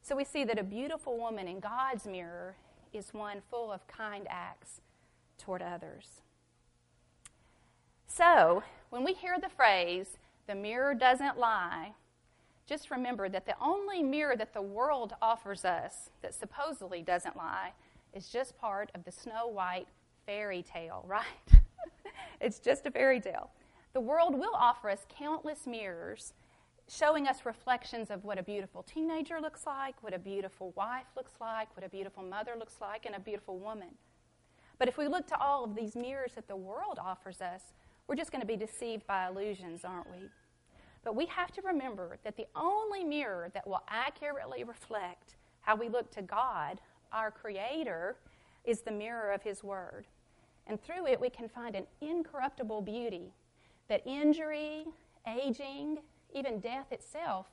So 0.01 0.15
we 0.15 0.25
see 0.25 0.43
that 0.43 0.59
a 0.59 0.63
beautiful 0.63 1.17
woman 1.17 1.47
in 1.47 1.59
God's 1.59 2.05
mirror 2.05 2.57
is 2.93 3.13
one 3.13 3.41
full 3.49 3.71
of 3.71 3.87
kind 3.87 4.27
acts 4.29 4.81
toward 5.37 5.61
others. 5.61 6.21
So, 8.07 8.63
when 8.89 9.03
we 9.03 9.13
hear 9.13 9.37
the 9.39 9.49
phrase, 9.49 10.17
the 10.47 10.55
mirror 10.55 10.93
doesn't 10.93 11.37
lie, 11.37 11.93
just 12.65 12.89
remember 12.89 13.29
that 13.29 13.45
the 13.45 13.55
only 13.61 14.01
mirror 14.01 14.35
that 14.35 14.53
the 14.53 14.61
world 14.61 15.13
offers 15.21 15.65
us 15.65 16.09
that 16.21 16.33
supposedly 16.33 17.01
doesn't 17.01 17.35
lie 17.35 17.73
is 18.13 18.29
just 18.29 18.57
part 18.57 18.89
of 18.95 19.03
the 19.03 19.11
Snow 19.11 19.47
White 19.47 19.87
fairy 20.25 20.63
tale, 20.63 21.03
right? 21.07 21.61
it's 22.41 22.59
just 22.59 22.85
a 22.85 22.91
fairy 22.91 23.19
tale. 23.19 23.51
The 23.93 24.01
world 24.01 24.37
will 24.37 24.55
offer 24.55 24.89
us 24.89 25.05
countless 25.09 25.67
mirrors 25.67 26.33
showing 26.87 27.27
us 27.27 27.45
reflections 27.45 28.11
of 28.11 28.23
what 28.23 28.37
a 28.37 28.43
beautiful 28.43 28.83
teenager 28.83 29.39
looks 29.41 29.65
like, 29.65 29.95
what 30.03 30.13
a 30.13 30.19
beautiful 30.19 30.71
wife 30.75 31.07
looks 31.15 31.33
like, 31.41 31.75
what 31.75 31.85
a 31.85 31.89
beautiful 31.89 32.23
mother 32.23 32.53
looks 32.57 32.75
like, 32.79 33.05
and 33.05 33.15
a 33.15 33.19
beautiful 33.19 33.57
woman. 33.57 33.89
But 34.77 34.87
if 34.87 34.97
we 34.97 35.07
look 35.07 35.25
to 35.27 35.39
all 35.39 35.63
of 35.63 35.75
these 35.75 35.95
mirrors 35.95 36.33
that 36.35 36.47
the 36.47 36.55
world 36.55 36.99
offers 37.01 37.41
us, 37.41 37.73
we're 38.07 38.15
just 38.15 38.31
going 38.31 38.41
to 38.41 38.47
be 38.47 38.55
deceived 38.55 39.05
by 39.07 39.27
illusions, 39.27 39.83
aren't 39.83 40.09
we? 40.11 40.29
But 41.03 41.15
we 41.15 41.25
have 41.27 41.51
to 41.51 41.61
remember 41.61 42.17
that 42.23 42.35
the 42.35 42.47
only 42.55 43.03
mirror 43.03 43.49
that 43.53 43.67
will 43.67 43.83
accurately 43.87 44.63
reflect 44.63 45.35
how 45.61 45.75
we 45.75 45.89
look 45.89 46.11
to 46.11 46.21
God, 46.21 46.81
our 47.11 47.31
Creator, 47.31 48.17
is 48.63 48.81
the 48.81 48.91
mirror 48.91 49.31
of 49.31 49.41
His 49.43 49.63
Word. 49.63 50.07
And 50.67 50.81
through 50.81 51.07
it, 51.07 51.21
we 51.21 51.29
can 51.29 51.47
find 51.47 51.75
an 51.75 51.85
incorruptible 52.01 52.81
beauty 52.81 53.33
that 53.87 54.05
injury, 54.05 54.85
aging, 55.27 55.99
even 56.33 56.59
death 56.59 56.91
itself 56.91 57.47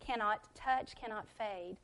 cannot 0.00 0.54
touch, 0.54 0.94
cannot 1.00 1.26
fade. 1.38 1.76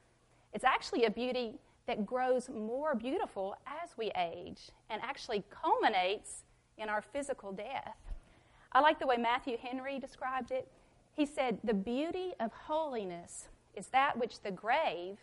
It's 0.52 0.64
actually 0.64 1.04
a 1.04 1.10
beauty 1.10 1.54
that 1.86 2.04
grows 2.04 2.48
more 2.48 2.94
beautiful 2.94 3.56
as 3.66 3.96
we 3.96 4.10
age 4.16 4.70
and 4.90 5.00
actually 5.02 5.44
culminates 5.50 6.44
in 6.78 6.88
our 6.88 7.00
physical 7.00 7.52
death. 7.52 8.11
I 8.72 8.80
like 8.80 8.98
the 8.98 9.06
way 9.06 9.16
Matthew 9.16 9.56
Henry 9.58 9.98
described 9.98 10.50
it. 10.50 10.68
He 11.12 11.26
said, 11.26 11.58
The 11.62 11.74
beauty 11.74 12.32
of 12.40 12.52
holiness 12.52 13.48
is 13.74 13.88
that 13.88 14.18
which 14.18 14.40
the 14.40 14.50
grave 14.50 15.18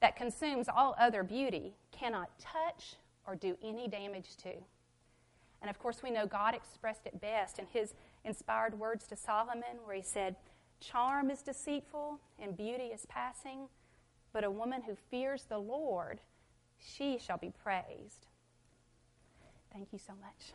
that 0.00 0.16
consumes 0.16 0.68
all 0.68 0.96
other 0.98 1.22
beauty 1.22 1.74
cannot 1.92 2.30
touch 2.38 2.96
or 3.26 3.36
do 3.36 3.56
any 3.62 3.86
damage 3.88 4.36
to. 4.38 4.52
And 5.60 5.70
of 5.70 5.78
course, 5.78 6.02
we 6.02 6.10
know 6.10 6.26
God 6.26 6.54
expressed 6.54 7.06
it 7.06 7.20
best 7.20 7.60
in 7.60 7.66
his 7.72 7.94
inspired 8.24 8.78
words 8.78 9.06
to 9.08 9.16
Solomon, 9.16 9.78
where 9.84 9.94
he 9.94 10.02
said, 10.02 10.34
Charm 10.80 11.30
is 11.30 11.42
deceitful 11.42 12.18
and 12.40 12.56
beauty 12.56 12.86
is 12.86 13.06
passing, 13.06 13.68
but 14.32 14.42
a 14.42 14.50
woman 14.50 14.82
who 14.82 14.96
fears 15.10 15.44
the 15.48 15.58
Lord, 15.58 16.20
she 16.80 17.16
shall 17.18 17.38
be 17.38 17.52
praised. 17.62 18.26
Thank 19.72 19.92
you 19.92 20.00
so 20.04 20.14
much. 20.20 20.54